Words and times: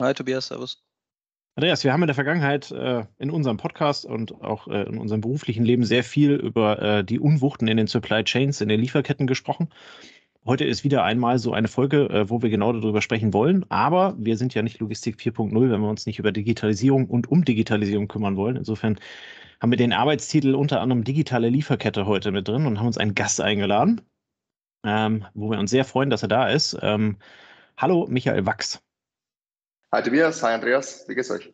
Hi 0.00 0.14
Tobias, 0.14 0.46
servus. 0.48 0.82
Andreas, 1.54 1.84
wir 1.84 1.92
haben 1.92 2.02
in 2.02 2.06
der 2.06 2.14
Vergangenheit 2.14 2.70
äh, 2.70 3.04
in 3.18 3.30
unserem 3.30 3.58
Podcast 3.58 4.06
und 4.06 4.32
auch 4.40 4.68
äh, 4.68 4.84
in 4.84 4.96
unserem 4.96 5.20
beruflichen 5.20 5.64
Leben 5.64 5.84
sehr 5.84 6.02
viel 6.02 6.32
über 6.32 6.80
äh, 6.80 7.04
die 7.04 7.20
Unwuchten 7.20 7.68
in 7.68 7.76
den 7.76 7.86
Supply 7.86 8.24
Chains, 8.24 8.62
in 8.62 8.68
den 8.68 8.80
Lieferketten 8.80 9.26
gesprochen. 9.26 9.68
Heute 10.44 10.64
ist 10.64 10.82
wieder 10.82 11.04
einmal 11.04 11.38
so 11.38 11.52
eine 11.52 11.68
Folge, 11.68 12.08
äh, 12.08 12.30
wo 12.30 12.42
wir 12.42 12.48
genau 12.48 12.72
darüber 12.72 13.02
sprechen 13.02 13.34
wollen. 13.34 13.64
Aber 13.70 14.14
wir 14.18 14.36
sind 14.36 14.54
ja 14.54 14.62
nicht 14.62 14.80
Logistik 14.80 15.16
4.0, 15.16 15.70
wenn 15.70 15.80
wir 15.80 15.88
uns 15.88 16.06
nicht 16.06 16.18
über 16.18 16.32
Digitalisierung 16.32 17.06
und 17.06 17.30
um 17.30 17.44
Digitalisierung 17.44 18.08
kümmern 18.08 18.36
wollen. 18.36 18.56
Insofern 18.56 18.98
haben 19.60 19.70
wir 19.70 19.78
den 19.78 19.92
Arbeitstitel 19.92 20.54
unter 20.54 20.80
anderem 20.80 21.04
digitale 21.04 21.48
Lieferkette 21.48 22.06
heute 22.06 22.32
mit 22.32 22.48
drin 22.48 22.66
und 22.66 22.78
haben 22.78 22.86
uns 22.86 22.98
einen 22.98 23.14
Gast 23.14 23.40
eingeladen, 23.40 24.00
ähm, 24.84 25.26
wo 25.34 25.50
wir 25.50 25.58
uns 25.60 25.70
sehr 25.70 25.84
freuen, 25.84 26.10
dass 26.10 26.22
er 26.22 26.28
da 26.28 26.48
ist. 26.48 26.76
Ähm, 26.82 27.18
hallo, 27.76 28.06
Michael 28.08 28.46
Wachs. 28.46 28.82
Hi 29.94 30.02
Tobias, 30.02 30.42
hi 30.42 30.54
Andreas, 30.54 31.04
wie 31.06 31.14
geht's 31.14 31.30
euch? 31.30 31.52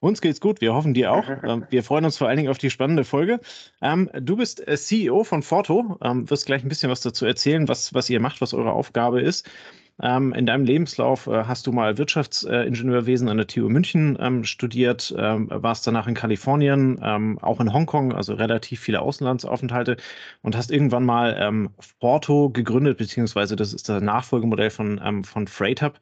Uns 0.00 0.20
geht's 0.20 0.38
gut, 0.38 0.60
wir 0.60 0.74
hoffen 0.74 0.92
dir 0.92 1.10
auch. 1.10 1.24
Ähm, 1.44 1.66
wir 1.70 1.82
freuen 1.82 2.04
uns 2.04 2.18
vor 2.18 2.28
allen 2.28 2.36
Dingen 2.36 2.50
auf 2.50 2.58
die 2.58 2.68
spannende 2.68 3.04
Folge. 3.04 3.40
Ähm, 3.80 4.10
du 4.20 4.36
bist 4.36 4.68
äh, 4.68 4.76
CEO 4.76 5.24
von 5.24 5.42
Forto, 5.42 5.98
ähm, 6.02 6.28
wirst 6.28 6.44
gleich 6.44 6.62
ein 6.62 6.68
bisschen 6.68 6.90
was 6.90 7.00
dazu 7.00 7.24
erzählen, 7.24 7.66
was, 7.66 7.94
was 7.94 8.10
ihr 8.10 8.20
macht, 8.20 8.42
was 8.42 8.52
eure 8.52 8.72
Aufgabe 8.72 9.22
ist. 9.22 9.48
In 9.96 10.46
deinem 10.46 10.64
Lebenslauf 10.64 11.28
äh, 11.28 11.44
hast 11.44 11.68
du 11.68 11.72
mal 11.72 11.98
Wirtschaftsingenieurwesen 11.98 13.28
an 13.28 13.36
der 13.36 13.46
TU 13.46 13.68
München 13.68 14.44
studiert, 14.44 15.14
warst 15.16 15.86
danach 15.86 16.08
in 16.08 16.14
Kalifornien, 16.14 17.00
auch 17.40 17.60
in 17.60 17.72
Hongkong, 17.72 18.12
also 18.12 18.34
relativ 18.34 18.80
viele 18.80 19.00
Außenlandsaufenthalte 19.02 19.96
und 20.42 20.56
hast 20.56 20.72
irgendwann 20.72 21.04
mal 21.04 21.70
Forto 22.00 22.50
gegründet, 22.50 22.98
beziehungsweise 22.98 23.54
das 23.54 23.72
ist 23.72 23.88
das 23.88 24.02
Nachfolgemodell 24.02 24.70
von, 24.70 25.22
von 25.22 25.46
Freight 25.46 25.80
Hub 25.80 26.00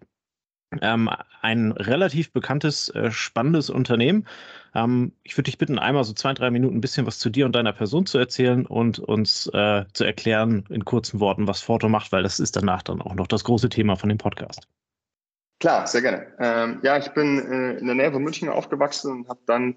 ähm, 0.80 1.10
ein 1.40 1.72
relativ 1.72 2.32
bekanntes, 2.32 2.88
äh, 2.90 3.10
spannendes 3.10 3.70
Unternehmen. 3.70 4.26
Ähm, 4.74 5.12
ich 5.22 5.36
würde 5.36 5.44
dich 5.44 5.58
bitten, 5.58 5.78
einmal 5.78 6.04
so 6.04 6.12
zwei, 6.12 6.32
drei 6.34 6.50
Minuten 6.50 6.76
ein 6.76 6.80
bisschen 6.80 7.06
was 7.06 7.18
zu 7.18 7.30
dir 7.30 7.46
und 7.46 7.54
deiner 7.54 7.72
Person 7.72 8.06
zu 8.06 8.18
erzählen 8.18 8.66
und 8.66 8.98
uns 8.98 9.46
äh, 9.52 9.84
zu 9.92 10.04
erklären 10.04 10.64
in 10.70 10.84
kurzen 10.84 11.20
Worten, 11.20 11.46
was 11.46 11.60
Forto 11.60 11.88
macht, 11.88 12.12
weil 12.12 12.22
das 12.22 12.40
ist 12.40 12.56
danach 12.56 12.82
dann 12.82 13.02
auch 13.02 13.14
noch 13.14 13.26
das 13.26 13.44
große 13.44 13.68
Thema 13.68 13.96
von 13.96 14.08
dem 14.08 14.18
Podcast. 14.18 14.66
Klar, 15.60 15.86
sehr 15.86 16.02
gerne. 16.02 16.26
Ähm, 16.40 16.80
ja, 16.82 16.98
ich 16.98 17.08
bin 17.10 17.38
äh, 17.38 17.78
in 17.78 17.86
der 17.86 17.94
Nähe 17.94 18.10
von 18.10 18.22
München 18.22 18.48
aufgewachsen 18.48 19.12
und 19.12 19.28
habe 19.28 19.40
dann 19.46 19.76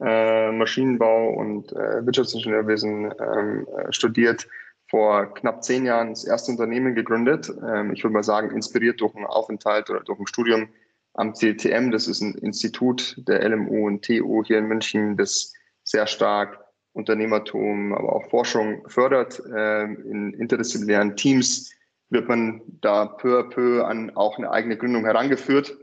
äh, 0.00 0.52
Maschinenbau 0.52 1.30
und 1.30 1.72
äh, 1.72 2.04
Wirtschaftsingenieurwesen 2.04 3.12
ähm, 3.18 3.66
äh, 3.76 3.92
studiert 3.92 4.46
vor 4.94 5.34
knapp 5.34 5.64
zehn 5.64 5.86
Jahren 5.86 6.10
das 6.10 6.22
erste 6.22 6.52
Unternehmen 6.52 6.94
gegründet. 6.94 7.52
Ähm, 7.66 7.92
ich 7.92 8.04
würde 8.04 8.14
mal 8.14 8.22
sagen, 8.22 8.52
inspiriert 8.52 9.00
durch 9.00 9.12
einen 9.16 9.26
Aufenthalt 9.26 9.90
oder 9.90 9.98
durch 9.98 10.20
ein 10.20 10.28
Studium 10.28 10.68
am 11.14 11.34
CTM. 11.34 11.90
Das 11.90 12.06
ist 12.06 12.20
ein 12.20 12.36
Institut 12.36 13.16
der 13.26 13.42
LMU 13.42 13.88
und 13.88 14.04
TU 14.04 14.44
hier 14.44 14.58
in 14.58 14.66
München, 14.66 15.16
das 15.16 15.52
sehr 15.82 16.06
stark 16.06 16.64
Unternehmertum, 16.92 17.92
aber 17.92 18.12
auch 18.12 18.30
Forschung 18.30 18.88
fördert. 18.88 19.42
Ähm, 19.52 20.00
in 20.08 20.32
interdisziplinären 20.34 21.16
Teams 21.16 21.72
wird 22.10 22.28
man 22.28 22.62
da 22.80 23.06
peu 23.06 23.40
à 23.40 23.50
peu 23.50 23.84
an 23.84 24.14
auch 24.14 24.38
eine 24.38 24.52
eigene 24.52 24.76
Gründung 24.76 25.06
herangeführt. 25.06 25.76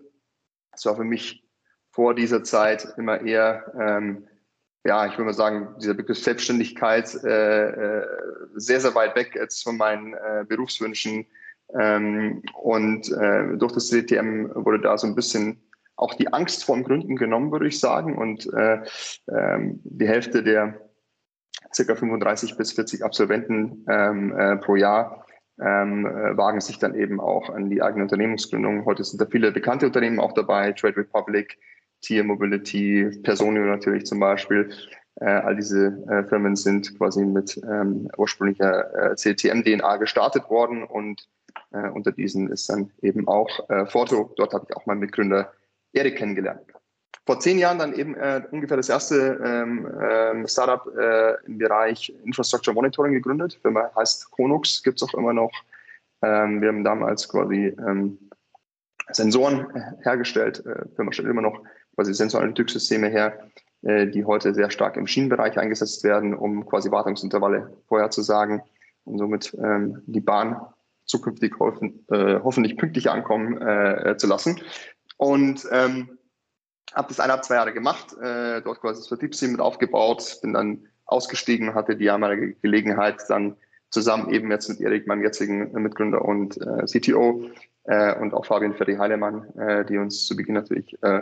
Das 0.72 0.86
war 0.86 0.96
für 0.96 1.04
mich 1.04 1.46
vor 1.90 2.16
dieser 2.16 2.46
Zeit 2.46 2.88
immer 2.96 3.20
eher 3.20 3.74
ähm, 3.78 4.26
ja, 4.84 5.06
ich 5.06 5.14
würde 5.14 5.26
mal 5.26 5.34
sagen, 5.34 5.76
dieser 5.80 5.94
Begriff 5.94 6.18
Selbstständigkeit 6.18 7.14
äh, 7.24 7.70
äh, 7.70 8.06
sehr, 8.56 8.80
sehr 8.80 8.96
weit 8.96 9.16
weg 9.16 9.36
jetzt 9.36 9.64
von 9.64 9.78
meinen 9.78 10.14
äh, 10.14 10.44
Berufswünschen. 10.48 11.28
Ähm, 11.80 12.42
und 12.54 13.12
äh, 13.12 13.58
durch 13.58 13.72
das 13.74 13.90
CTM 13.90 14.50
wurde 14.56 14.82
da 14.82 14.98
so 14.98 15.08
ein 15.08 15.16
bisschen 15.16 15.62
auch 15.96 16.16
die 16.16 16.34
Angst 16.34 16.66
vorm 16.66 16.84
Gründen 16.84 17.16
genommen, 17.16 17.52
würde 17.52 17.68
ich 17.68 17.80
sagen. 17.80 18.18
Und 18.18 18.52
äh, 18.54 18.82
ähm, 19.30 19.80
die 19.84 20.08
Hälfte 20.08 20.42
der 20.44 20.82
circa 21.74 21.96
35 21.96 22.58
bis 22.58 22.74
40 22.74 23.04
Absolventen 23.04 23.86
ähm, 23.88 24.36
äh, 24.36 24.58
pro 24.58 24.76
Jahr 24.76 25.26
ähm, 25.62 26.06
äh, 26.06 26.36
wagen 26.36 26.60
sich 26.60 26.80
dann 26.80 26.96
eben 26.96 27.22
auch 27.22 27.50
an 27.50 27.70
die 27.70 27.82
eigene 27.82 28.04
Unternehmensgründung. 28.04 28.86
Heute 28.86 29.04
sind 29.04 29.22
da 29.22 29.26
viele 29.28 29.52
bekannte 29.52 29.86
Unternehmen 29.86 30.20
auch 30.20 30.34
dabei, 30.34 30.72
Trade 30.72 30.98
Republic, 30.98 31.60
Tier 32.02 32.24
Mobility, 32.24 33.10
Personio 33.24 33.64
natürlich 33.64 34.06
zum 34.06 34.20
Beispiel. 34.20 34.70
Äh, 35.16 35.26
all 35.26 35.56
diese 35.56 35.88
äh, 36.10 36.24
Firmen 36.24 36.56
sind 36.56 36.98
quasi 36.98 37.24
mit 37.26 37.60
ähm, 37.64 38.10
ursprünglicher 38.18 39.12
äh, 39.12 39.16
CTM-DNA 39.16 39.98
gestartet 39.98 40.50
worden 40.50 40.84
und 40.84 41.28
äh, 41.72 41.90
unter 41.90 42.12
diesen 42.12 42.50
ist 42.50 42.70
dann 42.70 42.92
eben 43.02 43.28
auch 43.28 43.70
äh, 43.70 43.86
Forto. 43.86 44.34
Dort 44.38 44.54
habe 44.54 44.66
ich 44.70 44.76
auch 44.76 44.86
meinen 44.86 45.00
Mitgründer 45.00 45.52
Erik 45.94 46.18
kennengelernt. 46.18 46.62
Vor 47.26 47.40
zehn 47.40 47.60
Jahren 47.60 47.78
dann 47.78 47.94
eben 47.94 48.16
äh, 48.16 48.42
ungefähr 48.52 48.78
das 48.78 48.90
erste 48.90 49.40
ähm, 49.44 49.88
ähm, 50.02 50.48
Startup 50.48 50.88
äh, 50.98 51.36
im 51.46 51.58
Bereich 51.60 52.12
Infrastructure 52.26 52.74
Monitoring 52.74 53.14
gegründet. 53.14 53.60
Firma 53.62 53.92
heißt 53.96 54.32
Konux, 54.32 54.82
gibt 54.82 55.02
es 55.02 55.08
auch 55.08 55.14
immer 55.14 55.34
noch. 55.34 55.52
Ähm, 56.24 56.62
wir 56.62 56.70
haben 56.70 56.84
damals 56.84 57.30
quasi 57.30 57.76
ähm, 57.88 58.18
Sensoren 59.12 59.68
hergestellt. 60.04 60.64
Firma 60.96 61.12
stellt 61.12 61.28
immer 61.28 61.42
noch 61.42 61.62
quasi 61.96 62.14
Sensoranalytiksysteme 62.14 63.10
her, 63.10 63.52
äh, 63.84 64.08
die 64.08 64.26
heute 64.26 64.54
sehr 64.54 64.70
stark 64.72 64.98
im 64.98 65.08
Schienenbereich 65.08 65.58
eingesetzt 65.58 66.04
werden, 66.04 66.34
um 66.34 66.66
quasi 66.66 66.92
Wartungsintervalle 66.92 67.78
vorherzusagen 67.88 68.62
und 69.06 69.18
somit 69.18 69.56
ähm, 69.62 70.02
die 70.06 70.22
Bahn 70.22 70.62
zukünftig 71.06 71.60
hoffen, 71.60 72.06
äh, 72.10 72.40
hoffentlich 72.44 72.78
pünktlich 72.78 73.10
ankommen 73.10 73.62
äh, 73.62 74.16
zu 74.18 74.28
lassen. 74.28 74.62
Und 75.18 75.68
ähm, 75.72 76.18
habe 76.94 77.08
das 77.08 77.20
eineinhalb, 77.20 77.46
zwei 77.46 77.56
Jahre 77.56 77.74
gemacht, 77.74 78.16
äh, 78.22 78.62
dort 78.62 78.82
quasi 78.82 79.02
das 79.02 79.08
Vertriebsteam 79.08 79.52
mit 79.52 79.62
aufgebaut, 79.62 80.40
bin 80.42 80.54
dann 80.54 80.88
ausgestiegen, 81.06 81.74
hatte 81.74 81.96
die 81.96 82.10
einmalige 82.10 82.54
Gelegenheit, 82.54 83.22
dann 83.28 83.58
zusammen 83.90 84.30
eben 84.30 84.50
jetzt 84.50 84.70
mit 84.70 84.80
Erik, 84.80 85.08
meinem 85.08 85.22
jetzigen 85.22 85.72
Mitgründer 85.74 86.24
und 86.24 86.58
äh, 86.58 86.86
CTO 86.86 87.50
äh, 87.84 88.18
und 88.20 88.34
auch 88.34 88.46
Fabian 88.46 88.74
Ferri-Heilemann, 88.74 89.58
äh, 89.58 89.86
die 89.86 89.98
uns 89.98 90.26
zu 90.26 90.36
Beginn 90.36 90.56
natürlich 90.56 90.98
äh, 91.04 91.22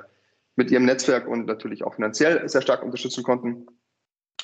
mit 0.59 0.69
ihrem 0.71 0.83
Netzwerk 0.83 1.25
und 1.25 1.47
natürlich 1.47 1.85
auch 1.85 1.95
finanziell 1.95 2.47
sehr 2.49 2.61
stark 2.61 2.83
unterstützen 2.83 3.23
konnten. 3.23 3.65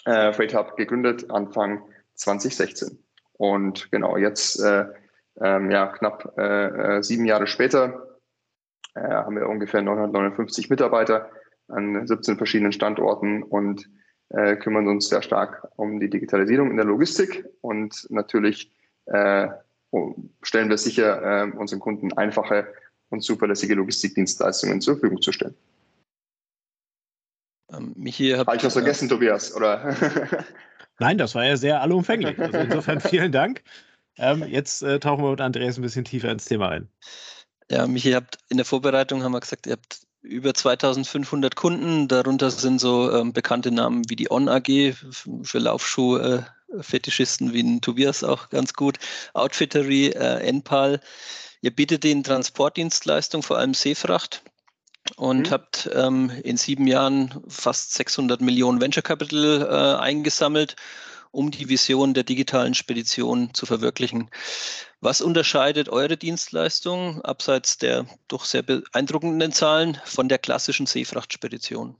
Äh, 0.06 0.31
Freight 0.31 0.56
Hub 0.56 0.78
gegründet 0.78 1.30
Anfang 1.30 1.84
2016. 2.16 2.98
Und 3.34 3.92
genau, 3.92 4.16
jetzt 4.16 4.62
äh, 4.63 4.86
ähm, 5.42 5.69
ja, 5.69 5.88
knapp 5.88 6.34
äh, 6.38 6.98
äh 6.98 7.04
sieben 7.04 7.25
Jahre 7.25 7.48
später 7.48 8.18
äh, 8.95 9.01
haben 9.01 9.36
wir 9.36 9.50
ungefähr 9.50 9.81
959 9.81 10.69
Mitarbeiter 10.69 11.30
an 11.68 12.07
17 12.07 12.38
verschiedenen 12.38 12.72
Standorten 12.72 13.44
und 13.44 13.90
äh, 14.30 14.56
kümmern 14.56 14.88
uns 14.88 15.10
sehr 15.10 15.22
stark 15.22 15.68
um 15.75 16.00
die 16.00 16.10
Digitalisierung 16.10 16.72
in 16.72 16.78
der 16.78 16.86
Logistik 16.86 17.45
und 17.60 18.07
natürlich 18.10 18.72
äh, 19.07 19.50
stellen 20.42 20.69
wir 20.69 20.78
sicher, 20.78 21.44
äh, 21.44 21.51
unseren 21.51 21.81
Kunden 21.81 22.13
einfache 22.13 22.68
und 23.10 23.22
zuverlässige 23.22 23.75
Logistikdienstleistungen 23.75 24.80
zur 24.80 24.95
Verfügung 24.95 25.22
zu 25.22 25.34
stellen. 25.34 25.56
Ähm, 27.75 27.94
Michi, 27.95 28.31
habt, 28.31 28.48
Habe 28.48 28.57
ich 28.57 28.63
was 28.63 28.74
vergessen, 28.74 29.06
äh, 29.06 29.10
Tobias? 29.10 29.56
Oder? 29.56 29.95
Nein, 31.00 31.18
das 31.18 31.36
war 31.36 31.45
ja 31.45 31.57
sehr 31.57 31.81
allumfänglich. 31.81 32.39
Also 32.39 32.57
insofern 32.57 33.00
vielen 33.01 33.31
Dank. 33.31 33.63
Ähm, 34.18 34.45
jetzt 34.48 34.81
äh, 34.81 35.00
tauchen 35.00 35.24
wir 35.24 35.31
mit 35.31 35.42
Andreas 35.42 35.77
ein 35.77 35.81
bisschen 35.81 36.06
tiefer 36.06 36.31
ins 36.31 36.45
Thema 36.45 36.69
ein. 36.69 36.89
Ja, 37.69 37.88
Michi, 37.88 38.10
ihr 38.10 38.16
habt 38.18 38.38
in 38.50 38.57
der 38.57 38.66
Vorbereitung 38.66 39.24
haben 39.24 39.33
wir 39.33 39.39
gesagt, 39.39 39.68
ihr 39.68 39.74
habt 39.74 40.00
über 40.22 40.54
2500 40.54 41.56
Kunden. 41.56 42.07
Darunter 42.07 42.50
sind 42.51 42.80
so 42.80 43.12
ähm, 43.12 43.33
bekannte 43.33 43.72
Namen 43.72 44.04
wie 44.10 44.16
die 44.16 44.31
On 44.31 44.48
AG 44.48 44.94
für 45.44 45.60
Laufschuh-Fetischisten 45.60 47.50
äh, 47.50 47.54
wie 47.54 47.63
ein 47.63 47.81
Tobias 47.81 48.24
auch 48.24 48.50
ganz 48.50 48.74
gut, 48.74 48.98
Outfittery, 49.33 50.07
äh, 50.07 50.48
Enpal. 50.48 51.00
Ihr 51.62 51.75
bietet 51.75 52.04
den 52.04 52.24
Transportdienstleistung, 52.24 53.44
vor 53.44 53.57
allem 53.57 53.74
Seefracht 53.74 54.44
und 55.18 55.48
mhm. 55.48 55.52
habt 55.52 55.90
ähm, 55.94 56.31
in 56.44 56.57
sieben 56.57 56.88
Jahren 56.88 57.44
fast 57.48 57.94
600 57.94 58.42
Millionen 58.42 58.81
Venture 58.81 59.04
Capital 59.04 59.62
äh, 59.62 60.02
eingesammelt, 60.02 60.75
um 61.31 61.52
die 61.52 61.69
Vision 61.69 62.13
der 62.13 62.24
digitalen 62.24 62.74
Spedition 62.74 63.54
zu 63.54 63.66
verwirklichen. 63.66 64.30
Was 65.02 65.22
unterscheidet 65.22 65.90
eure 65.90 66.18
Dienstleistung 66.18 67.22
abseits 67.22 67.78
der 67.78 68.06
doch 68.28 68.46
sehr 68.46 68.63
beeindruckenden 68.63 69.52
Zahlen 69.52 69.98
von 70.06 70.30
der 70.30 70.40
klassischen 70.40 70.86
Seefrachtspedition? 70.86 71.96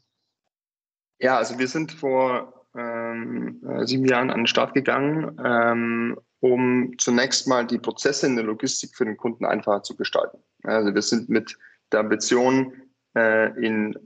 Ja, 1.19 1.38
also 1.38 1.60
wir 1.60 1.68
sind 1.68 1.92
vor 1.92 2.66
ähm, 2.75 3.62
äh, 3.68 3.86
sieben 3.86 4.06
Jahren 4.06 4.30
an 4.30 4.42
den 4.42 4.48
Start 4.48 4.74
gegangen, 4.74 5.40
ähm, 5.44 6.19
um 6.40 6.94
zunächst 6.98 7.48
mal 7.48 7.66
die 7.66 7.78
Prozesse 7.78 8.28
in 8.28 8.36
der 8.36 8.46
Logistik 8.46 8.96
für 8.96 9.06
den 9.06 9.18
Kunden 9.18 9.46
einfacher 9.46 9.84
zu 9.84 9.96
gestalten. 9.96 10.40
Also 10.63 10.94
wir 10.94 11.02
sind 11.02 11.30
mit 11.30 11.57
der 11.92 12.02
Ambition 12.02 12.74
in 13.16 13.98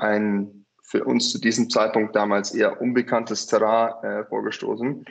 ein 0.00 0.64
für 0.94 1.04
uns 1.04 1.32
zu 1.32 1.40
diesem 1.40 1.70
Zeitpunkt 1.70 2.14
damals 2.14 2.54
eher 2.54 2.80
unbekanntes 2.80 3.46
Terrain 3.46 4.04
äh, 4.04 4.24
vorgestoßen. 4.26 5.04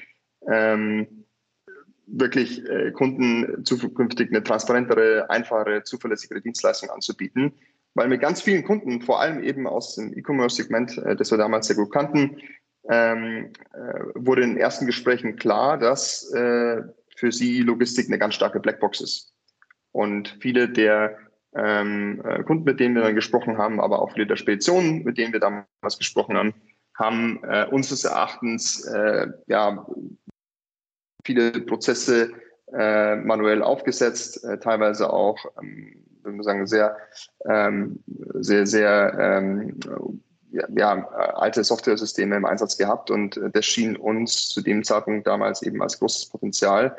Ähm, 0.48 1.26
wirklich 2.06 2.64
äh, 2.70 2.92
Kunden 2.92 3.66
zukünftig 3.66 4.30
eine 4.30 4.44
transparentere, 4.44 5.30
einfachere, 5.30 5.84
zuverlässigere 5.84 6.42
Dienstleistung 6.42 6.90
anzubieten, 6.90 7.54
weil 7.96 8.08
mit 8.08 8.22
ganz 8.22 8.42
vielen 8.42 8.64
Kunden, 8.64 9.02
vor 9.02 9.20
allem 9.20 9.44
eben 9.44 9.68
aus 9.68 9.96
dem 9.96 10.18
E-Commerce-Segment, 10.18 10.98
äh, 11.00 11.16
das 11.16 11.32
wir 11.32 11.38
damals 11.38 11.68
sehr 11.68 11.76
gut 11.76 11.92
kannten, 11.92 12.38
ähm, 12.90 13.52
äh, 13.74 14.00
wurde 14.16 14.44
in 14.44 14.58
ersten 14.58 14.86
Gesprächen 14.86 15.36
klar, 15.36 15.78
dass 15.78 16.32
äh, 16.34 16.82
für 17.16 17.32
sie 17.32 17.62
Logistik 17.62 18.08
eine 18.08 18.20
ganz 18.20 18.36
starke 18.36 18.60
Blackbox 18.60 19.02
ist. 19.02 19.34
Und 19.92 20.38
viele 20.40 20.70
der 20.70 21.18
ähm, 21.56 22.22
äh, 22.26 22.44
Kunden, 22.44 22.64
mit 22.64 22.80
denen 22.80 22.96
wir 22.96 23.04
dann 23.04 23.16
gesprochen 23.16 23.58
haben, 23.58 23.80
aber 23.80 24.02
auch 24.02 24.14
viele 24.14 24.28
der 24.28 24.36
Speditionen, 24.36 25.04
mit 25.04 25.18
denen 25.18 25.34
wir 25.34 25.40
damals 25.40 25.98
gesprochen 25.98 26.38
haben, 26.38 26.54
haben 26.98 27.44
äh, 27.44 27.66
unseres 27.70 28.06
Erachtens 28.06 28.86
äh, 28.86 29.28
ja 29.48 29.86
viele 31.26 31.52
Prozesse 31.62 32.32
äh, 32.72 33.16
manuell 33.16 33.62
aufgesetzt, 33.62 34.44
äh, 34.44 34.60
teilweise 34.60 35.12
auch, 35.12 35.38
ähm, 35.62 36.04
würde 36.22 36.38
man 36.38 36.44
sagen, 36.44 36.68
sehr, 36.68 36.98
ähm, 37.46 38.04
sehr, 38.36 38.66
sehr 38.66 39.18
ähm, 39.20 39.80
ja, 40.52 40.68
ja, 40.76 41.08
alte 41.08 41.64
Software-Systeme 41.64 42.36
im 42.36 42.46
Einsatz 42.46 42.78
gehabt 42.78 43.10
und 43.10 43.38
äh, 43.38 43.50
das 43.52 43.66
schien 43.66 43.96
uns 43.96 44.50
zu 44.50 44.62
dem 44.62 44.84
Zeitpunkt 44.84 45.26
damals 45.28 45.64
eben 45.64 45.82
als 45.82 46.00
großes 46.00 46.30
Potenzial 46.30 46.96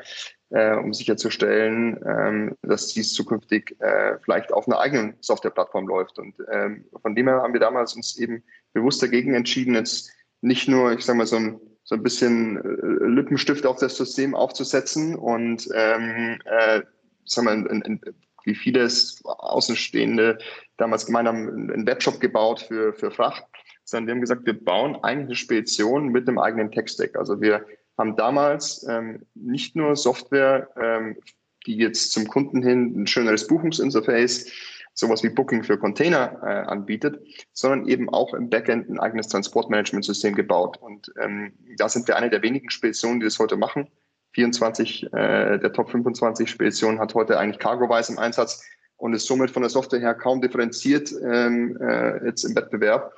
äh, 0.49 0.75
um 0.75 0.93
sicherzustellen, 0.93 1.99
ähm, 2.05 2.55
dass 2.61 2.87
dies 2.93 3.13
zukünftig 3.13 3.75
äh, 3.79 4.17
vielleicht 4.23 4.53
auf 4.53 4.67
einer 4.67 4.79
eigenen 4.79 5.15
Softwareplattform 5.21 5.87
läuft. 5.87 6.19
Und 6.19 6.35
ähm, 6.51 6.85
von 7.01 7.15
dem 7.15 7.27
her 7.27 7.41
haben 7.41 7.53
wir 7.53 7.59
damals 7.59 7.95
uns 7.95 8.17
eben 8.17 8.43
bewusst 8.73 9.01
dagegen 9.01 9.33
entschieden, 9.33 9.75
jetzt 9.75 10.11
nicht 10.41 10.67
nur, 10.67 10.93
ich 10.93 11.03
sage 11.03 11.17
mal, 11.17 11.27
so 11.27 11.37
ein, 11.37 11.59
so 11.83 11.95
ein 11.95 12.03
bisschen 12.03 12.57
äh, 12.57 13.05
Lippenstift 13.07 13.65
auf 13.65 13.79
das 13.79 13.97
System 13.97 14.35
aufzusetzen 14.35 15.15
und 15.15 15.67
ähm, 15.73 16.39
äh, 16.45 16.81
sagen 17.25 17.47
wir, 17.47 17.71
in, 17.71 17.81
in, 17.81 18.01
wie 18.43 18.55
viele 18.55 18.87
Außenstehende 19.23 20.37
damals 20.77 21.05
gemeint 21.05 21.27
haben, 21.27 21.71
einen 21.71 21.87
Webshop 21.87 22.19
gebaut 22.19 22.61
für, 22.61 22.93
für 22.93 23.11
Fracht, 23.11 23.43
sondern 23.83 24.07
wir 24.07 24.13
haben 24.13 24.21
gesagt, 24.21 24.45
wir 24.45 24.63
bauen 24.63 24.95
eigentlich 25.03 25.25
eine 25.25 25.35
Spedition 25.35 26.09
mit 26.09 26.27
einem 26.27 26.39
eigenen 26.39 26.71
Tech-Stack. 26.71 27.17
Also 27.17 27.41
wir 27.41 27.65
haben 27.97 28.15
damals 28.15 28.85
ähm, 28.87 29.25
nicht 29.33 29.75
nur 29.75 29.95
Software, 29.95 30.69
ähm, 30.79 31.17
die 31.65 31.77
jetzt 31.77 32.11
zum 32.11 32.27
Kunden 32.27 32.61
hin 32.61 33.01
ein 33.01 33.07
schöneres 33.07 33.47
Buchungsinterface, 33.47 34.51
sowas 34.93 35.23
wie 35.23 35.29
Booking 35.29 35.63
für 35.63 35.77
Container 35.77 36.39
äh, 36.41 36.69
anbietet, 36.69 37.21
sondern 37.51 37.87
eben 37.87 38.09
auch 38.09 38.33
im 38.33 38.49
Backend 38.49 38.89
ein 38.89 38.99
eigenes 38.99 39.27
Transportmanagementsystem 39.27 40.35
gebaut. 40.35 40.77
Und 40.77 41.11
ähm, 41.21 41.53
da 41.77 41.89
sind 41.89 42.07
wir 42.07 42.15
eine 42.15 42.29
der 42.29 42.41
wenigen 42.41 42.69
Speditionen, 42.69 43.19
die 43.19 43.25
das 43.25 43.39
heute 43.39 43.57
machen. 43.57 43.87
24 44.33 45.13
äh, 45.13 45.59
der 45.59 45.73
Top 45.73 45.89
25 45.89 46.49
Speditionen 46.49 46.99
hat 46.99 47.13
heute 47.13 47.39
eigentlich 47.39 47.59
CargoWise 47.59 48.13
im 48.13 48.19
Einsatz 48.19 48.63
und 48.97 49.13
ist 49.13 49.27
somit 49.27 49.51
von 49.51 49.61
der 49.61 49.69
Software 49.69 49.99
her 49.99 50.13
kaum 50.13 50.41
differenziert 50.41 51.13
ähm, 51.23 51.77
äh, 51.81 52.25
jetzt 52.25 52.43
im 52.43 52.55
Wettbewerb. 52.55 53.13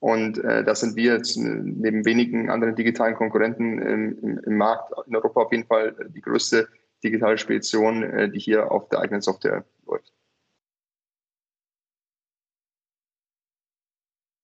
Und 0.00 0.38
äh, 0.38 0.62
da 0.62 0.74
sind 0.74 0.94
wir 0.94 1.14
jetzt 1.14 1.36
neben 1.36 2.04
wenigen 2.04 2.50
anderen 2.50 2.76
digitalen 2.76 3.16
Konkurrenten 3.16 3.78
im, 3.80 4.38
im, 4.44 4.56
Markt 4.56 4.92
in 5.06 5.16
Europa 5.16 5.40
auf 5.40 5.52
jeden 5.52 5.66
Fall 5.66 5.96
die 6.14 6.20
größte 6.20 6.68
digitale 7.02 7.36
Spedition, 7.36 8.04
äh, 8.04 8.30
die 8.30 8.38
hier 8.38 8.70
auf 8.70 8.88
der 8.90 9.00
eigenen 9.00 9.22
Software 9.22 9.64
läuft. 9.86 10.12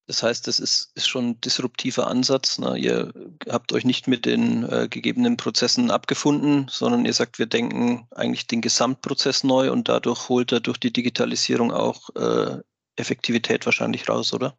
Das 0.07 0.21
heißt, 0.21 0.45
das 0.45 0.59
ist, 0.59 0.91
ist 0.95 1.07
schon 1.07 1.29
ein 1.29 1.41
disruptiver 1.41 2.07
Ansatz. 2.07 2.59
Ne? 2.59 2.77
Ihr 2.77 3.11
habt 3.49 3.73
euch 3.73 3.85
nicht 3.85 4.07
mit 4.07 4.25
den 4.25 4.63
äh, 4.69 4.87
gegebenen 4.87 5.35
Prozessen 5.35 5.89
abgefunden, 5.89 6.67
sondern 6.69 7.05
ihr 7.05 7.13
sagt, 7.13 7.39
wir 7.39 7.47
denken 7.47 8.07
eigentlich 8.11 8.45
den 8.45 8.61
Gesamtprozess 8.61 9.43
neu 9.43 9.71
und 9.71 9.89
dadurch 9.89 10.29
holt 10.29 10.51
er 10.51 10.59
durch 10.59 10.79
die 10.79 10.93
Digitalisierung 10.93 11.71
auch 11.71 12.09
äh, 12.15 12.59
Effektivität 12.97 13.65
wahrscheinlich 13.65 14.07
raus, 14.07 14.33
oder? 14.33 14.55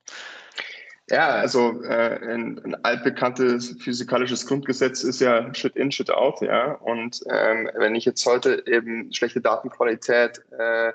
Ja, 1.09 1.29
also 1.29 1.83
äh, 1.85 2.19
ein, 2.33 2.61
ein 2.65 2.85
altbekanntes 2.85 3.77
physikalisches 3.81 4.45
Grundgesetz 4.45 5.05
ist 5.05 5.21
ja 5.21 5.55
Shit 5.55 5.77
in, 5.77 5.93
Shit 5.93 6.11
out, 6.11 6.41
ja. 6.41 6.73
Und 6.73 7.23
ähm, 7.31 7.71
wenn 7.77 7.95
ich 7.95 8.05
jetzt 8.05 8.27
heute 8.27 8.65
eben 8.67 9.13
schlechte 9.13 9.41
Datenqualität 9.41 10.43
äh, 10.59 10.93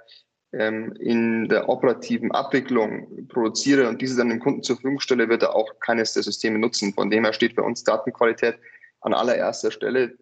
ähm, 0.52 0.92
in 1.00 1.48
der 1.48 1.70
operativen 1.70 2.32
Abwicklung 2.34 3.26
produziere 3.30 3.88
und 3.88 4.02
diese 4.02 4.18
dann 4.18 4.28
dem 4.28 4.42
Kunden 4.42 4.64
zur 4.64 4.76
Verfügung 4.76 5.00
stelle, 5.00 5.30
wird 5.30 5.44
er 5.44 5.56
auch 5.56 5.80
keines 5.80 6.12
der 6.14 6.24
Systeme 6.24 6.60
nutzen. 6.60 6.94
Von 6.94 7.10
dem 7.10 7.24
her 7.24 7.32
steht 7.32 7.56
bei 7.56 7.64
uns 7.64 7.86
Datenqualität 7.86 8.58
an 9.00 9.14
allererster 9.14 9.72
Stelle. 9.72 10.18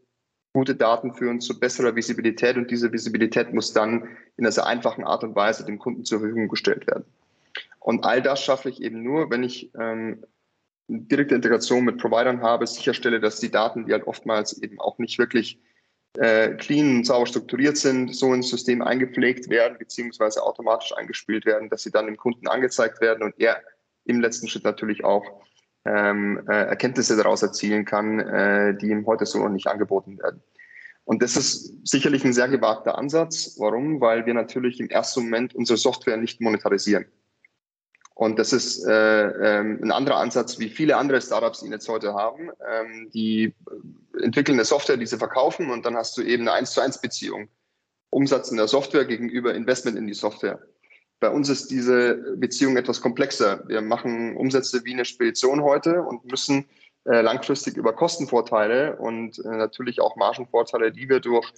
Gute 0.54 0.76
Daten 0.76 1.16
führen 1.16 1.42
zu 1.42 1.60
besserer 1.60 1.96
Visibilität 1.96 2.58
und 2.58 2.70
diese 2.70 2.92
Visibilität 2.92 3.54
muss 3.54 3.74
dann 3.74 4.04
in 4.38 4.46
einer 4.46 4.52
sehr 4.52 4.68
einfachen 4.68 5.04
Art 5.04 5.24
und 5.24 5.36
Weise 5.36 5.66
dem 5.66 5.80
Kunden 5.80 6.06
zur 6.06 6.20
Verfügung 6.20 6.48
gestellt 6.48 6.86
werden. 6.86 7.06
Und 7.80 8.06
all 8.06 8.22
das 8.22 8.44
schaffe 8.44 8.70
ich 8.70 8.82
eben 8.82 9.04
nur, 9.04 9.30
wenn 9.32 9.44
ich 9.44 9.72
ähm, 9.80 10.24
direkte 10.88 11.36
Integration 11.36 11.86
mit 11.86 11.98
Providern 11.98 12.42
habe, 12.42 12.68
sicherstelle, 12.68 13.20
dass 13.20 13.40
die 13.40 13.52
Daten, 13.52 13.86
die 13.86 13.94
halt 13.94 14.08
oftmals 14.08 14.62
eben 14.62 14.80
auch 14.80 14.98
nicht 14.98 15.20
wirklich 15.20 15.60
äh, 16.18 16.56
clean 16.56 16.98
und 16.98 17.06
sauber 17.06 17.28
strukturiert 17.28 17.78
sind, 17.78 18.16
so 18.16 18.34
ins 18.34 18.50
System 18.50 18.82
eingepflegt 18.82 19.50
werden, 19.50 19.78
beziehungsweise 19.78 20.44
automatisch 20.44 20.96
eingespielt 20.98 21.46
werden, 21.46 21.70
dass 21.70 21.84
sie 21.84 21.92
dann 21.92 22.08
dem 22.08 22.18
Kunden 22.18 22.48
angezeigt 22.48 23.00
werden 23.02 23.24
und 23.24 23.40
er 23.40 23.62
im 24.06 24.20
letzten 24.20 24.48
Schritt 24.48 24.64
natürlich 24.64 25.04
auch 25.04 25.24
ähm, 25.86 26.44
äh, 26.50 26.66
Erkenntnisse 26.66 27.16
daraus 27.16 27.44
erzielen 27.44 27.86
kann, 27.86 28.20
äh, 28.20 28.76
die 28.78 28.90
ihm 28.90 29.06
heute 29.06 29.26
so 29.26 29.40
noch 29.40 29.50
nicht 29.50 29.68
angeboten 29.68 30.18
werden. 30.18 30.42
Und 31.06 31.22
das 31.24 31.36
ist 31.36 31.88
sicherlich 31.88 32.24
ein 32.24 32.34
sehr 32.34 32.50
gewagter 32.50 32.98
Ansatz. 32.98 33.56
Warum? 33.58 34.00
Weil 34.02 34.26
wir 34.26 34.34
natürlich 34.34 34.80
im 34.80 34.90
ersten 34.90 35.24
Moment 35.24 35.56
unsere 35.56 35.78
Software 35.78 36.18
nicht 36.18 36.42
monetarisieren. 36.42 37.06
Und 38.20 38.38
das 38.38 38.52
ist 38.52 38.86
äh, 38.86 39.28
ähm, 39.30 39.80
ein 39.82 39.94
anderer 39.94 40.18
Ansatz, 40.18 40.60
wie 40.60 40.68
viele 40.68 40.98
andere 40.98 41.22
Startups 41.22 41.64
ihn 41.64 41.72
jetzt 41.72 41.88
heute 41.88 42.16
haben. 42.16 42.50
Ähm, 42.70 43.10
die 43.14 43.56
entwickeln 44.22 44.58
eine 44.58 44.66
Software, 44.66 44.98
die 44.98 45.06
sie 45.06 45.18
verkaufen 45.18 45.72
und 45.72 45.86
dann 45.86 45.96
hast 45.96 46.18
du 46.18 46.22
eben 46.22 46.44
eine 46.44 46.52
1 46.52 46.72
zu 46.72 46.82
1 46.82 47.00
Beziehung. 47.00 47.48
Umsatz 48.10 48.52
in 48.52 48.58
der 48.58 48.68
Software 48.68 49.06
gegenüber 49.06 49.56
Investment 49.56 49.98
in 49.98 50.06
die 50.06 50.14
Software. 50.14 50.60
Bei 51.22 51.30
uns 51.30 51.48
ist 51.48 51.72
diese 51.72 52.36
Beziehung 52.36 52.76
etwas 52.76 53.00
komplexer. 53.00 53.64
Wir 53.70 53.80
machen 53.80 54.36
Umsätze 54.36 54.84
wie 54.84 54.96
eine 54.96 55.06
Spedition 55.06 55.64
heute 55.64 56.02
und 56.02 56.30
müssen 56.30 56.66
äh, 57.06 57.22
langfristig 57.22 57.78
über 57.78 57.94
Kostenvorteile 57.94 58.98
und 58.98 59.40
äh, 59.46 59.48
natürlich 59.48 60.02
auch 60.02 60.18
Margenvorteile, 60.18 60.92
die 60.92 61.08
wir 61.08 61.22
durch 61.22 61.50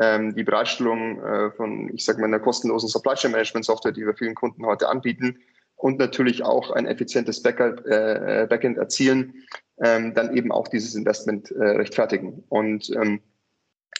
ähm, 0.00 0.32
die 0.36 0.44
Bereitstellung 0.44 1.20
äh, 1.24 1.50
von, 1.50 1.92
ich 1.92 2.04
sage 2.04 2.20
mal, 2.20 2.28
einer 2.28 2.38
kostenlosen 2.38 2.88
Supply 2.88 3.14
Chain 3.14 3.32
Management 3.32 3.66
Software, 3.66 3.90
die 3.90 4.06
wir 4.06 4.14
vielen 4.14 4.36
Kunden 4.36 4.64
heute 4.64 4.88
anbieten, 4.88 5.40
und 5.76 5.98
natürlich 5.98 6.44
auch 6.44 6.70
ein 6.70 6.86
effizientes 6.86 7.42
Backend, 7.42 7.84
äh, 7.86 8.46
Backend 8.48 8.78
erzielen, 8.78 9.34
ähm, 9.82 10.14
dann 10.14 10.36
eben 10.36 10.52
auch 10.52 10.68
dieses 10.68 10.94
Investment 10.94 11.50
äh, 11.50 11.62
rechtfertigen. 11.62 12.44
Und 12.48 12.90
ähm, 12.94 13.20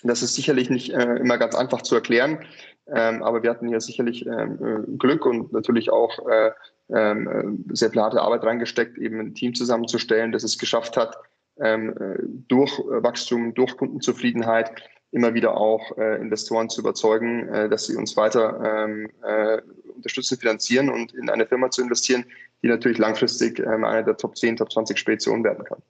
das 0.03 0.23
ist 0.23 0.35
sicherlich 0.35 0.71
nicht 0.71 0.93
äh, 0.93 1.17
immer 1.17 1.39
ganz 1.39 1.55
einfach 1.55 1.83
zu 1.83 1.95
erklären, 1.95 2.45
ähm, 2.87 3.23
aber 3.23 3.43
wir 3.43 3.51
hatten 3.51 3.69
hier 3.69 3.81
sicherlich 3.81 4.27
ähm, 4.27 4.59
äh, 4.63 4.97
Glück 4.99 5.25
und 5.25 5.53
natürlich 5.53 5.91
auch 5.91 6.19
äh, 6.29 6.51
ähm, 6.91 7.65
sehr 7.73 7.91
viel 7.91 8.03
harte 8.03 8.21
Arbeit 8.21 8.45
reingesteckt, 8.45 8.99
eben 8.99 9.21
ein 9.21 9.35
Team 9.35 9.55
zusammenzustellen, 9.55 10.33
das 10.33 10.45
es 10.45 10.59
geschafft 10.59 10.97
hat, 10.97 11.17
ähm, 11.59 11.91
äh, 11.99 12.19
durch 12.49 12.79
Wachstum, 12.79 13.55
durch 13.55 13.77
Kundenzufriedenheit 13.77 14.71
immer 15.15 15.33
wieder 15.33 15.57
auch 15.57 15.97
äh, 15.97 16.21
Investoren 16.21 16.69
zu 16.69 16.81
überzeugen, 16.81 17.49
äh, 17.49 17.69
dass 17.69 17.87
sie 17.87 17.97
uns 17.97 18.17
weiter 18.17 18.61
ähm, 18.85 19.09
äh, 19.23 19.63
unterstützen, 19.95 20.39
finanzieren 20.39 20.91
und 20.91 21.15
in 21.15 21.31
eine 21.31 21.47
Firma 21.47 21.71
zu 21.71 21.83
investieren, 21.83 22.25
die 22.63 22.69
natürlich 22.69 22.99
langfristig 22.99 23.61
ähm, 23.61 23.85
eine 23.85 24.05
der 24.05 24.17
Top 24.17 24.37
10, 24.37 24.57
Top 24.57 24.73
20 24.73 24.99
Speditionen 24.99 25.45
werden 25.45 25.65
kann. 25.65 25.83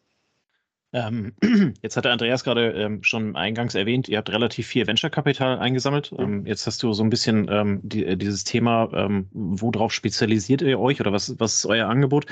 Ähm, 0.94 1.32
jetzt 1.82 1.96
hat 1.96 2.04
der 2.04 2.12
Andreas 2.12 2.44
gerade 2.44 2.70
ähm, 2.70 3.02
schon 3.02 3.34
eingangs 3.34 3.74
erwähnt, 3.74 4.08
ihr 4.08 4.18
habt 4.18 4.30
relativ 4.30 4.68
viel 4.68 4.86
Venture-Kapital 4.86 5.58
eingesammelt. 5.58 6.14
Ähm, 6.16 6.46
jetzt 6.46 6.68
hast 6.68 6.82
du 6.84 6.92
so 6.92 7.02
ein 7.02 7.10
bisschen 7.10 7.48
ähm, 7.50 7.80
die, 7.82 8.06
äh, 8.06 8.16
dieses 8.16 8.44
Thema, 8.44 8.88
ähm, 8.94 9.26
worauf 9.32 9.92
spezialisiert 9.92 10.62
ihr 10.62 10.78
euch 10.78 11.00
oder 11.00 11.12
was, 11.12 11.38
was 11.40 11.54
ist 11.54 11.66
euer 11.66 11.88
Angebot? 11.88 12.26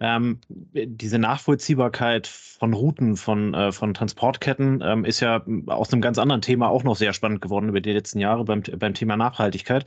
Ähm, 0.00 0.40
diese 0.48 1.18
Nachvollziehbarkeit 1.18 2.26
von 2.26 2.72
Routen, 2.72 3.16
von, 3.16 3.52
äh, 3.52 3.70
von 3.70 3.92
Transportketten 3.92 5.04
ist 5.04 5.20
ja 5.20 5.44
aus 5.66 5.92
einem 5.92 6.00
ganz 6.00 6.18
anderen 6.18 6.40
Thema 6.40 6.70
auch 6.70 6.84
noch 6.84 6.96
sehr 6.96 7.12
spannend 7.12 7.42
geworden 7.42 7.68
über 7.68 7.82
die 7.82 7.92
letzten 7.92 8.18
Jahre 8.18 8.44
beim, 8.44 8.62
beim 8.62 8.94
Thema 8.94 9.16
Nachhaltigkeit. 9.16 9.84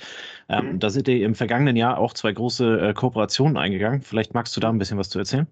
Mhm. 0.48 0.80
Da 0.80 0.90
sind 0.90 1.08
ihr 1.08 1.26
im 1.26 1.36
vergangenen 1.36 1.76
Jahr 1.76 1.98
auch 1.98 2.14
zwei 2.14 2.32
große 2.32 2.90
äh, 2.90 2.94
Kooperationen 2.94 3.58
eingegangen. 3.58 4.02
Vielleicht 4.02 4.34
magst 4.34 4.56
du 4.56 4.60
da 4.62 4.70
ein 4.70 4.78
bisschen 4.78 4.98
was 4.98 5.10
zu 5.10 5.20
erzählen? 5.20 5.48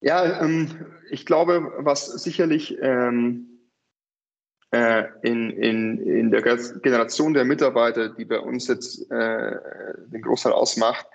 Ja, 0.00 0.42
ähm, 0.42 0.86
ich 1.10 1.26
glaube, 1.26 1.72
was 1.78 2.06
sicherlich 2.06 2.78
ähm, 2.80 3.48
äh, 4.70 5.04
in, 5.22 5.50
in, 5.50 5.98
in 6.06 6.30
der 6.30 6.42
Generation 6.42 7.34
der 7.34 7.44
Mitarbeiter, 7.44 8.10
die 8.10 8.24
bei 8.24 8.38
uns 8.38 8.68
jetzt 8.68 9.10
äh, 9.10 9.56
den 10.06 10.22
Großteil 10.22 10.52
ausmacht, 10.52 11.06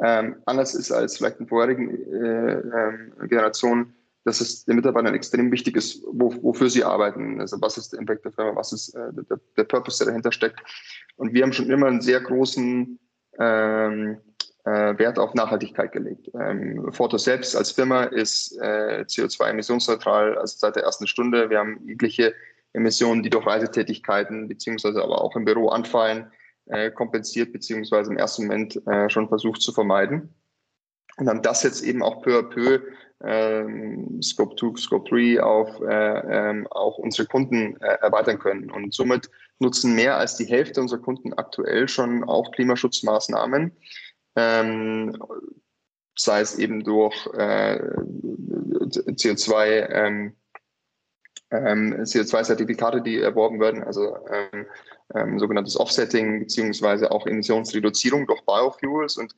ähm, 0.00 0.36
anders 0.46 0.74
ist 0.74 0.92
als 0.92 1.16
vielleicht 1.16 1.40
in 1.40 1.48
vorherigen 1.48 1.90
äh, 1.90 2.60
ähm, 2.60 3.12
Generationen, 3.28 3.94
dass 4.24 4.40
es 4.40 4.64
den 4.64 4.76
Mitarbeitern 4.76 5.14
extrem 5.14 5.50
wichtig 5.50 5.76
ist, 5.76 6.04
wo, 6.06 6.32
wofür 6.42 6.70
sie 6.70 6.84
arbeiten. 6.84 7.40
Also 7.40 7.60
was 7.60 7.78
ist 7.78 7.92
der 7.92 8.00
Impact 8.00 8.24
der 8.24 8.32
Firma, 8.32 8.54
was 8.54 8.72
ist 8.72 8.94
äh, 8.94 9.12
der, 9.12 9.40
der 9.56 9.64
Purpose, 9.64 9.98
der 9.98 10.08
dahinter 10.08 10.30
steckt. 10.30 10.60
Und 11.16 11.32
wir 11.32 11.42
haben 11.42 11.52
schon 11.52 11.70
immer 11.70 11.86
einen 11.86 12.02
sehr 12.02 12.20
großen 12.20 12.98
ähm, 13.38 14.20
äh, 14.64 14.98
Wert 14.98 15.18
auf 15.18 15.34
Nachhaltigkeit 15.34 15.92
gelegt. 15.92 16.30
Ähm, 16.34 16.92
Forto 16.92 17.18
selbst 17.18 17.56
als 17.56 17.72
Firma 17.72 18.04
ist 18.04 18.56
äh, 18.60 19.04
CO2-emissionsneutral, 19.06 20.36
also 20.36 20.56
seit 20.58 20.76
der 20.76 20.84
ersten 20.84 21.06
Stunde. 21.06 21.50
Wir 21.50 21.58
haben 21.58 21.80
jegliche 21.86 22.34
Emissionen, 22.72 23.22
die 23.22 23.30
durch 23.30 23.46
Reisetätigkeiten 23.46 24.48
beziehungsweise 24.48 25.02
aber 25.02 25.22
auch 25.22 25.36
im 25.36 25.44
Büro 25.44 25.68
anfallen, 25.68 26.30
äh, 26.66 26.90
kompensiert 26.90 27.52
beziehungsweise 27.52 28.10
im 28.10 28.18
ersten 28.18 28.46
Moment 28.46 28.80
äh, 28.86 29.08
schon 29.08 29.28
versucht 29.28 29.62
zu 29.62 29.72
vermeiden. 29.72 30.34
Und 31.16 31.28
haben 31.28 31.42
das 31.42 31.62
jetzt 31.62 31.82
eben 31.82 32.02
auch 32.02 32.22
peu 32.22 32.38
à 32.38 32.42
peu 32.42 32.80
ähm, 33.24 34.22
Scope 34.22 34.54
2, 34.54 34.80
Scope 34.80 35.10
3 35.10 35.42
auf 35.42 35.80
äh, 35.80 36.50
ähm, 36.50 36.66
auch 36.68 36.98
unsere 36.98 37.26
Kunden 37.26 37.76
äh, 37.80 37.98
erweitern 38.00 38.38
können. 38.38 38.70
Und 38.70 38.94
somit 38.94 39.28
nutzen 39.58 39.94
mehr 39.94 40.16
als 40.16 40.36
die 40.36 40.44
Hälfte 40.44 40.80
unserer 40.80 41.00
Kunden 41.00 41.32
aktuell 41.32 41.88
schon 41.88 42.22
auch 42.22 42.52
Klimaschutzmaßnahmen 42.52 43.72
ähm, 44.38 45.16
sei 46.16 46.40
es 46.40 46.58
eben 46.58 46.84
durch 46.84 47.26
äh, 47.34 47.80
CO2 49.16 49.88
ähm, 49.90 50.36
ähm, 51.50 51.94
CO2-Zertifikate, 51.94 53.00
die 53.00 53.20
erworben 53.20 53.60
werden, 53.60 53.82
also 53.82 54.16
ähm, 54.30 54.66
ähm, 55.14 55.38
sogenanntes 55.38 55.78
Offsetting 55.78 56.40
beziehungsweise 56.40 57.10
auch 57.10 57.26
Emissionsreduzierung 57.26 58.26
durch 58.26 58.42
Biofuels. 58.42 59.16
Und 59.16 59.34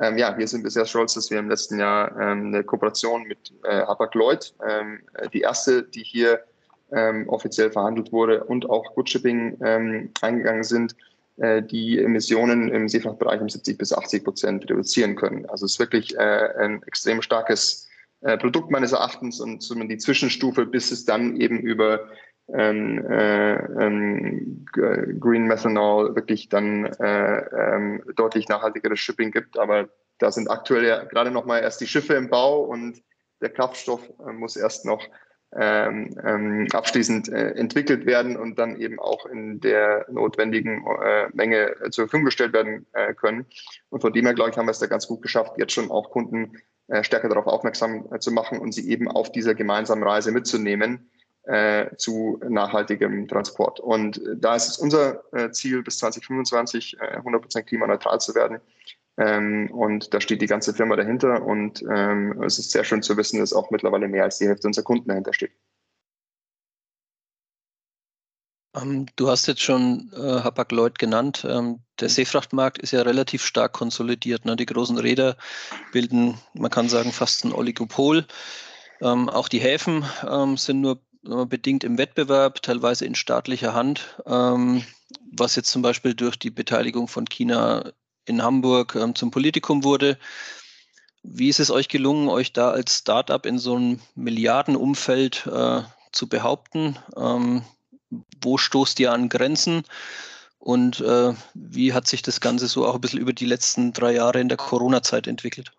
ähm, 0.00 0.18
ja, 0.18 0.36
wir 0.36 0.46
sind 0.46 0.62
bisher 0.62 0.84
stolz, 0.84 1.14
dass 1.14 1.30
wir 1.30 1.38
im 1.38 1.48
letzten 1.48 1.78
Jahr 1.78 2.10
ähm, 2.20 2.48
eine 2.48 2.64
Kooperation 2.64 3.24
mit 3.24 3.52
äh, 3.64 3.80
Hapag-Lloyd, 3.82 4.54
ähm, 4.68 5.00
die 5.32 5.40
erste, 5.40 5.84
die 5.84 6.02
hier 6.02 6.44
ähm, 6.92 7.28
offiziell 7.28 7.70
verhandelt 7.70 8.12
wurde, 8.12 8.44
und 8.44 8.68
auch 8.68 8.94
Good 8.94 9.08
Shipping 9.08 9.58
ähm, 9.64 10.10
eingegangen 10.20 10.64
sind, 10.64 10.94
die 11.36 11.98
Emissionen 11.98 12.68
im 12.68 12.88
Seefrachtbereich 12.88 13.40
um 13.40 13.48
70 13.48 13.76
bis 13.76 13.92
80 13.92 14.22
Prozent 14.22 14.70
reduzieren 14.70 15.16
können. 15.16 15.46
Also 15.46 15.66
es 15.66 15.72
ist 15.72 15.80
wirklich 15.80 16.16
äh, 16.16 16.48
ein 16.58 16.82
extrem 16.84 17.22
starkes 17.22 17.88
äh, 18.20 18.38
Produkt 18.38 18.70
meines 18.70 18.92
Erachtens 18.92 19.40
und 19.40 19.62
somit 19.62 19.90
die 19.90 19.98
Zwischenstufe, 19.98 20.64
bis 20.64 20.90
es 20.90 21.04
dann 21.04 21.36
eben 21.40 21.58
über 21.58 22.08
ähm, 22.52 23.04
äh, 23.10 23.54
ähm, 23.54 24.64
Green 24.72 25.46
Methanol 25.46 26.14
wirklich 26.14 26.48
dann 26.48 26.86
äh, 26.86 27.38
ähm, 27.38 28.02
deutlich 28.16 28.48
nachhaltigeres 28.48 28.98
Shipping 28.98 29.30
gibt. 29.30 29.58
Aber 29.58 29.88
da 30.18 30.30
sind 30.30 30.50
aktuell 30.50 30.84
ja 30.84 31.04
gerade 31.04 31.30
noch 31.30 31.46
mal 31.46 31.60
erst 31.60 31.80
die 31.80 31.86
Schiffe 31.86 32.14
im 32.14 32.30
Bau 32.30 32.62
und 32.62 33.02
der 33.40 33.50
Kraftstoff 33.50 34.00
äh, 34.26 34.32
muss 34.32 34.56
erst 34.56 34.84
noch 34.84 35.06
ähm, 35.56 36.16
ähm, 36.24 36.68
abschließend 36.72 37.28
äh, 37.28 37.50
entwickelt 37.50 38.06
werden 38.06 38.36
und 38.36 38.58
dann 38.58 38.80
eben 38.80 38.98
auch 38.98 39.26
in 39.26 39.60
der 39.60 40.06
notwendigen 40.10 40.84
äh, 41.02 41.28
Menge 41.32 41.74
zur 41.90 42.04
Verfügung 42.04 42.24
gestellt 42.24 42.52
werden 42.52 42.86
äh, 42.92 43.14
können. 43.14 43.46
Und 43.90 44.00
von 44.00 44.12
dem 44.12 44.24
her, 44.24 44.34
glaube 44.34 44.50
ich, 44.50 44.56
haben 44.56 44.66
wir 44.66 44.72
es 44.72 44.80
da 44.80 44.86
ganz 44.86 45.06
gut 45.06 45.22
geschafft, 45.22 45.52
jetzt 45.58 45.72
schon 45.72 45.90
auch 45.90 46.10
Kunden 46.10 46.56
äh, 46.88 47.02
stärker 47.02 47.28
darauf 47.28 47.46
aufmerksam 47.46 48.06
äh, 48.12 48.18
zu 48.18 48.30
machen 48.30 48.58
und 48.58 48.72
sie 48.72 48.90
eben 48.90 49.08
auf 49.08 49.32
dieser 49.32 49.54
gemeinsamen 49.54 50.02
Reise 50.02 50.32
mitzunehmen 50.32 51.10
äh, 51.44 51.96
zu 51.96 52.38
nachhaltigem 52.46 53.26
Transport. 53.26 53.80
Und 53.80 54.20
da 54.36 54.54
ist 54.54 54.68
es 54.68 54.78
unser 54.78 55.22
Ziel, 55.52 55.82
bis 55.82 55.98
2025 55.98 56.98
100% 57.00 57.62
klimaneutral 57.62 58.20
zu 58.20 58.34
werden. 58.34 58.60
Ähm, 59.16 59.70
und 59.70 60.12
da 60.12 60.20
steht 60.20 60.42
die 60.42 60.46
ganze 60.46 60.74
Firma 60.74 60.96
dahinter. 60.96 61.42
Und 61.42 61.82
ähm, 61.90 62.42
es 62.42 62.58
ist 62.58 62.70
sehr 62.70 62.84
schön 62.84 63.02
zu 63.02 63.16
wissen, 63.16 63.38
dass 63.38 63.52
auch 63.52 63.70
mittlerweile 63.70 64.08
mehr 64.08 64.24
als 64.24 64.38
die 64.38 64.46
Hälfte 64.48 64.66
unserer 64.66 64.84
Kunden 64.84 65.08
dahinter 65.08 65.32
steht. 65.32 65.52
Ähm, 68.74 69.06
du 69.16 69.28
hast 69.28 69.46
jetzt 69.46 69.62
schon 69.62 70.10
äh, 70.14 70.40
Hapag-Lloyd 70.42 70.98
genannt. 70.98 71.46
Ähm, 71.48 71.80
der 72.00 72.08
Seefrachtmarkt 72.08 72.78
ist 72.78 72.90
ja 72.90 73.02
relativ 73.02 73.44
stark 73.44 73.72
konsolidiert. 73.72 74.44
Ne? 74.44 74.56
Die 74.56 74.66
großen 74.66 74.98
Räder 74.98 75.36
bilden, 75.92 76.38
man 76.54 76.70
kann 76.70 76.88
sagen, 76.88 77.12
fast 77.12 77.44
ein 77.44 77.52
Oligopol. 77.52 78.26
Ähm, 79.00 79.28
auch 79.28 79.48
die 79.48 79.60
Häfen 79.60 80.04
ähm, 80.28 80.56
sind 80.56 80.80
nur 80.80 81.00
bedingt 81.24 81.84
im 81.84 81.96
Wettbewerb, 81.96 82.60
teilweise 82.60 83.06
in 83.06 83.14
staatlicher 83.14 83.72
Hand, 83.72 84.20
ähm, 84.26 84.84
was 85.32 85.56
jetzt 85.56 85.70
zum 85.70 85.80
Beispiel 85.80 86.12
durch 86.12 86.38
die 86.38 86.50
Beteiligung 86.50 87.08
von 87.08 87.24
China 87.24 87.92
in 88.26 88.42
Hamburg 88.42 88.94
ähm, 88.94 89.14
zum 89.14 89.30
Politikum 89.30 89.84
wurde. 89.84 90.18
Wie 91.22 91.48
ist 91.48 91.60
es 91.60 91.70
euch 91.70 91.88
gelungen, 91.88 92.28
euch 92.28 92.52
da 92.52 92.70
als 92.70 92.98
Startup 92.98 93.44
in 93.46 93.58
so 93.58 93.76
einem 93.76 94.00
Milliardenumfeld 94.14 95.46
äh, 95.46 95.82
zu 96.12 96.28
behaupten? 96.28 96.98
Ähm, 97.16 97.64
wo 98.42 98.58
stoßt 98.58 99.00
ihr 99.00 99.12
an 99.12 99.28
Grenzen? 99.28 99.84
Und 100.58 101.00
äh, 101.00 101.34
wie 101.54 101.92
hat 101.92 102.06
sich 102.06 102.22
das 102.22 102.40
Ganze 102.40 102.68
so 102.68 102.86
auch 102.86 102.94
ein 102.94 103.00
bisschen 103.00 103.20
über 103.20 103.32
die 103.32 103.46
letzten 103.46 103.92
drei 103.92 104.14
Jahre 104.14 104.40
in 104.40 104.48
der 104.48 104.58
Corona-Zeit 104.58 105.26
entwickelt? 105.26 105.72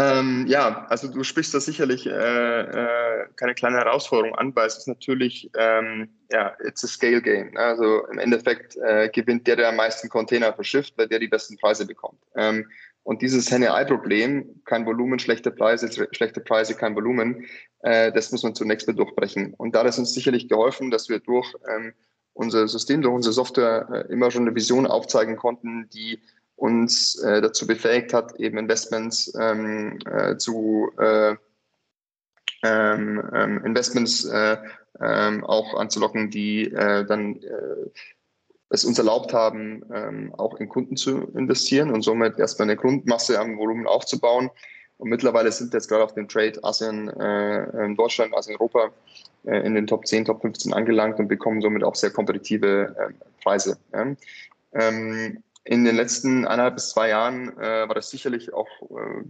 Ähm, 0.00 0.46
ja, 0.46 0.86
also 0.88 1.08
du 1.08 1.22
sprichst 1.24 1.52
da 1.52 1.60
sicherlich 1.60 2.06
äh, 2.06 2.10
äh, 2.10 3.26
keine 3.36 3.54
kleine 3.54 3.78
Herausforderung 3.78 4.34
an, 4.36 4.54
weil 4.56 4.66
es 4.66 4.78
ist 4.78 4.88
natürlich, 4.88 5.50
ähm, 5.58 6.08
ja, 6.30 6.54
it's 6.64 6.84
a 6.84 6.86
scale 6.86 7.20
game. 7.20 7.50
Ne? 7.50 7.60
Also 7.60 8.06
im 8.06 8.18
Endeffekt 8.18 8.76
äh, 8.76 9.08
gewinnt 9.10 9.46
der, 9.46 9.56
der 9.56 9.68
am 9.68 9.76
meisten 9.76 10.08
Container 10.08 10.52
verschifft, 10.52 10.94
weil 10.96 11.08
der 11.08 11.18
die 11.18 11.28
besten 11.28 11.56
Preise 11.58 11.86
bekommt. 11.86 12.20
Ähm, 12.34 12.66
und 13.02 13.22
dieses 13.22 13.50
Henne-Ei-Problem, 13.50 14.62
kein 14.64 14.86
Volumen, 14.86 15.18
schlechte 15.18 15.50
Preise, 15.50 15.90
schlechte 16.12 16.40
Preise, 16.40 16.74
kein 16.76 16.94
Volumen, 16.94 17.46
äh, 17.80 18.12
das 18.12 18.30
muss 18.32 18.42
man 18.42 18.54
zunächst 18.54 18.86
mal 18.86 18.94
durchbrechen. 18.94 19.54
Und 19.54 19.74
da 19.74 19.80
hat 19.80 19.88
es 19.88 19.98
uns 19.98 20.14
sicherlich 20.14 20.48
geholfen, 20.48 20.90
dass 20.90 21.08
wir 21.08 21.18
durch 21.18 21.54
ähm, 21.68 21.92
unser 22.32 22.68
System, 22.68 23.02
durch 23.02 23.14
unsere 23.14 23.32
Software 23.32 23.88
äh, 23.92 24.12
immer 24.12 24.30
schon 24.30 24.46
eine 24.46 24.54
Vision 24.54 24.86
aufzeigen 24.86 25.36
konnten, 25.36 25.88
die 25.90 26.20
uns 26.60 27.16
äh, 27.22 27.40
dazu 27.40 27.66
befähigt 27.66 28.12
hat, 28.12 28.38
eben 28.38 28.58
Investments 28.58 29.32
ähm, 29.40 29.98
äh, 30.04 30.36
zu 30.36 30.90
äh, 30.98 31.34
ähm, 32.62 33.22
ähm 33.34 33.64
Investments 33.64 34.26
äh, 34.26 34.58
ähm, 35.00 35.42
auch 35.44 35.74
anzulocken, 35.74 36.30
die 36.30 36.70
äh, 36.70 37.06
dann 37.06 37.36
äh, 37.36 37.90
es 38.68 38.84
uns 38.84 38.98
erlaubt 38.98 39.32
haben, 39.32 39.82
ähm, 39.92 40.34
auch 40.36 40.60
in 40.60 40.68
Kunden 40.68 40.96
zu 40.96 41.22
investieren 41.34 41.90
und 41.90 42.02
somit 42.02 42.38
erstmal 42.38 42.66
eine 42.66 42.76
Grundmasse 42.76 43.40
am 43.40 43.56
Volumen 43.56 43.86
aufzubauen. 43.86 44.50
Und 44.98 45.08
mittlerweile 45.08 45.50
sind 45.50 45.72
jetzt 45.72 45.88
gerade 45.88 46.04
auf 46.04 46.12
dem 46.12 46.28
Trade 46.28 46.62
ASEAN 46.62 47.08
in 47.08 47.96
Deutschland, 47.96 48.36
ASEAN 48.36 48.56
Europa 48.60 48.90
in 49.44 49.74
den 49.74 49.86
Top 49.86 50.06
10, 50.06 50.26
Top 50.26 50.42
15 50.42 50.74
angelangt 50.74 51.18
und 51.18 51.26
bekommen 51.26 51.62
somit 51.62 51.82
auch 51.82 51.94
sehr 51.94 52.10
kompetitive 52.10 52.94
Preise. 53.42 53.78
Ähm, 54.74 55.42
in 55.64 55.84
den 55.84 55.96
letzten 55.96 56.46
eineinhalb 56.46 56.76
bis 56.76 56.90
zwei 56.90 57.08
Jahren 57.08 57.56
äh, 57.58 57.86
war 57.86 57.94
das 57.94 58.10
sicherlich 58.10 58.52
auch 58.52 58.68
äh, 58.90 59.24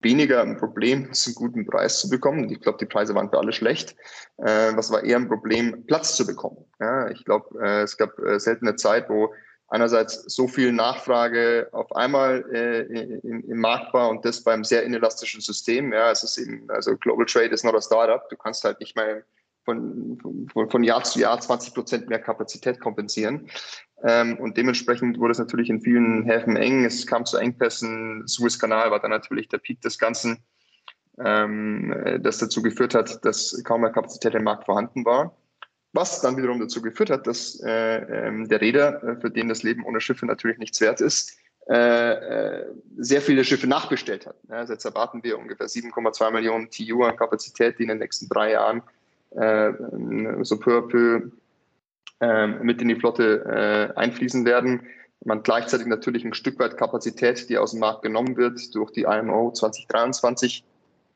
weniger 0.00 0.42
ein 0.42 0.58
Problem, 0.58 1.04
einen 1.26 1.34
guten 1.34 1.66
Preis 1.66 2.00
zu 2.00 2.08
bekommen. 2.08 2.50
Ich 2.50 2.60
glaube, 2.60 2.78
die 2.78 2.86
Preise 2.86 3.14
waren 3.14 3.30
für 3.30 3.38
alle 3.38 3.52
schlecht. 3.52 3.96
Äh, 4.38 4.72
was 4.74 4.90
war 4.90 5.04
eher 5.04 5.16
ein 5.16 5.28
Problem, 5.28 5.84
Platz 5.86 6.16
zu 6.16 6.26
bekommen. 6.26 6.64
Ja, 6.80 7.08
ich 7.08 7.24
glaube, 7.24 7.58
äh, 7.62 7.82
es 7.82 7.96
gab 7.96 8.18
äh, 8.18 8.38
selten 8.38 8.66
eine 8.66 8.76
Zeit, 8.76 9.08
wo 9.08 9.32
einerseits 9.68 10.24
so 10.26 10.48
viel 10.48 10.70
Nachfrage 10.70 11.68
auf 11.72 11.94
einmal 11.96 12.44
äh, 12.52 12.82
im, 13.22 13.48
im 13.48 13.58
Markt 13.58 13.94
war 13.94 14.10
und 14.10 14.24
das 14.24 14.42
beim 14.42 14.64
sehr 14.64 14.82
inelastischen 14.82 15.40
System. 15.40 15.92
Ja, 15.92 16.10
es 16.10 16.22
ist 16.22 16.36
eben, 16.36 16.68
also 16.68 16.96
Global 16.98 17.24
Trade 17.24 17.48
ist 17.48 17.64
not 17.64 17.74
a 17.74 17.80
Startup. 17.80 18.28
Du 18.28 18.36
kannst 18.36 18.64
halt 18.64 18.80
nicht 18.80 18.96
mehr 18.96 19.22
von, 19.64 20.18
von, 20.52 20.70
von 20.70 20.84
Jahr 20.84 21.04
zu 21.04 21.20
Jahr 21.20 21.40
20 21.40 21.72
Prozent 21.72 22.08
mehr 22.08 22.18
Kapazität 22.18 22.80
kompensieren. 22.80 23.48
Ähm, 24.04 24.36
und 24.38 24.56
dementsprechend 24.56 25.18
wurde 25.18 25.32
es 25.32 25.38
natürlich 25.38 25.70
in 25.70 25.80
vielen 25.80 26.24
Häfen 26.24 26.56
eng. 26.56 26.84
Es 26.84 27.06
kam 27.06 27.24
zu 27.24 27.36
Engpässen. 27.36 28.26
Suezkanal 28.26 28.90
war 28.90 29.00
dann 29.00 29.10
natürlich 29.10 29.48
der 29.48 29.58
Peak 29.58 29.80
des 29.80 29.98
Ganzen, 29.98 30.38
ähm, 31.18 31.94
das 32.20 32.38
dazu 32.38 32.62
geführt 32.62 32.94
hat, 32.94 33.24
dass 33.24 33.62
kaum 33.64 33.82
mehr 33.82 33.90
Kapazität 33.90 34.34
im 34.34 34.44
Markt 34.44 34.64
vorhanden 34.64 35.04
war. 35.04 35.36
Was 35.92 36.20
dann 36.22 36.36
wiederum 36.36 36.58
dazu 36.58 36.80
geführt 36.80 37.10
hat, 37.10 37.26
dass 37.26 37.60
äh, 37.62 37.98
äh, 37.98 38.46
der 38.46 38.60
Räder, 38.60 39.02
äh, 39.04 39.16
für 39.20 39.30
den 39.30 39.48
das 39.48 39.62
Leben 39.62 39.84
ohne 39.84 40.00
Schiffe 40.00 40.26
natürlich 40.26 40.58
nichts 40.58 40.80
wert 40.80 41.00
ist, 41.00 41.38
äh, 41.68 42.12
äh, 42.12 42.66
sehr 42.96 43.20
viele 43.20 43.44
Schiffe 43.44 43.68
nachbestellt 43.68 44.26
hat. 44.26 44.36
Jetzt 44.68 44.84
erwarten 44.84 45.22
wir 45.22 45.38
ungefähr 45.38 45.68
7,2 45.68 46.32
Millionen 46.32 46.70
TU 46.70 47.04
an 47.04 47.16
Kapazität, 47.16 47.78
die 47.78 47.84
in 47.84 47.90
den 47.90 47.98
nächsten 47.98 48.28
drei 48.28 48.52
Jahren 48.52 48.82
äh, 49.30 49.72
so 50.42 50.58
peu 50.58 50.78
à 50.78 50.88
peu 50.88 50.96
ähm, 51.16 51.32
mit 52.62 52.80
in 52.80 52.88
die 52.88 52.96
Flotte 52.96 53.92
einfließen 53.96 54.44
werden. 54.44 54.82
Man 55.24 55.42
gleichzeitig 55.42 55.86
natürlich 55.86 56.24
ein 56.24 56.34
Stück 56.34 56.58
weit 56.58 56.76
Kapazität, 56.76 57.48
die 57.48 57.58
aus 57.58 57.72
dem 57.72 57.80
Markt 57.80 58.02
genommen 58.02 58.36
wird 58.36 58.74
durch 58.74 58.90
die 58.92 59.02
IMO 59.02 59.52
2023. 59.52 60.64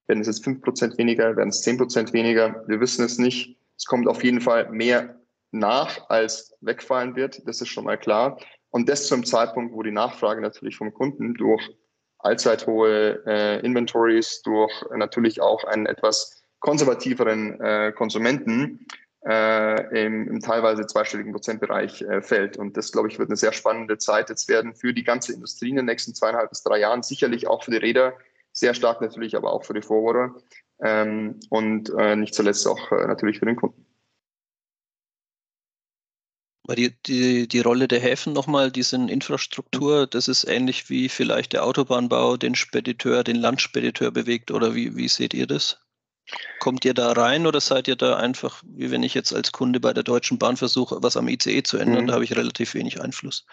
Werden 0.06 0.20
es 0.20 0.26
jetzt 0.28 0.44
5% 0.44 0.96
weniger, 0.98 1.36
werden 1.36 1.48
es 1.48 1.66
10% 1.66 2.12
weniger? 2.12 2.62
Wir 2.68 2.80
wissen 2.80 3.04
es 3.04 3.18
nicht. 3.18 3.56
Es 3.76 3.84
kommt 3.84 4.06
auf 4.06 4.22
jeden 4.22 4.40
Fall 4.40 4.70
mehr 4.70 5.16
nach, 5.50 6.08
als 6.08 6.56
wegfallen 6.60 7.16
wird. 7.16 7.46
Das 7.46 7.60
ist 7.60 7.68
schon 7.68 7.84
mal 7.84 7.98
klar. 7.98 8.38
Und 8.70 8.88
das 8.88 9.06
zum 9.08 9.25
Zeitpunkt, 9.25 9.75
wo 9.75 9.82
die 9.82 9.90
Nachfrage 9.90 10.40
natürlich 10.40 10.76
vom 10.76 10.92
Kunden 10.92 11.34
durch 11.34 11.68
allzeit 12.18 12.66
hohe 12.66 13.22
äh, 13.26 13.60
Inventories, 13.64 14.42
durch 14.42 14.72
natürlich 14.94 15.40
auch 15.40 15.64
einen 15.64 15.86
etwas 15.86 16.42
konservativeren 16.60 17.60
äh, 17.60 17.92
Konsumenten 17.92 18.86
äh, 18.90 19.05
im, 19.23 20.28
im, 20.28 20.40
teilweise 20.40 20.87
zweistelligen 20.87 21.32
Prozentbereich 21.32 22.02
äh, 22.02 22.23
fällt. 22.23 22.56
Und 22.56 22.76
das, 22.76 22.92
glaube 22.92 23.08
ich, 23.08 23.18
wird 23.18 23.28
eine 23.28 23.37
sehr 23.37 23.52
spannende 23.52 23.99
Zeit 23.99 24.28
jetzt 24.28 24.49
werden 24.49 24.75
für 24.75 24.94
die 24.94 25.04
ganze 25.04 25.32
Industrie 25.32 25.70
in 25.70 25.76
den 25.76 25.87
nächsten 25.87 26.14
zweieinhalb 26.14 26.50
bis 26.50 26.62
drei 26.62 26.78
Jahren. 26.78 27.02
Sicherlich 27.02 27.49
auch 27.49 27.64
für 27.64 27.73
die 27.73 27.78
Räder, 27.78 28.14
sehr 28.52 28.75
stark 28.75 29.00
natürlich, 29.00 29.37
aber 29.37 29.52
auch 29.52 29.64
für 29.64 29.75
die 29.75 29.82
Forwarder 29.82 30.35
ähm, 30.80 31.40
und 31.50 31.90
äh, 31.99 32.16
nicht 32.16 32.35
zuletzt 32.35 32.66
auch 32.66 32.90
äh, 32.92 33.06
natürlich 33.06 33.38
für 33.38 33.46
den 33.46 33.56
Kunden. 33.56 33.85
Die, 36.68 36.92
die, 37.06 37.46
die 37.46 37.61
Rolle 37.61 37.87
der 37.87 38.00
Häfen 38.00 38.32
nochmal, 38.32 38.73
diesen 38.73 39.08
Infrastruktur, 39.08 40.06
das 40.08 40.26
ist 40.26 40.44
ähnlich 40.44 40.90
wie 40.90 41.08
vielleicht 41.08 41.52
der 41.52 41.64
Autobahnbau 41.64 42.37
den 42.37 42.56
Spediteur, 42.56 43.23
den 43.23 43.37
Landspediteur 43.37 44.11
bewegt 44.11 44.50
oder 44.50 44.75
wie, 44.75 44.96
wie 44.96 45.08
seht 45.08 45.32
ihr 45.32 45.46
das? 45.46 45.85
Kommt 46.59 46.85
ihr 46.85 46.95
da 46.95 47.12
rein 47.12 47.47
oder 47.47 47.61
seid 47.61 47.88
ihr 47.88 47.97
da 47.97 48.16
einfach, 48.16 48.62
wie 48.66 48.90
wenn 48.90 49.02
ich 49.02 49.14
jetzt 49.14 49.33
als 49.33 49.52
Kunde 49.52 49.80
bei 49.80 49.92
der 49.92 50.02
Deutschen 50.02 50.38
Bahn 50.38 50.56
versuche, 50.56 50.99
was 51.00 51.16
am 51.16 51.28
ICE 51.28 51.62
zu 51.62 51.78
ändern, 51.78 52.02
mhm. 52.02 52.06
da 52.09 52.14
habe 52.14 52.25
ich 52.25 52.37
relativ 52.37 52.75
wenig 52.75 53.00
Einfluss? 53.00 53.47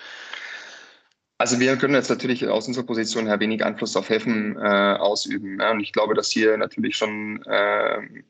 Also 1.38 1.60
wir 1.60 1.76
können 1.78 1.96
jetzt 1.96 2.10
natürlich 2.10 2.48
aus 2.48 2.68
unserer 2.68 2.86
Position 2.86 3.28
her 3.28 3.40
wenig 3.40 3.64
Einfluss 3.64 3.96
auf 3.96 4.10
Häfen 4.10 4.56
äh, 4.58 4.96
ausüben. 5.00 5.60
Ja? 5.60 5.72
Und 5.72 5.82
ich 5.82 5.92
glaube, 5.92 6.14
dass 6.14 6.32
hier 6.32 6.58
natürlich 6.58 6.96
schon 6.96 7.44
äh, 7.44 8.24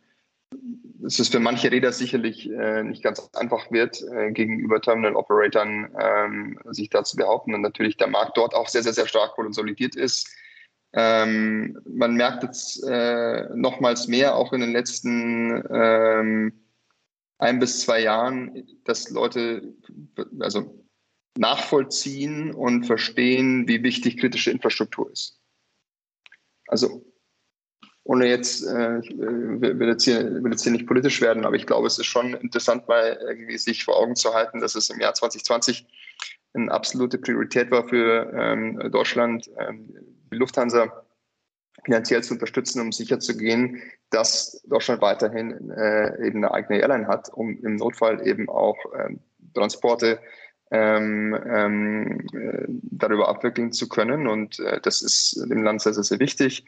es 1.06 1.20
ist 1.20 1.32
für 1.32 1.40
manche 1.40 1.72
Räder 1.72 1.92
sicherlich 1.92 2.50
äh, 2.50 2.84
nicht 2.84 3.04
ganz 3.04 3.30
einfach 3.34 3.72
wird, 3.72 4.02
äh, 4.02 4.32
gegenüber 4.32 4.82
Terminal 4.82 5.16
Operatoren 5.16 5.90
ähm, 6.00 6.60
sich 6.70 6.90
da 6.90 7.04
zu 7.04 7.18
behaupten 7.18 7.54
und 7.54 7.62
natürlich 7.62 7.98
der 7.98 8.08
Markt 8.08 8.38
dort 8.38 8.54
auch 8.54 8.68
sehr, 8.68 8.84
sehr, 8.84 8.94
sehr 8.94 9.08
stark 9.08 9.34
konsolidiert 9.34 9.96
ist. 9.96 10.30
Ähm, 10.94 11.80
man 11.86 12.16
merkt 12.16 12.44
jetzt 12.44 12.84
äh, 12.84 13.50
nochmals 13.56 14.08
mehr, 14.08 14.36
auch 14.36 14.54
in 14.54 14.62
den 14.62 14.74
letzten 14.74 15.64
ähm, 15.72 16.54
ein 17.40 17.60
bis 17.60 17.82
zwei 17.82 18.02
Jahren, 18.02 18.68
dass 18.86 19.10
Leute 19.10 19.74
also 20.40 20.86
nachvollziehen 21.38 22.54
und 22.54 22.86
verstehen, 22.86 23.68
wie 23.68 23.82
wichtig 23.82 24.18
kritische 24.18 24.52
Infrastruktur 24.52 25.12
ist. 25.12 25.40
Also 26.68 27.04
ohne 28.06 28.28
jetzt, 28.28 28.66
äh, 28.66 28.98
äh, 28.98 29.62
will, 29.62 29.88
jetzt 29.88 30.04
hier, 30.04 30.44
will 30.44 30.52
jetzt 30.52 30.64
hier 30.64 30.74
nicht 30.74 30.88
politisch 30.88 31.22
werden, 31.22 31.46
aber 31.46 31.56
ich 31.56 31.66
glaube, 31.66 31.88
es 31.88 31.98
ist 31.98 32.06
schon 32.06 32.34
interessant, 32.34 32.88
mal 32.88 33.18
irgendwie 33.28 33.58
sich 33.58 33.84
vor 33.84 33.98
Augen 33.98 34.16
zu 34.16 34.34
halten, 34.34 34.60
dass 34.60 34.76
es 34.76 34.90
im 34.90 35.00
Jahr 35.00 35.14
2020 35.14 35.88
eine 36.54 36.72
absolute 36.72 37.18
Priorität 37.18 37.72
war 37.72 37.88
für 37.88 38.32
ähm, 38.38 38.92
Deutschland, 38.92 39.50
ähm, 39.58 39.96
die 40.34 40.40
Lufthansa 40.40 41.04
finanziell 41.84 42.24
zu 42.24 42.34
unterstützen, 42.34 42.82
um 42.82 42.92
sicherzugehen, 42.92 43.82
dass 44.10 44.62
Deutschland 44.68 45.02
weiterhin 45.02 45.72
äh, 45.72 46.26
eben 46.26 46.44
eine 46.44 46.54
eigene 46.54 46.80
Airline 46.80 47.08
hat, 47.08 47.30
um 47.34 47.58
im 47.64 47.76
Notfall 47.76 48.26
eben 48.28 48.48
auch 48.50 48.78
ähm, 48.98 49.20
Transporte 49.54 50.20
ähm, 50.72 51.38
ähm, 51.46 52.28
äh, 52.34 52.66
darüber 52.68 53.28
abwickeln 53.28 53.72
zu 53.72 53.90
können. 53.90 54.28
Und 54.28 54.60
äh, 54.60 54.80
das 54.82 55.02
ist 55.02 55.36
dem 55.50 55.64
Land 55.64 55.82
sehr, 55.82 55.94
sehr, 55.94 56.04
sehr 56.04 56.20
wichtig. 56.20 56.66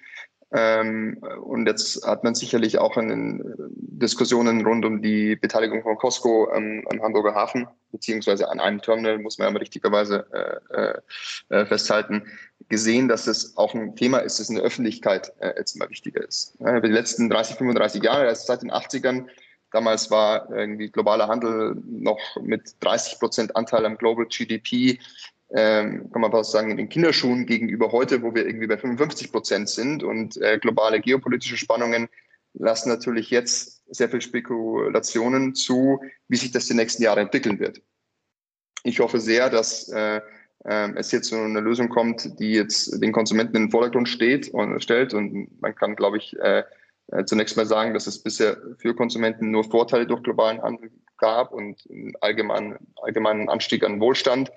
Ähm, 0.51 1.17
und 1.43 1.65
jetzt 1.65 2.06
hat 2.06 2.23
man 2.23 2.36
sicherlich 2.36 2.78
auch 2.78 2.97
in 2.97 3.10
den 3.10 3.41
äh, 3.41 3.54
Diskussionen 3.97 4.65
rund 4.65 4.86
um 4.86 5.01
die 5.01 5.36
Beteiligung 5.36 5.82
von 5.82 5.97
Costco 5.97 6.51
ähm, 6.54 6.86
am 6.91 7.01
Hamburger 7.01 7.34
Hafen, 7.34 7.67
beziehungsweise 7.91 8.49
an 8.49 8.60
einem 8.60 8.82
Terminal, 8.82 9.17
muss 9.17 9.39
man 9.39 9.51
ja 9.51 9.60
richtigerweise 9.60 10.28
äh, 10.69 11.56
äh, 11.56 11.65
festhalten, 11.65 12.23
gesehen, 12.69 13.08
dass 13.08 13.28
es 13.28 13.58
auch 13.58 13.73
ein 13.73 13.95
Thema 13.95 14.19
ist, 14.19 14.39
das 14.39 14.49
in 14.49 14.56
der 14.56 14.63
Öffentlichkeit 14.63 15.34
äh, 15.39 15.54
jetzt 15.58 15.75
immer 15.75 15.89
wichtiger 15.89 16.28
ist. 16.28 16.56
Ja, 16.60 16.80
die 16.80 16.89
letzten 16.89 17.30
30, 17.30 17.58
35 17.58 18.04
Jahre, 18.04 18.28
also 18.28 18.45
seit 18.45 18.62
den 18.62 18.71
80ern, 18.71 19.28
damals 19.71 20.10
war 20.10 20.49
irgendwie 20.51 20.89
globaler 20.89 21.28
Handel 21.28 21.75
noch 21.86 22.19
mit 22.41 22.75
30 22.80 23.19
Prozent 23.19 23.56
Anteil 23.56 23.86
am 23.86 23.97
Global 23.97 24.25
GDP 24.25 24.99
ähm, 25.54 26.12
kann 26.12 26.21
man 26.21 26.32
fast 26.32 26.51
sagen, 26.51 26.71
in 26.71 26.78
den 26.78 26.89
Kinderschuhen 26.89 27.45
gegenüber 27.45 27.91
heute, 27.91 28.21
wo 28.21 28.34
wir 28.34 28.45
irgendwie 28.45 28.67
bei 28.67 28.78
55 28.78 29.32
Prozent 29.32 29.69
sind. 29.69 30.04
Und 30.04 30.41
äh, 30.41 30.58
globale 30.58 30.99
geopolitische 30.99 31.58
Spannungen 31.58 32.10
lassen 32.54 32.89
natürlich 32.89 33.30
jetzt 33.30 33.84
sehr 33.88 34.10
viel 34.10 34.21
Spekulationen 34.21 35.54
zu, 35.54 36.01
wie 36.28 36.38
sich 36.38 36.51
das 36.51 36.65
die 36.65 36.73
nächsten 36.73 37.04
Jahre 37.04 37.21
entwickeln 37.21 37.60
wird. 37.60 37.82
Ich 38.84 38.99
hoffe 38.99 39.19
sehr, 39.19 39.49
dass 39.49 39.89
äh, 39.89 40.21
es 40.67 41.12
jetzt 41.12 41.30
zu 41.30 41.36
einer 41.36 41.62
Lösung 41.62 41.89
kommt, 41.89 42.39
die 42.39 42.54
jetzt 42.54 43.01
den 43.01 43.12
Konsumenten 43.12 43.56
in 43.56 43.63
den 43.63 43.71
Vordergrund 43.71 44.10
steht 44.10 44.49
und 44.49 44.82
stellt. 44.82 45.13
Und 45.13 45.62
man 45.62 45.75
kann, 45.75 45.95
glaube 45.95 46.17
ich, 46.17 46.36
äh, 46.39 46.63
äh, 47.12 47.25
zunächst 47.25 47.56
mal 47.56 47.65
sagen, 47.65 47.93
dass 47.93 48.08
es 48.08 48.23
bisher 48.23 48.58
für 48.78 48.95
Konsumenten 48.95 49.51
nur 49.51 49.63
Vorteile 49.63 50.08
durch 50.08 50.23
globalen 50.23 50.62
Handel 50.62 50.89
gab 51.17 51.51
und 51.51 51.86
einen 51.89 52.13
allgemeinen, 52.21 52.78
allgemeinen 52.95 53.47
Anstieg 53.47 53.84
an 53.84 53.99
Wohlstand 53.99 54.51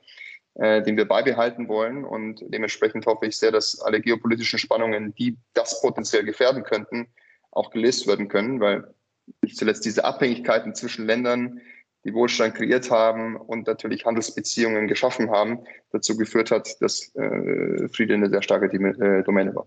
äh, 0.58 0.82
den 0.82 0.96
wir 0.96 1.06
beibehalten 1.06 1.68
wollen. 1.68 2.04
Und 2.04 2.42
dementsprechend 2.48 3.06
hoffe 3.06 3.26
ich 3.26 3.36
sehr, 3.36 3.52
dass 3.52 3.80
alle 3.80 4.00
geopolitischen 4.00 4.58
Spannungen, 4.58 5.14
die 5.14 5.36
das 5.54 5.80
potenziell 5.80 6.24
gefährden 6.24 6.64
könnten, 6.64 7.06
auch 7.52 7.70
gelöst 7.70 8.08
werden 8.08 8.28
können, 8.28 8.58
weil 8.58 8.92
nicht 9.42 9.56
zuletzt 9.56 9.84
diese 9.84 10.04
Abhängigkeiten 10.04 10.74
zwischen 10.74 11.06
Ländern, 11.06 11.60
die 12.04 12.14
Wohlstand 12.14 12.54
kreiert 12.54 12.90
haben 12.90 13.36
und 13.36 13.66
natürlich 13.66 14.04
Handelsbeziehungen 14.04 14.88
geschaffen 14.88 15.30
haben, 15.30 15.60
dazu 15.92 16.16
geführt 16.16 16.50
hat, 16.50 16.80
dass 16.80 17.14
äh, 17.16 17.88
Friede 17.88 18.14
eine 18.14 18.30
sehr 18.30 18.42
starke 18.42 18.66
äh, 18.66 19.22
Domäne 19.24 19.54
war. 19.54 19.66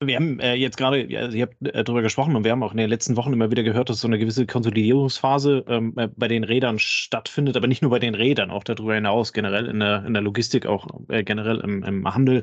Wir 0.00 0.14
haben 0.14 0.38
äh, 0.38 0.54
jetzt 0.54 0.76
gerade, 0.76 1.08
also 1.18 1.36
ihr 1.36 1.42
habt 1.42 1.56
äh, 1.60 1.82
darüber 1.82 2.02
gesprochen 2.02 2.36
und 2.36 2.44
wir 2.44 2.52
haben 2.52 2.62
auch 2.62 2.70
in 2.70 2.78
den 2.78 2.88
letzten 2.88 3.16
Wochen 3.16 3.32
immer 3.32 3.50
wieder 3.50 3.64
gehört, 3.64 3.90
dass 3.90 4.00
so 4.00 4.06
eine 4.06 4.20
gewisse 4.20 4.46
Konsolidierungsphase 4.46 5.64
ähm, 5.66 5.92
äh, 5.96 6.08
bei 6.16 6.28
den 6.28 6.44
Rädern 6.44 6.78
stattfindet, 6.78 7.56
aber 7.56 7.66
nicht 7.66 7.82
nur 7.82 7.90
bei 7.90 7.98
den 7.98 8.14
Rädern, 8.14 8.52
auch 8.52 8.62
darüber 8.62 8.94
hinaus, 8.94 9.32
generell 9.32 9.66
in 9.66 9.80
der, 9.80 10.04
in 10.06 10.14
der 10.14 10.22
Logistik, 10.22 10.66
auch 10.66 10.86
äh, 11.08 11.24
generell 11.24 11.58
im, 11.58 11.82
im 11.82 12.14
Handel. 12.14 12.42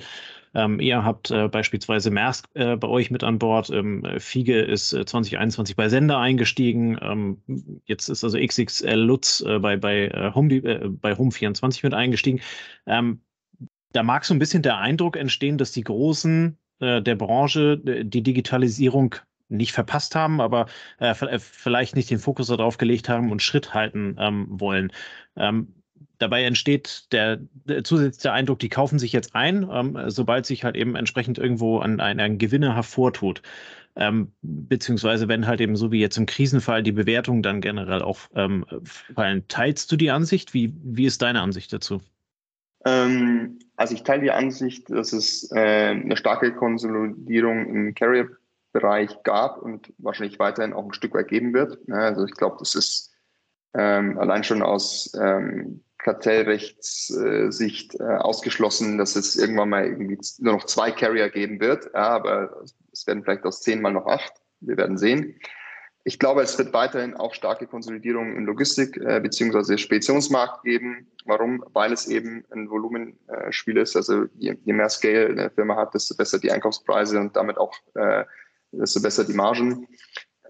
Ähm, 0.56 0.80
ihr 0.80 1.04
habt 1.04 1.30
äh, 1.32 1.48
beispielsweise 1.48 2.10
Maersk 2.10 2.48
äh, 2.54 2.76
bei 2.76 2.88
euch 2.88 3.12
mit 3.12 3.24
an 3.24 3.38
Bord. 3.38 3.70
Ähm, 3.70 4.04
Fiege 4.18 4.60
ist 4.60 4.90
2021 4.90 5.76
bei 5.76 5.90
Sender 5.90 6.18
eingestiegen. 6.18 6.98
Ähm, 7.02 7.82
jetzt 7.86 8.10
ist 8.10 8.24
also 8.24 8.40
XXL 8.40 8.96
Lutz 8.96 9.44
bei, 9.44 9.78
bei, 9.78 10.32
Home, 10.34 10.60
bei 11.02 11.12
Home24 11.12 11.82
mit 11.84 11.94
eingestiegen. 11.94 12.42
Ähm, 12.88 13.22
da 13.92 14.04
mag 14.04 14.26
so 14.26 14.34
ein 14.34 14.40
bisschen 14.40 14.64
der 14.64 14.78
Eindruck 14.78 15.16
entstehen, 15.16 15.58
dass 15.58 15.72
die 15.72 15.84
großen 15.84 16.58
äh, 16.80 17.02
der 17.02 17.16
Branche 17.16 17.78
die 17.78 18.24
Digitalisierung 18.24 19.16
nicht 19.48 19.72
verpasst 19.74 20.16
haben, 20.16 20.42
aber 20.42 20.68
äh, 21.00 21.12
äh, 21.12 21.40
vielleicht 21.40 21.96
nicht 21.96 22.10
den 22.10 22.20
Fokus 22.20 22.48
darauf 22.48 22.78
gelegt 22.78 23.10
haben 23.10 23.32
und 23.32 23.42
Schritt 23.42 23.74
halten 23.74 24.18
ähm, 24.20 24.48
wollen. 24.50 24.92
Ähm, 25.38 25.74
dabei 26.20 26.44
entsteht 26.44 27.12
der, 27.12 27.40
der, 27.66 27.84
zusätzliche 27.84 28.32
Eindruck, 28.32 28.60
die 28.60 28.70
kaufen 28.70 29.00
sich 29.00 29.12
jetzt 29.12 29.36
ein, 29.36 29.68
ähm, 29.72 29.98
sobald 30.08 30.46
sich 30.46 30.64
halt 30.64 30.76
eben 30.76 30.96
entsprechend 30.96 31.38
irgendwo 31.38 31.80
ein, 31.80 32.00
ein, 32.00 32.20
ein 32.20 32.38
Gewinner 32.38 32.76
hervortut. 32.76 33.42
Ähm, 33.98 34.34
beziehungsweise 34.42 35.30
wenn 35.30 35.48
halt 35.48 35.62
eben 35.62 35.78
so 35.78 35.92
wie 35.92 36.02
jetzt 36.02 36.18
im 36.18 36.26
Krisenfall 36.26 36.84
die 36.84 36.92
Bewertungen 36.92 37.42
dann 37.42 37.62
generell 37.62 38.02
auch 38.02 38.20
ähm, 38.36 38.66
fallen. 38.84 39.48
Teilst 39.48 39.90
du 39.92 39.96
die 39.96 40.12
Ansicht? 40.12 40.54
Wie, 40.54 40.74
wie 40.84 41.06
ist 41.06 41.22
deine 41.22 41.42
Ansicht 41.42 41.72
dazu? 41.72 42.02
Ähm, 42.84 43.60
also 43.78 43.94
ich 43.94 44.04
teile 44.04 44.22
die 44.22 44.32
Ansicht, 44.32 44.90
dass 44.90 45.14
es 45.14 45.50
äh, 45.52 45.92
eine 45.92 46.18
starke 46.18 46.54
Konsolidierung 46.54 47.68
im 47.68 47.96
Carrier 47.96 48.30
Bereich 48.76 49.24
gab 49.24 49.62
und 49.62 49.94
wahrscheinlich 50.00 50.38
weiterhin 50.38 50.74
auch 50.74 50.84
ein 50.84 50.94
Stück 50.94 51.14
weit 51.14 51.30
geben 51.30 51.54
wird. 51.54 51.80
Also 51.90 52.26
ich 52.26 52.34
glaube, 52.34 52.58
das 52.60 52.76
ist 52.76 53.16
ähm, 53.74 54.18
allein 54.18 54.44
schon 54.44 54.62
aus 54.62 55.14
ähm, 55.18 55.82
Kartellrechtssicht 56.06 58.00
äh, 58.00 58.04
ausgeschlossen, 58.04 59.00
dass 59.00 59.16
es 59.16 59.36
irgendwann 59.36 59.70
mal 59.70 59.86
irgendwie 59.88 60.20
nur 60.38 60.54
noch 60.54 60.66
zwei 60.66 60.92
Carrier 60.92 61.30
geben 61.30 61.60
wird. 61.60 61.86
Ja, 61.96 62.10
aber 62.10 62.64
es 62.92 63.08
werden 63.08 63.24
vielleicht 63.24 63.44
aus 63.44 63.62
zehn 63.62 63.82
mal 63.82 63.92
noch 63.92 64.06
acht. 64.06 64.34
Wir 64.60 64.78
werden 64.78 65.00
sehen. 65.00 65.40
Ich 66.04 66.20
glaube, 66.20 66.44
es 66.44 66.56
wird 66.60 66.74
weiterhin 66.74 67.16
auch 67.16 67.34
starke 67.34 67.66
Konsolidierung 67.66 68.36
im 68.36 68.46
Logistik- 68.46 68.98
äh, 68.98 69.20
bzw. 69.20 69.80
Speditionsmarkt 69.80 70.64
geben. 70.64 71.08
Warum? 71.26 71.66
Weil 71.74 71.92
es 71.92 72.08
eben 72.08 72.46
ein 72.52 72.70
Volumenspiel 72.70 73.78
äh, 73.78 73.82
ist. 73.82 73.96
Also 73.96 74.26
je, 74.36 74.56
je, 74.64 74.74
mehr 74.74 74.90
Scale 74.90 75.30
eine 75.30 75.50
Firma 75.50 75.76
hat, 75.76 75.96
desto 75.96 76.16
besser 76.16 76.38
die 76.38 76.52
Einkaufspreise 76.52 77.20
und 77.20 77.36
damit 77.36 77.58
auch 77.58 77.74
äh, 77.96 78.26
desto 78.72 79.02
besser 79.02 79.24
die 79.24 79.34
Margen. 79.34 79.88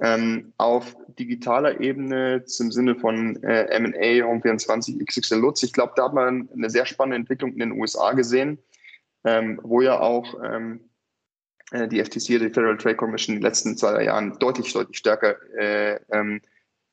Ähm, 0.02 0.54
auf 0.58 0.96
digitaler 1.18 1.80
Ebene 1.80 2.44
zum 2.46 2.72
Sinne 2.72 2.96
von 2.96 3.42
äh, 3.44 3.64
M&A, 3.70 4.26
Home24, 4.26 5.04
XXL 5.06 5.40
Lutz. 5.40 5.64
Ich 5.64 5.72
glaube, 5.72 5.94
da 5.96 6.06
hat 6.06 6.14
man 6.14 6.50
eine 6.54 6.70
sehr 6.70 6.86
spannende 6.86 7.18
Entwicklung 7.18 7.54
in 7.54 7.60
den 7.60 7.72
USA 7.72 8.12
gesehen, 8.12 8.58
ähm, 9.24 9.60
wo 9.64 9.82
ja 9.82 10.00
auch 10.00 10.36
ähm, 10.44 10.82
äh, 11.72 11.88
die 11.88 12.04
FTC, 12.04 12.28
die 12.28 12.50
Federal 12.50 12.78
Trade 12.78 12.96
Commission, 12.96 13.36
in 13.36 13.42
den 13.42 13.48
letzten 13.48 13.78
zwei 13.78 14.04
Jahren 14.04 14.38
deutlich, 14.40 14.74
deutlich 14.74 14.98
stärker 14.98 15.36
äh, 15.58 16.00
ähm, 16.12 16.42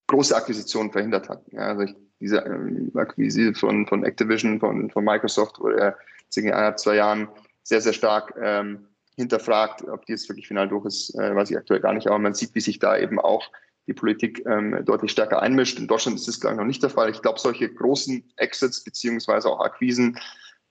große 0.07 0.37
Akquisitionen 0.37 0.93
verhindert 0.93 1.29
hat. 1.29 1.43
Ja, 1.53 1.69
also 1.69 1.83
ich, 1.83 1.95
diese 2.21 2.39
ähm, 2.39 2.93
Akquise 2.95 3.53
von, 3.55 3.87
von 3.87 4.05
Activision, 4.05 4.61
von, 4.61 4.91
von 4.91 5.05
Microsoft, 5.05 5.59
wurde 5.59 5.81
er 5.81 5.99
in 6.37 6.45
eineinhalb, 6.47 6.79
zwei 6.79 6.97
Jahren 6.97 7.29
sehr, 7.63 7.81
sehr 7.81 7.93
stark 7.93 8.35
ähm, 8.41 8.87
hinterfragt, 9.17 9.87
ob 9.89 10.07
die 10.07 10.13
jetzt 10.13 10.29
wirklich 10.29 10.49
final 10.49 10.69
durch 10.69 10.87
ist, 10.87 11.15
äh, 11.15 11.35
weiß 11.35 11.51
ich 11.51 11.57
aktuell 11.57 11.81
gar 11.81 11.93
nicht. 11.93 12.07
Aber 12.07 12.19
man 12.19 12.35
sieht, 12.35 12.55
wie 12.55 12.61
sich 12.61 12.79
da 12.79 12.97
eben 12.97 13.19
auch 13.19 13.51
die 13.87 13.95
Politik 13.95 14.45
ähm, 14.47 14.85
deutlich 14.85 15.11
stärker 15.11 15.43
einmischt. 15.43 15.79
In 15.79 15.89
Deutschland 15.89 16.19
ist 16.19 16.29
das, 16.29 16.41
glaube 16.41 16.55
ich, 16.55 16.59
noch 16.59 16.67
nicht 16.67 16.83
der 16.83 16.91
Fall. 16.91 17.11
Ich 17.11 17.21
glaube, 17.21 17.41
solche 17.41 17.73
großen 17.73 18.33
Exits 18.37 18.85
beziehungsweise 18.85 19.49
auch 19.49 19.61
Akquisen 19.61 20.19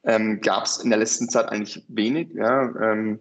ähm, 0.03 0.41
gab 0.41 0.65
es 0.65 0.77
in 0.77 0.89
der 0.89 0.99
letzten 0.99 1.29
Zeit 1.29 1.49
eigentlich 1.49 1.83
wenig. 1.87 2.29
Ja. 2.33 2.63
Ähm, 2.81 3.19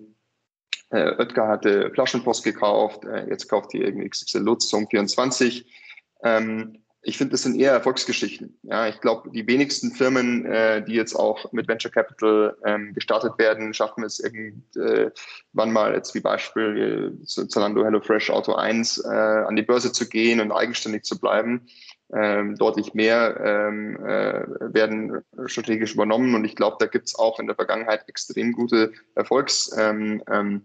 äh, 0.90 1.16
Oetker 1.18 1.48
hatte 1.48 1.90
Flaschenpost 1.92 2.44
gekauft, 2.44 3.04
äh, 3.04 3.28
jetzt 3.28 3.48
kauft 3.48 3.72
die 3.72 3.78
irgendwie 3.78 4.08
XXL 4.08 4.40
Lutz, 4.40 4.72
Home 4.72 4.86
24. 4.88 5.66
Ähm, 6.22 6.82
ich 7.02 7.16
finde, 7.16 7.32
das 7.32 7.42
sind 7.42 7.58
eher 7.58 7.72
Erfolgsgeschichten. 7.72 8.58
Ja, 8.62 8.86
ich 8.86 9.00
glaube, 9.00 9.30
die 9.30 9.46
wenigsten 9.46 9.92
Firmen, 9.92 10.44
äh, 10.44 10.84
die 10.84 10.92
jetzt 10.92 11.14
auch 11.14 11.50
mit 11.52 11.66
Venture 11.66 11.90
Capital 11.90 12.56
ähm, 12.64 12.92
gestartet 12.92 13.38
werden, 13.38 13.72
schaffen 13.72 14.04
es 14.04 14.20
irgendwann 14.20 15.72
mal, 15.72 15.94
jetzt 15.94 16.14
wie 16.14 16.20
Beispiel 16.20 17.16
äh, 17.22 17.24
Zalando, 17.26 17.84
HelloFresh, 17.84 18.30
Auto 18.30 18.54
1, 18.54 19.04
äh, 19.04 19.08
an 19.08 19.56
die 19.56 19.62
Börse 19.62 19.92
zu 19.92 20.08
gehen 20.08 20.40
und 20.40 20.52
eigenständig 20.52 21.04
zu 21.04 21.18
bleiben. 21.18 21.66
Ähm, 22.12 22.56
deutlich 22.56 22.92
mehr 22.92 23.40
ähm, 23.40 23.96
äh, 24.04 24.44
werden 24.74 25.22
strategisch 25.46 25.94
übernommen 25.94 26.34
und 26.34 26.44
ich 26.44 26.56
glaube, 26.56 26.76
da 26.80 26.86
gibt 26.86 27.06
es 27.06 27.14
auch 27.14 27.38
in 27.38 27.46
der 27.46 27.54
Vergangenheit 27.54 28.08
extrem 28.08 28.52
gute 28.52 28.92
Erfolgs. 29.14 29.70
Ähm, 29.78 30.20
ähm, 30.28 30.62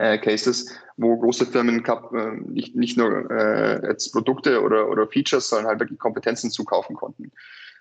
äh, 0.00 0.18
Cases, 0.18 0.66
wo 0.96 1.16
große 1.16 1.46
Firmen 1.46 1.84
äh, 1.84 2.30
nicht, 2.46 2.74
nicht 2.74 2.96
nur 2.96 3.30
äh, 3.30 3.86
jetzt 3.86 4.12
Produkte 4.12 4.62
oder, 4.62 4.88
oder 4.88 5.06
Features, 5.06 5.48
sondern 5.48 5.68
halt 5.68 5.80
wirklich 5.80 5.98
Kompetenzen 5.98 6.50
zukaufen 6.50 6.96
konnten. 6.96 7.30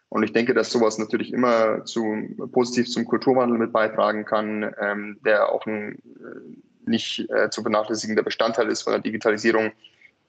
Und 0.10 0.24
ich 0.24 0.34
denke, 0.34 0.54
dass 0.54 0.72
sowas 0.72 0.98
natürlich 0.98 1.32
immer 1.32 1.86
zu, 1.86 2.04
positiv 2.52 2.90
zum 2.90 3.06
Kulturwandel 3.06 3.58
mit 3.58 3.72
beitragen 3.72 4.26
kann, 4.26 4.74
ähm, 4.82 5.18
der 5.24 5.50
auch 5.50 5.66
ein 5.66 5.96
äh, 5.96 6.90
nicht 6.90 7.30
äh, 7.30 7.50
zu 7.50 7.62
vernachlässigender 7.62 8.24
Bestandteil 8.24 8.70
ist 8.70 8.82
von 8.82 8.94
der 8.94 9.02
Digitalisierung. 9.02 9.72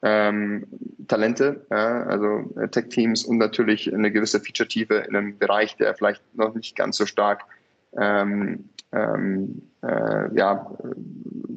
Ähm, 0.03 0.67
Talente, 1.09 1.67
ja, 1.71 2.05
also 2.05 2.51
äh, 2.59 2.69
Tech-Teams 2.69 3.25
und 3.25 3.37
natürlich 3.37 3.93
eine 3.93 4.11
gewisse 4.11 4.41
Feature-Tiefe 4.41 4.95
in 4.95 5.17
einem 5.17 5.39
Bereich, 5.39 5.77
der 5.77 5.95
vielleicht 5.95 6.23
noch 6.35 6.55
nicht 6.55 6.75
ganz 6.75 6.97
so 6.97 7.05
stark 7.05 7.43
ähm, 7.99 8.71
ähm, 8.93 9.63
äh, 9.83 10.35
ja, 10.37 10.71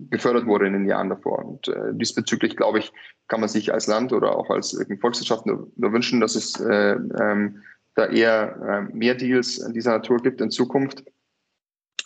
gefördert 0.10 0.46
wurde 0.46 0.67
in 0.67 0.74
den 0.74 0.86
Jahren 0.86 1.10
davor. 1.10 1.43
Und 1.46 1.67
äh, 1.67 1.93
diesbezüglich, 1.93 2.56
glaube 2.56 2.80
ich, 2.80 2.93
kann 3.28 3.39
man 3.39 3.50
sich 3.50 3.74
als 3.74 3.88
Land 3.88 4.13
oder 4.13 4.36
auch 4.36 4.50
als 4.50 4.78
Volkswirtschaft 5.02 5.46
nur, 5.46 5.72
nur 5.76 5.93
wünschen, 5.93 6.19
dass 6.19 6.36
es 6.36 6.60
äh, 6.60 6.96
ähm, 7.19 7.63
da 7.96 8.08
eher 8.08 8.88
äh, 8.89 8.96
mehr 8.96 9.15
Deals 9.15 9.60
dieser 9.74 9.91
Natur 9.91 10.17
gibt 10.17 10.41
in 10.41 10.52
Zukunft. 10.52 11.04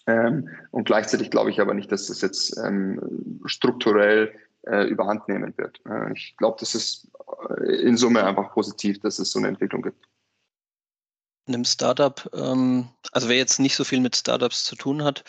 Ähm, 0.06 0.50
und 0.72 0.86
gleichzeitig 0.86 1.32
glaube 1.32 1.50
ich 1.50 1.60
aber 1.60 1.74
nicht, 1.74 1.92
dass 1.92 2.08
das 2.08 2.22
jetzt 2.22 2.58
ähm, 2.66 3.42
strukturell 3.46 4.32
äh, 4.66 4.88
überhand 4.88 5.28
nehmen 5.28 5.54
wird. 5.58 5.82
Äh, 5.86 6.14
ich 6.14 6.36
glaube, 6.38 6.58
das 6.60 6.76
ist 6.76 7.12
äh, 7.60 7.82
in 7.82 7.98
Summe 7.98 8.24
einfach 8.24 8.54
positiv, 8.54 9.00
dass 9.00 9.20
es 9.20 9.32
so 9.32 9.40
eine 9.40 9.50
Entwicklung 9.50 9.82
gibt. 9.82 10.08
In 11.48 11.56
einem 11.56 11.66
Startup, 11.66 12.30
ähm, 12.34 12.90
also 13.12 13.30
wer 13.30 13.38
jetzt 13.38 13.60
nicht 13.60 13.76
so 13.76 13.84
viel 13.84 14.02
mit 14.02 14.16
Startups 14.16 14.66
zu 14.66 14.76
tun 14.76 15.04
hat, 15.04 15.24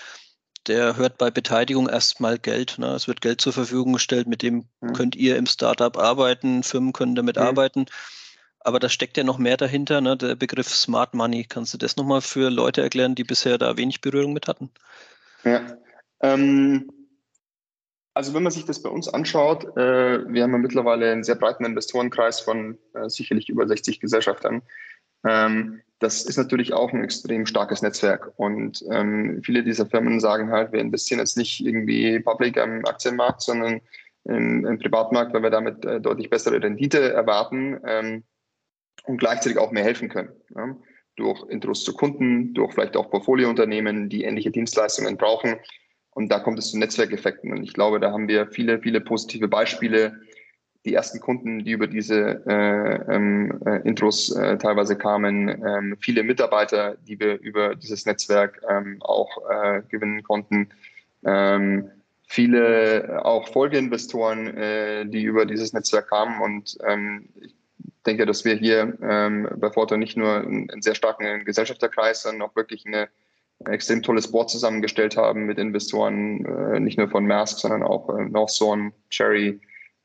der 0.67 0.97
hört 0.97 1.17
bei 1.17 1.31
Beteiligung 1.31 1.89
erstmal 1.89 2.39
Geld. 2.39 2.77
Ne? 2.79 2.89
Es 2.89 3.09
wird 3.09 3.21
Geld 3.21 3.41
zur 3.41 3.53
Verfügung 3.53 3.93
gestellt, 3.93 4.27
mit 4.27 4.43
dem 4.43 4.69
mhm. 4.81 4.93
könnt 4.93 5.17
ihr 5.17 5.37
im 5.37 5.47
Startup 5.47 5.97
arbeiten, 5.97 6.63
Firmen 6.63 6.93
können 6.93 7.15
damit 7.15 7.37
mhm. 7.37 7.43
arbeiten. 7.43 7.87
Aber 8.61 8.81
da 8.81 8.89
steckt 8.89 9.17
ja 9.17 9.25
noch 9.25 9.39
mehr 9.39 9.57
dahinter, 9.57 10.01
ne? 10.01 10.17
der 10.17 10.35
Begriff 10.35 10.69
Smart 10.69 11.15
Money. 11.15 11.45
Kannst 11.49 11.73
du 11.73 11.79
das 11.79 11.97
nochmal 11.97 12.21
für 12.21 12.51
Leute 12.51 12.83
erklären, 12.83 13.15
die 13.15 13.25
bisher 13.25 13.57
da 13.57 13.77
wenig 13.77 14.01
Berührung 14.01 14.33
mit 14.33 14.49
hatten? 14.49 14.71
Ja. 15.45 15.79
Ähm, 16.21 16.91
also 18.13 18.35
wenn 18.35 18.43
man 18.43 18.51
sich 18.51 18.65
das 18.65 18.83
bei 18.83 18.91
uns 18.91 19.09
anschaut, 19.09 19.65
äh, 19.77 20.29
wir 20.29 20.43
haben 20.43 20.53
ja 20.53 20.59
mittlerweile 20.59 21.13
einen 21.13 21.23
sehr 21.23 21.37
breiten 21.37 21.65
Investorenkreis 21.65 22.41
von 22.41 22.77
äh, 22.95 23.09
sicherlich 23.09 23.49
über 23.49 23.69
60 23.69 24.01
Gesellschaftern. 24.01 24.63
Ähm, 25.25 25.81
das 26.01 26.25
ist 26.25 26.37
natürlich 26.37 26.73
auch 26.73 26.93
ein 26.93 27.03
extrem 27.03 27.45
starkes 27.45 27.83
Netzwerk. 27.83 28.33
Und 28.37 28.85
ähm, 28.91 29.41
viele 29.45 29.65
dieser 29.65 29.87
Firmen 29.87 30.21
sagen 30.21 30.51
halt, 30.51 30.73
wir 30.73 30.81
investieren 30.81 31.19
jetzt 31.19 31.37
nicht 31.37 31.61
irgendwie 31.65 32.21
public 32.21 32.57
am 32.59 32.85
Aktienmarkt, 32.85 33.43
sondern 33.43 33.81
im, 34.25 34.65
im 34.65 34.79
Privatmarkt, 34.79 35.35
weil 35.35 35.43
wir 35.43 35.51
damit 35.51 35.85
äh, 35.85 36.01
deutlich 36.01 36.31
bessere 36.31 36.63
Rendite 36.63 37.13
erwarten 37.13 37.81
ähm, 37.85 38.23
und 39.05 39.19
gleichzeitig 39.19 39.59
auch 39.59 39.73
mehr 39.73 39.85
helfen 39.85 40.09
können. 40.09 40.31
Ja? 40.55 40.77
Durch 41.17 41.43
Intros 41.49 41.83
zu 41.83 41.95
Kunden, 41.95 42.55
durch 42.55 42.75
vielleicht 42.75 42.97
auch 42.97 43.11
Portfoliounternehmen, 43.11 44.09
die 44.09 44.23
ähnliche 44.23 44.53
Dienstleistungen 44.53 45.17
brauchen. 45.17 45.57
Und 46.11 46.31
da 46.31 46.39
kommt 46.39 46.59
es 46.61 46.71
zu 46.71 46.79
Netzwerkeffekten. 46.79 47.53
Und 47.53 47.65
ich 47.65 47.73
glaube, 47.73 47.99
da 47.99 48.13
haben 48.13 48.29
wir 48.29 48.47
viele, 48.49 48.81
viele 48.81 49.01
positive 49.01 49.49
Beispiele, 49.49 50.21
die 50.85 50.95
ersten 50.95 51.21
Kunden, 51.21 51.65
die 51.65 51.73
über 51.73 51.87
diese 51.87 52.43
äh, 52.47 53.15
ähm, 53.15 53.61
äh, 53.67 53.87
Intros 53.87 54.35
äh, 54.35 54.57
teilweise 54.59 54.97
kamen, 54.97 55.49
ähm, 55.49 55.97
viele 56.01 56.23
Mitarbeiter, 56.23 56.97
die 57.07 57.19
wir 57.19 57.39
über 57.41 57.75
dieses 57.75 58.07
Netzwerk 58.07 58.63
ähm, 58.69 58.99
auch 59.01 59.29
äh, 59.51 59.83
gewinnen 59.89 60.23
konnten, 60.23 60.71
viele 62.29 63.25
auch 63.25 63.49
Folgeinvestoren, 63.49 64.57
äh, 64.57 65.05
die 65.05 65.25
über 65.25 65.47
dieses 65.47 65.73
Netzwerk 65.73 66.09
kamen. 66.09 66.41
Und 66.41 66.79
ich 67.41 67.55
denke, 68.07 68.25
dass 68.25 68.45
wir 68.45 68.55
hier 68.55 68.97
bei 69.01 69.71
Forto 69.73 69.97
nicht 69.97 70.17
nur 70.17 70.37
einen, 70.37 70.71
einen 70.71 70.81
sehr 70.81 70.95
starken 70.95 71.45
Gesellschafterkreis, 71.45 72.23
sondern 72.23 72.49
auch 72.49 72.55
wirklich 72.55 72.87
eine 72.87 73.09
extrem 73.67 74.03
tolles 74.03 74.31
Board 74.31 74.51
zusammengestellt 74.51 75.17
haben 75.17 75.45
mit 75.47 75.59
Investoren, 75.59 76.45
äh, 76.45 76.81
nicht 76.81 76.99
nur 76.99 77.09
von 77.09 77.27
Maersk, 77.27 77.59
sondern 77.59 77.83
auch 77.83 78.09
äh, 78.17 78.25
Northzone, 78.25 78.93
Cherry, 79.11 79.61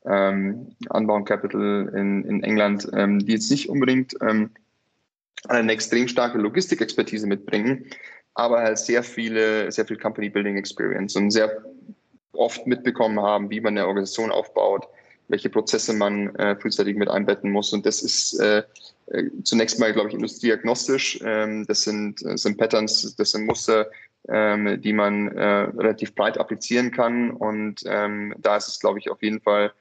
ähm, 0.06 0.76
Unbound 0.90 1.28
Capital 1.28 1.92
in, 1.96 2.24
in 2.24 2.44
England, 2.44 2.88
ähm, 2.94 3.20
die 3.20 3.34
jetzt 3.34 3.52
nicht 3.52 3.70
unbedingt 3.70 4.14
ähm, 4.22 4.52
eine 5.48 5.72
extrem 5.72 6.08
starke 6.08 6.38
Logistikexpertise 6.38 7.28
mitbringen, 7.28 7.86
aber 8.34 8.62
halt 8.62 8.78
sehr 8.78 9.04
viele, 9.04 9.72
sehr 9.72 9.86
viel 9.86 9.98
Company 9.98 10.30
Building 10.30 10.58
Experience 10.58 11.16
und 11.16 11.32
sehr 11.32 11.64
oft 12.34 12.66
mitbekommen 12.66 13.20
haben, 13.20 13.50
wie 13.50 13.62
man 13.62 13.78
eine 13.78 13.88
Organisation 13.88 14.32
aufbaut, 14.32 14.88
welche 15.28 15.50
Prozesse 15.50 15.94
man 15.94 16.36
äh, 16.36 16.56
frühzeitig 16.56 16.96
mit 16.96 17.10
einbetten 17.10 17.52
muss. 17.52 17.74
Und 17.74 17.86
das 17.86 18.02
ist 18.02 18.40
äh, 18.40 18.64
äh 19.08 19.30
zunächst 19.44 19.80
mal, 19.80 19.94
glaube 19.94 20.10
ich, 20.10 20.16
industrieagnostisch. 20.16 21.20
Ähm, 21.24 21.66
das 21.68 21.84
sind, 21.84 22.24
das 22.26 22.42
sind 22.42 22.58
Patterns, 22.58 23.16
das 23.16 23.32
sind 23.32 23.46
Muster, 23.46 23.88
ähm, 24.30 24.82
die 24.82 24.94
man 24.94 25.28
äh, 25.30 25.44
relativ 25.44 26.16
breit 26.16 26.38
applizieren 26.38 26.92
kann. 26.92 27.32
Und 27.32 27.84
ähm, 27.86 28.34
da 28.40 28.58
ist 28.58 28.68
es, 28.68 28.80
glaube 28.80 29.00
ich, 29.00 29.12
auf 29.12 29.22
jeden 29.22 29.42
Fall 29.42 29.72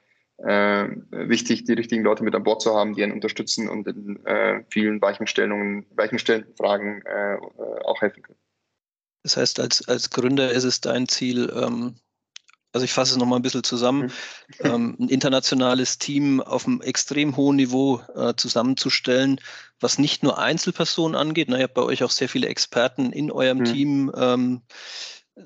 äh, 0.43 0.89
wichtig, 1.11 1.63
die 1.63 1.73
richtigen 1.73 2.03
Leute 2.03 2.23
mit 2.23 2.35
an 2.35 2.43
Bord 2.43 2.61
zu 2.61 2.73
haben, 2.75 2.93
die 2.93 3.03
einen 3.03 3.13
unterstützen 3.13 3.69
und 3.69 3.87
in 3.87 4.25
äh, 4.25 4.63
vielen 4.69 5.01
Weichenstellungen, 5.01 5.85
Weichenstellenfragen 5.95 7.01
äh, 7.05 7.37
auch 7.85 8.01
helfen 8.01 8.23
können. 8.23 8.39
Das 9.23 9.37
heißt, 9.37 9.59
als, 9.59 9.87
als 9.87 10.09
Gründer 10.09 10.51
ist 10.51 10.65
es 10.65 10.81
dein 10.81 11.07
Ziel, 11.07 11.51
ähm, 11.55 11.95
also 12.73 12.83
ich 12.83 12.91
fasse 12.91 13.13
es 13.13 13.17
nochmal 13.17 13.39
ein 13.39 13.43
bisschen 13.43 13.63
zusammen, 13.63 14.03
mhm. 14.03 14.11
ähm, 14.65 14.97
ein 14.99 15.07
internationales 15.09 15.97
Team 15.97 16.41
auf 16.41 16.67
einem 16.67 16.81
extrem 16.81 17.37
hohen 17.37 17.55
Niveau 17.55 18.01
äh, 18.15 18.33
zusammenzustellen, 18.35 19.39
was 19.79 19.97
nicht 19.97 20.23
nur 20.23 20.39
Einzelpersonen 20.39 21.15
angeht, 21.15 21.47
na, 21.49 21.57
ihr 21.57 21.63
habt 21.63 21.73
bei 21.73 21.83
euch 21.83 22.03
auch 22.03 22.11
sehr 22.11 22.27
viele 22.27 22.47
Experten 22.47 23.13
in 23.13 23.31
eurem 23.31 23.59
mhm. 23.59 23.65
Team, 23.65 24.11
ähm, 24.17 24.61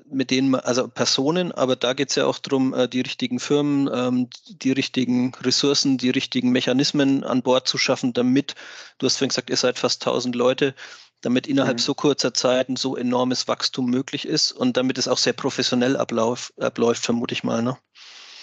mit 0.06 0.30
denen 0.30 0.50
man, 0.50 0.60
also 0.60 0.86
Personen, 0.88 1.52
aber 1.52 1.76
da 1.76 1.94
geht 1.94 2.10
es 2.10 2.16
ja 2.16 2.26
auch 2.26 2.38
darum, 2.38 2.74
äh, 2.74 2.88
die 2.88 3.00
richtigen 3.00 3.40
Firmen, 3.40 3.88
ähm, 3.92 4.28
die 4.48 4.72
richtigen 4.72 5.34
Ressourcen, 5.36 5.96
die 5.96 6.10
richtigen 6.10 6.50
Mechanismen 6.50 7.24
an 7.24 7.42
Bord 7.42 7.66
zu 7.66 7.78
schaffen, 7.78 8.12
damit, 8.12 8.54
du 8.98 9.06
hast 9.06 9.16
vorhin 9.16 9.30
gesagt, 9.30 9.50
ihr 9.50 9.56
seid 9.56 9.78
fast 9.78 10.02
1000 10.02 10.34
Leute, 10.34 10.74
damit 11.22 11.46
innerhalb 11.46 11.78
mhm. 11.78 11.82
so 11.82 11.94
kurzer 11.94 12.34
Zeit 12.34 12.68
ein 12.68 12.76
so 12.76 12.96
enormes 12.96 13.48
Wachstum 13.48 13.86
möglich 13.86 14.26
ist 14.26 14.52
und 14.52 14.76
damit 14.76 14.98
es 14.98 15.08
auch 15.08 15.18
sehr 15.18 15.32
professionell 15.32 15.96
ablauf, 15.96 16.52
abläuft, 16.58 17.04
vermute 17.04 17.32
ich 17.32 17.42
mal. 17.42 17.62
Ne? 17.62 17.76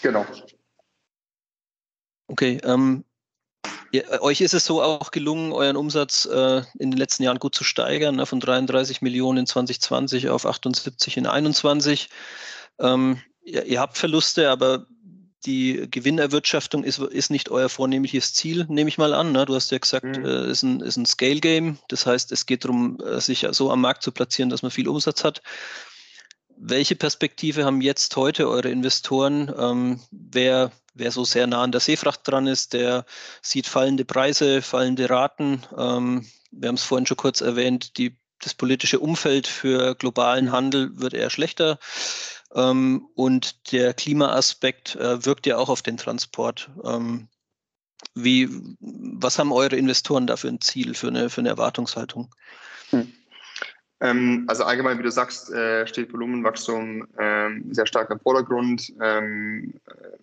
Genau. 0.02 0.26
Okay, 2.28 2.60
ähm, 2.64 3.06
ja, 3.92 4.02
äh, 4.04 4.20
euch 4.20 4.42
ist 4.42 4.54
es 4.54 4.66
so 4.66 4.82
auch 4.82 5.12
gelungen, 5.12 5.52
euren 5.52 5.78
Umsatz 5.78 6.26
äh, 6.26 6.62
in 6.80 6.92
den 6.92 6.98
letzten 6.98 7.24
Jahren 7.24 7.40
gut 7.40 7.56
zu 7.56 7.64
steigern, 7.64 8.16
ne, 8.16 8.26
von 8.26 8.40
33 8.40 9.02
Millionen 9.02 9.40
in 9.40 9.46
2020 9.46 10.30
auf 10.30 10.46
78 10.46 11.18
in 11.18 11.26
2021. 11.26 12.10
Ähm, 12.80 13.22
ihr, 13.44 13.66
ihr, 13.66 13.80
habt 13.80 13.98
Verluste, 13.98 14.50
aber 14.50 14.86
die 15.46 15.88
Gewinnerwirtschaftung 15.90 16.84
ist, 16.84 17.00
ist 17.00 17.30
nicht 17.30 17.50
euer 17.50 17.70
vornehmliches 17.70 18.34
Ziel, 18.34 18.66
nehme 18.68 18.90
ich 18.90 18.98
mal 18.98 19.14
an. 19.14 19.32
Ne? 19.32 19.46
Du 19.46 19.56
hast 19.56 19.72
ja 19.72 19.78
gesagt, 19.78 20.06
es 20.06 20.18
mhm. 20.18 20.26
äh, 20.26 20.50
ist 20.50 20.64
ein, 20.64 20.82
ist 20.82 20.98
ein 20.98 21.06
Scale-Game. 21.06 21.78
Das 21.88 22.06
heißt, 22.06 22.32
es 22.32 22.46
geht 22.46 22.66
darum, 22.66 23.00
äh, 23.00 23.22
sich 23.22 23.46
so 23.52 23.72
am 23.72 23.82
Markt 23.82 24.04
zu 24.04 24.12
platzieren, 24.12 24.50
dass 24.50 24.64
man 24.64 24.72
viel 24.72 24.88
Umsatz 24.88 25.24
hat. 25.24 25.42
Welche 26.58 26.96
Perspektive 26.96 27.66
haben 27.66 27.82
jetzt 27.82 28.16
heute 28.16 28.50
eure 28.50 28.70
Investoren? 28.70 29.54
Ähm, 29.58 30.00
wer, 30.12 30.72
wer 30.94 31.12
so 31.12 31.26
sehr 31.26 31.48
nah 31.48 31.64
an 31.64 31.72
der 31.72 31.82
Seefracht 31.82 32.22
dran 32.24 32.48
ist, 32.48 32.74
der 32.74 33.06
sieht 33.42 33.68
fallende 33.68 34.06
Preise, 34.06 34.62
fallende 34.62 35.10
Raten. 35.10 35.64
Ähm, 35.78 36.26
wir 36.52 36.70
haben 36.70 36.76
es 36.76 36.84
vorhin 36.84 37.06
schon 37.06 37.18
kurz 37.18 37.42
erwähnt, 37.42 37.98
die, 37.98 38.18
das 38.42 38.54
politische 38.54 39.00
Umfeld 39.00 39.48
für 39.48 39.96
globalen 39.96 40.52
Handel 40.52 40.98
wird 41.00 41.14
eher 41.14 41.30
schlechter. 41.30 41.78
Ähm, 42.54 43.08
und 43.16 43.72
der 43.72 43.94
Klimaaspekt 43.94 44.96
äh, 44.96 45.26
wirkt 45.26 45.46
ja 45.46 45.58
auch 45.58 45.70
auf 45.70 45.82
den 45.82 45.98
Transport. 45.98 46.70
Ähm, 46.84 47.28
wie, 48.14 48.50
was 48.80 49.40
haben 49.40 49.52
eure 49.52 49.76
Investoren 49.76 50.28
da 50.28 50.38
für 50.38 50.48
ein 50.48 50.62
Ziel, 50.62 50.94
für 50.94 51.08
eine, 51.08 51.30
für 51.30 51.42
eine 51.42 51.50
Erwartungshaltung? 51.50 52.34
Hm. 52.92 53.12
Ähm, 54.02 54.46
also 54.48 54.64
allgemein, 54.64 55.00
wie 55.00 55.04
du 55.04 55.12
sagst, 55.12 55.52
äh, 55.52 55.88
steht 55.88 56.12
Volumenwachstum 56.12 57.08
ähm, 57.18 57.74
sehr 57.74 57.86
stark 57.86 58.10
im 58.10 58.20
Vordergrund. 58.20 58.92
Ähm, 59.02 59.74
äh, 59.88 60.18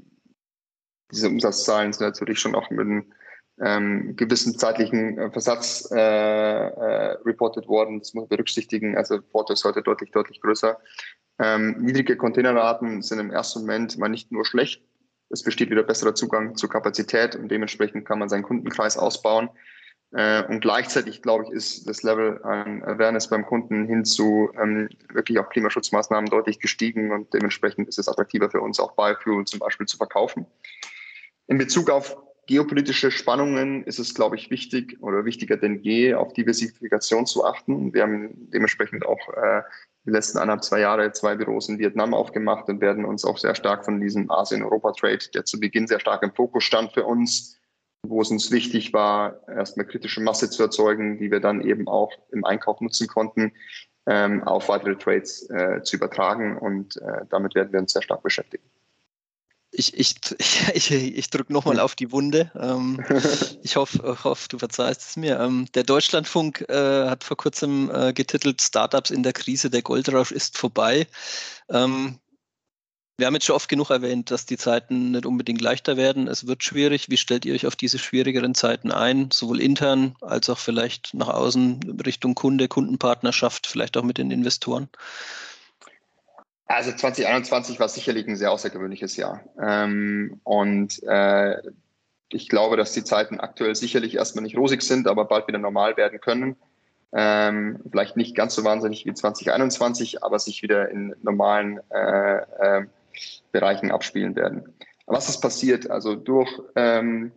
diese 1.11 1.29
Umsatzzahlen 1.29 1.93
sind 1.93 2.07
natürlich 2.07 2.39
schon 2.39 2.55
auch 2.55 2.71
mit 2.71 2.81
einem 2.81 3.13
ähm, 3.61 4.17
gewissen 4.17 4.59
zeitlichen 4.59 5.19
äh, 5.19 5.31
Versatz 5.31 5.91
äh, 5.93 5.97
äh, 5.99 7.17
reported 7.25 7.69
worden. 7.69 8.01
Das 8.01 8.15
muss 8.15 8.23
man 8.23 8.29
berücksichtigen. 8.29 8.97
Also 8.97 9.21
Porto 9.21 9.53
ist 9.53 9.65
heute 9.65 9.83
deutlich, 9.83 10.11
deutlich 10.11 10.41
größer. 10.41 10.79
Ähm, 11.39 11.77
niedrige 11.81 12.17
Containerraten 12.17 13.03
sind 13.03 13.19
im 13.19 13.31
ersten 13.31 13.61
Moment 13.61 13.99
mal 13.99 14.09
nicht 14.09 14.33
nur 14.33 14.45
schlecht. 14.45 14.83
Es 15.31 15.43
besteht 15.43 15.71
wieder 15.71 15.83
besserer 15.83 16.15
Zugang 16.15 16.57
zur 16.57 16.69
Kapazität 16.69 17.37
und 17.37 17.49
dementsprechend 17.49 18.07
kann 18.07 18.19
man 18.19 18.29
seinen 18.29 18.43
Kundenkreis 18.43 18.99
ausbauen. 18.99 19.49
Äh, 20.13 20.45
und 20.45 20.61
gleichzeitig, 20.61 21.23
glaube 21.23 21.45
ich, 21.45 21.51
ist 21.51 21.89
das 21.89 22.03
Level 22.03 22.43
an 22.43 22.83
Awareness 22.83 23.29
beim 23.29 23.47
Kunden 23.47 23.87
hin 23.87 24.05
zu 24.05 24.51
ähm, 24.61 24.89
wirklich 25.13 25.39
auch 25.39 25.49
Klimaschutzmaßnahmen 25.49 26.29
deutlich 26.29 26.59
gestiegen 26.59 27.13
und 27.13 27.33
dementsprechend 27.33 27.89
ist 27.89 27.99
es 27.99 28.09
attraktiver 28.09 28.51
für 28.51 28.61
uns, 28.61 28.79
auch 28.79 28.95
Biofuel 28.95 29.47
zum 29.47 29.59
Beispiel 29.59 29.87
zu 29.87 29.97
verkaufen. 29.97 30.47
In 31.47 31.57
Bezug 31.57 31.89
auf 31.89 32.17
geopolitische 32.47 33.11
Spannungen 33.11 33.85
ist 33.85 33.99
es, 33.99 34.15
glaube 34.15 34.37
ich, 34.37 34.51
wichtig 34.51 34.99
oder 35.01 35.25
wichtiger 35.25 35.57
denn 35.57 35.81
je, 35.81 36.15
auf 36.15 36.35
Diversifikation 36.35 37.25
zu 37.25 37.45
achten. 37.47 37.95
Wir 37.95 38.03
haben 38.03 38.51
dementsprechend 38.51 39.07
auch 39.07 39.21
äh, 39.35 39.63
die 40.05 40.11
letzten 40.11 40.39
anderthalb, 40.39 40.65
zwei 40.65 40.81
Jahre 40.81 41.13
zwei 41.13 41.37
Büros 41.37 41.71
in 41.71 41.79
Vietnam 41.79 42.13
aufgemacht 42.13 42.69
und 42.69 42.83
werden 42.83 43.07
uns 43.07 43.25
auch 43.25 43.39
sehr 43.39 43.55
stark 43.55 43.85
von 43.87 44.01
diesem 44.01 44.31
Asien-Europa-Trade, 44.31 45.31
der 45.33 45.45
zu 45.47 45.59
Beginn 45.59 45.87
sehr 45.87 46.01
stark 46.01 46.23
im 46.23 46.35
Fokus 46.35 46.65
stand 46.65 46.93
für 46.93 47.05
uns, 47.05 47.62
wo 48.03 48.21
es 48.21 48.31
uns 48.31 48.51
wichtig 48.51 48.93
war, 48.93 49.47
erstmal 49.49 49.87
kritische 49.87 50.21
Masse 50.21 50.51
zu 50.51 50.63
erzeugen, 50.63 51.19
die 51.19 51.31
wir 51.31 51.41
dann 51.41 51.61
eben 51.61 51.89
auch 51.89 52.13
im 52.31 52.45
Einkauf 52.45 52.81
nutzen 52.81 53.07
konnten, 53.07 53.53
ähm, 54.07 54.43
auf 54.43 54.69
weitere 54.69 54.97
Trades 54.97 55.49
äh, 55.51 55.83
zu 55.83 55.97
übertragen. 55.97 56.59
Und 56.59 56.97
äh, 56.97 57.25
damit 57.31 57.55
werden 57.55 57.73
wir 57.73 57.81
uns 57.81 57.93
sehr 57.93 58.03
stark 58.03 58.23
beschäftigen. 58.23 58.65
Ich, 59.71 59.99
ich, 59.99 60.17
ich, 60.75 60.91
ich 60.91 61.31
drücke 61.31 61.53
nochmal 61.53 61.79
auf 61.79 61.95
die 61.95 62.11
Wunde. 62.11 62.51
Ähm, 62.59 63.05
ich 63.63 63.77
hoffe, 63.77 64.19
hoffe, 64.25 64.49
du 64.49 64.59
verzeihst 64.59 65.11
es 65.11 65.17
mir. 65.17 65.39
Ähm, 65.39 65.67
der 65.75 65.85
Deutschlandfunk 65.85 66.69
äh, 66.69 67.09
hat 67.09 67.23
vor 67.23 67.37
kurzem 67.37 67.91
äh, 67.95 68.13
getitelt, 68.13 68.61
Startups 68.61 69.11
in 69.11 69.23
der 69.23 69.33
Krise, 69.33 69.71
der 69.71 69.83
Goldrausch 69.83 70.33
ist 70.33 70.59
vorbei. 70.59 71.07
Wir 73.23 73.27
haben 73.29 73.35
jetzt 73.35 73.47
schon 73.47 73.55
oft 73.55 73.69
genug 73.69 73.91
erwähnt, 73.91 74.33
dass 74.33 74.47
die 74.47 74.57
Zeiten 74.57 75.13
nicht 75.13 75.27
unbedingt 75.27 75.61
leichter 75.61 75.97
werden. 75.97 76.27
Es 76.27 76.49
wird 76.49 76.65
schwierig. 76.65 77.09
Wie 77.09 77.17
stellt 77.17 77.45
ihr 77.45 77.55
euch 77.55 77.69
auf 77.69 77.77
diese 77.77 78.01
schwierigeren 78.01 78.57
Zeiten 78.57 78.91
ein, 78.91 79.31
sowohl 79.31 79.61
intern 79.61 80.17
als 80.23 80.51
auch 80.51 80.59
vielleicht 80.59 81.15
nach 81.15 81.29
außen 81.29 82.01
Richtung 82.05 82.35
Kunde, 82.35 82.67
Kundenpartnerschaft, 82.67 83.69
vielleicht 83.69 83.97
auch 83.97 84.03
mit 84.03 84.19
den 84.19 84.33
Investoren? 84.33 84.89
Also 86.67 86.91
2021 86.91 87.79
war 87.79 87.89
sicherlich 87.89 88.27
ein 88.27 88.35
sehr 88.35 88.51
außergewöhnliches 88.51 89.15
Jahr. 89.15 89.45
Ähm, 89.57 90.41
und 90.43 91.01
äh, 91.05 91.59
ich 92.29 92.49
glaube, 92.49 92.77
dass 92.77 92.93
die 92.93 93.05
Zeiten 93.05 93.39
aktuell 93.39 93.77
sicherlich 93.77 94.17
erstmal 94.17 94.43
nicht 94.43 94.57
rosig 94.57 94.83
sind, 94.83 95.07
aber 95.07 95.27
bald 95.27 95.47
wieder 95.47 95.59
normal 95.59 95.97
werden 95.97 96.21
können. 96.21 96.57
Ähm, 97.13 97.79
vielleicht 97.89 98.17
nicht 98.17 98.35
ganz 98.35 98.57
so 98.57 98.65
wahnsinnig 98.65 99.07
wie 99.07 99.15
2021, 99.15 100.25
aber 100.25 100.41
sich 100.41 100.65
wieder 100.65 100.89
in 100.89 101.15
normalen 101.23 101.79
äh, 101.93 102.39
äh, 102.39 102.87
Bereichen 103.53 103.91
abspielen 103.91 104.37
werden. 104.37 104.75
Was 105.07 105.29
ist 105.29 105.41
passiert? 105.41 105.91
Also 105.91 106.15
durch 106.15 106.51
ähm, 106.77 107.33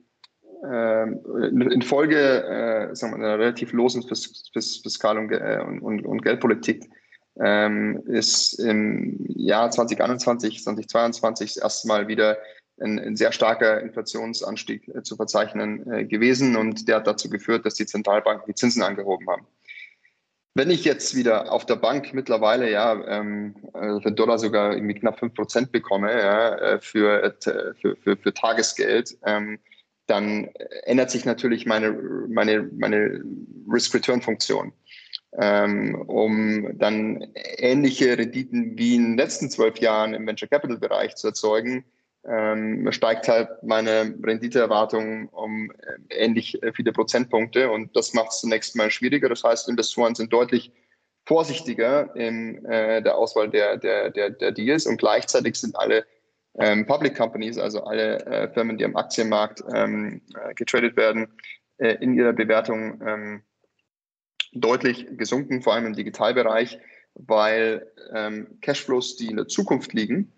äh, 0.63 1.03
infolge 1.73 2.17
äh, 2.17 2.95
sagen 2.95 3.13
wir, 3.13 3.25
einer 3.25 3.39
relativ 3.39 3.73
losen 3.73 4.03
Fis 4.03 4.49
Fis 4.53 4.77
Fiskal- 4.77 5.17
und, 5.17 5.31
äh, 5.31 5.59
und, 5.81 6.05
und, 6.05 6.21
Geldpolitik 6.21 6.89
ähm, 7.39 8.01
ist 8.07 8.53
im 8.59 9.17
Jahr 9.27 9.69
2021, 9.71 10.63
2022 10.63 11.55
das 11.55 11.63
erste 11.63 11.87
Mal 11.87 12.07
wieder 12.07 12.37
ein, 12.79 12.99
ein 12.99 13.15
sehr 13.15 13.31
starker 13.31 13.81
Inflationsanstieg 13.81 14.87
äh, 14.89 15.03
zu 15.03 15.15
verzeichnen 15.15 15.91
äh, 15.91 16.05
gewesen 16.05 16.55
und 16.55 16.87
der 16.87 16.97
hat 16.97 17.07
dazu 17.07 17.29
geführt, 17.29 17.65
dass 17.65 17.75
die 17.75 17.85
Zentralbanken 17.85 18.45
die 18.47 18.55
Zinsen 18.55 18.83
angehoben 18.83 19.27
haben. 19.29 19.47
Wenn 20.57 20.71
ich 20.71 20.85
jetzt 20.85 21.15
wieder 21.15 21.51
auf 21.51 21.65
der 21.65 21.75
Bank 21.75 22.13
mittlerweile 22.13 22.71
ja 22.71 22.93
ähm, 23.07 23.55
äh, 23.73 23.99
für 23.99 24.11
Dollar 24.13 24.39
sogar 24.39 24.73
irgendwie 24.73 24.93
knapp 24.93 25.19
fünf 25.19 25.33
Prozent 25.33 25.73
bekomme 25.73 26.09
ja, 26.09 26.55
äh, 26.55 26.79
für, 26.79 27.23
äh, 27.23 27.73
für, 27.81 27.97
für, 27.97 28.15
für 28.15 28.33
Tagesgeld, 28.33 29.17
ähm, 29.25 29.59
dann 30.07 30.45
ändert 30.83 31.11
sich 31.11 31.25
natürlich 31.25 31.65
meine, 31.65 31.91
meine, 32.29 32.69
meine 32.77 33.21
Risk-Return-Funktion. 33.69 34.71
Ähm, 35.37 35.95
um 36.07 36.77
dann 36.77 37.27
ähnliche 37.57 38.17
Renditen 38.17 38.77
wie 38.77 38.95
in 38.95 39.03
den 39.03 39.17
letzten 39.17 39.49
zwölf 39.49 39.79
Jahren 39.79 40.13
im 40.13 40.25
Venture 40.25 40.47
Capital 40.47 40.77
Bereich 40.77 41.15
zu 41.15 41.27
erzeugen, 41.27 41.83
ähm, 42.27 42.91
steigt 42.91 43.27
halt 43.27 43.49
meine 43.63 44.15
Renditeerwartung 44.23 45.29
um 45.29 45.71
äh, 45.71 46.15
ähnlich 46.25 46.61
äh, 46.63 46.73
viele 46.73 46.91
Prozentpunkte 46.91 47.71
und 47.71 47.95
das 47.95 48.13
macht 48.13 48.29
es 48.29 48.39
zunächst 48.41 48.75
mal 48.75 48.89
schwieriger. 48.89 49.29
Das 49.29 49.43
heißt, 49.43 49.69
Investoren 49.69 50.15
sind 50.15 50.33
deutlich 50.33 50.71
vorsichtiger 51.25 52.15
in 52.15 52.63
äh, 52.65 53.01
der 53.01 53.15
Auswahl 53.15 53.49
der, 53.49 53.77
der, 53.77 54.09
der, 54.11 54.29
der 54.29 54.51
Deals 54.51 54.85
und 54.85 54.97
gleichzeitig 54.97 55.55
sind 55.55 55.75
alle 55.75 56.05
ähm, 56.57 56.85
Public 56.85 57.15
Companies, 57.15 57.57
also 57.57 57.83
alle 57.83 58.25
äh, 58.25 58.53
Firmen, 58.53 58.77
die 58.77 58.85
am 58.85 58.95
Aktienmarkt 58.95 59.63
ähm, 59.73 60.21
äh, 60.35 60.53
getradet 60.53 60.95
werden, 60.95 61.27
äh, 61.77 61.95
in 61.95 62.13
ihrer 62.13 62.33
Bewertung 62.33 63.01
ähm, 63.05 63.43
deutlich 64.53 65.05
gesunken, 65.17 65.61
vor 65.61 65.73
allem 65.73 65.87
im 65.87 65.95
Digitalbereich, 65.95 66.79
weil 67.15 67.91
ähm, 68.13 68.57
Cashflows, 68.61 69.17
die 69.17 69.27
in 69.27 69.37
der 69.37 69.47
Zukunft 69.47 69.93
liegen, 69.93 70.31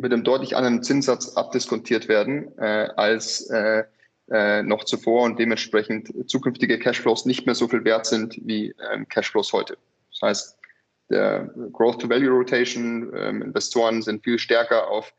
mit 0.00 0.12
einem 0.12 0.24
deutlich 0.24 0.56
anderen 0.56 0.82
Zinssatz 0.82 1.36
abdiskontiert 1.36 2.08
werden 2.08 2.56
äh, 2.58 2.88
als 2.96 3.48
äh, 3.50 3.84
äh, 4.30 4.62
noch 4.62 4.84
zuvor 4.84 5.22
und 5.22 5.38
dementsprechend 5.38 6.12
zukünftige 6.28 6.78
Cashflows 6.78 7.26
nicht 7.26 7.46
mehr 7.46 7.54
so 7.54 7.68
viel 7.68 7.84
wert 7.84 8.06
sind 8.06 8.38
wie 8.44 8.74
ähm, 8.92 9.08
Cashflows 9.08 9.52
heute. 9.52 9.76
Das 10.12 10.22
heißt, 10.22 10.58
der 11.10 11.52
Growth-to-Value-Rotation, 11.72 13.12
ähm, 13.14 13.42
Investoren 13.42 14.02
sind 14.02 14.24
viel 14.24 14.38
stärker 14.38 14.88
auf 14.88 15.12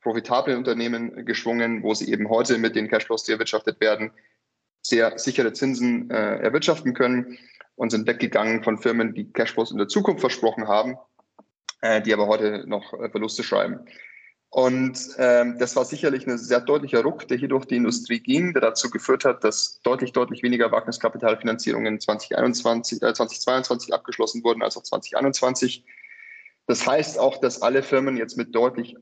profitable 0.00 0.56
Unternehmen 0.56 1.24
geschwungen, 1.24 1.82
wo 1.82 1.94
sie 1.94 2.10
eben 2.10 2.28
heute 2.28 2.58
mit 2.58 2.76
den 2.76 2.88
Cashflows, 2.88 3.24
die 3.24 3.32
erwirtschaftet 3.32 3.80
werden, 3.80 4.12
sehr 4.82 5.18
sichere 5.18 5.52
Zinsen 5.52 6.10
äh, 6.10 6.38
erwirtschaften 6.38 6.94
können 6.94 7.38
und 7.76 7.90
sind 7.90 8.06
weggegangen 8.06 8.62
von 8.62 8.78
Firmen, 8.78 9.14
die 9.14 9.32
Cashflows 9.32 9.70
in 9.70 9.78
der 9.78 9.88
Zukunft 9.88 10.20
versprochen 10.20 10.68
haben, 10.68 10.96
äh, 11.80 12.02
die 12.02 12.12
aber 12.12 12.26
heute 12.26 12.64
noch 12.66 12.92
äh, 12.94 13.08
Verluste 13.08 13.42
schreiben. 13.42 13.86
Und 14.54 15.16
ähm, 15.16 15.56
das 15.58 15.76
war 15.76 15.86
sicherlich 15.86 16.26
ein 16.26 16.36
sehr 16.36 16.60
deutlicher 16.60 17.02
Ruck, 17.02 17.26
der 17.26 17.38
hier 17.38 17.48
durch 17.48 17.64
die 17.64 17.76
Industrie 17.76 18.20
ging, 18.20 18.52
der 18.52 18.60
dazu 18.60 18.90
geführt 18.90 19.24
hat, 19.24 19.42
dass 19.44 19.80
deutlich, 19.80 20.12
deutlich 20.12 20.42
weniger 20.42 20.70
Wagniskapitalfinanzierungen 20.70 21.98
2021, 21.98 23.00
äh, 23.00 23.14
2022 23.14 23.94
abgeschlossen 23.94 24.44
wurden 24.44 24.62
als 24.62 24.76
auch 24.76 24.82
2021. 24.82 25.86
das 26.66 26.86
heißt 26.86 27.18
auch, 27.18 27.40
dass 27.40 27.62
alle 27.62 27.82
Firmen 27.82 28.18
jetzt 28.18 28.36
mit 28.36 28.54
deutlich 28.54 28.94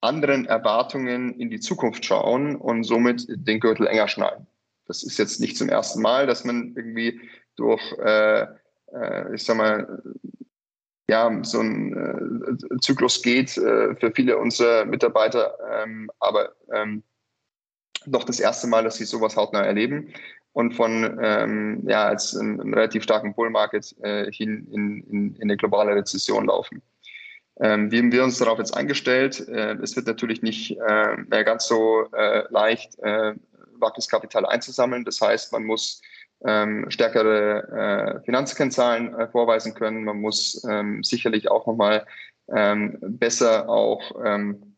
anderen 0.00 0.46
Erwartungen 0.46 1.40
in 1.40 1.50
die 1.50 1.58
Zukunft 1.58 2.04
schauen 2.04 2.54
und 2.54 2.84
somit 2.84 3.26
den 3.28 3.58
Gürtel 3.58 3.88
enger 3.88 4.06
schneiden. 4.06 4.46
Das 4.86 5.02
ist 5.02 5.18
jetzt 5.18 5.40
nicht 5.40 5.56
zum 5.56 5.70
ersten 5.70 6.00
Mal, 6.00 6.28
dass 6.28 6.44
man 6.44 6.72
irgendwie 6.76 7.20
durch, 7.56 7.82
äh, 7.98 8.46
äh, 8.92 9.34
ich 9.34 9.42
sag 9.42 9.56
mal, 9.56 10.02
ja, 11.12 11.30
so 11.42 11.60
ein 11.60 11.92
äh, 11.92 12.78
Zyklus 12.80 13.20
geht 13.20 13.58
äh, 13.58 13.94
für 13.96 14.12
viele 14.14 14.38
unserer 14.38 14.86
Mitarbeiter, 14.86 15.58
ähm, 15.70 16.10
aber 16.20 16.52
ähm, 16.72 17.02
doch 18.06 18.24
das 18.24 18.40
erste 18.40 18.66
Mal, 18.66 18.82
dass 18.82 18.96
sie 18.96 19.04
sowas 19.04 19.36
hautnah 19.36 19.62
erleben 19.62 20.14
und 20.54 20.74
von 20.74 21.18
ähm, 21.22 21.82
ja, 21.86 22.06
als 22.06 22.34
einem, 22.34 22.72
relativ 22.72 23.02
starken 23.02 23.34
Bullmarket 23.34 23.94
äh, 24.02 24.32
hin 24.32 24.66
in, 24.72 25.02
in, 25.10 25.36
in 25.36 25.42
eine 25.42 25.58
globale 25.58 25.94
Rezession 25.94 26.46
laufen. 26.46 26.80
Ähm, 27.60 27.92
wie 27.92 27.98
haben 27.98 28.10
wir 28.10 28.24
uns 28.24 28.38
darauf 28.38 28.58
jetzt 28.58 28.74
eingestellt? 28.74 29.46
Äh, 29.48 29.74
es 29.82 29.94
wird 29.94 30.06
natürlich 30.06 30.40
nicht 30.40 30.78
äh, 30.80 31.16
mehr 31.28 31.44
ganz 31.44 31.66
so 31.68 32.06
äh, 32.12 32.44
leicht, 32.48 32.98
äh, 33.00 33.34
Wagniskapital 33.74 34.46
einzusammeln. 34.46 35.04
Das 35.04 35.20
heißt, 35.20 35.52
man 35.52 35.64
muss 35.64 36.00
ähm, 36.44 36.90
stärkere 36.90 38.18
äh, 38.20 38.24
Finanzkennzahlen 38.24 39.14
äh, 39.14 39.28
vorweisen 39.28 39.74
können. 39.74 40.04
Man 40.04 40.20
muss 40.20 40.64
ähm, 40.68 41.02
sicherlich 41.02 41.50
auch 41.50 41.66
nochmal 41.66 42.06
ähm, 42.54 42.98
besser 43.00 43.68
auch 43.68 44.12
ähm, 44.24 44.76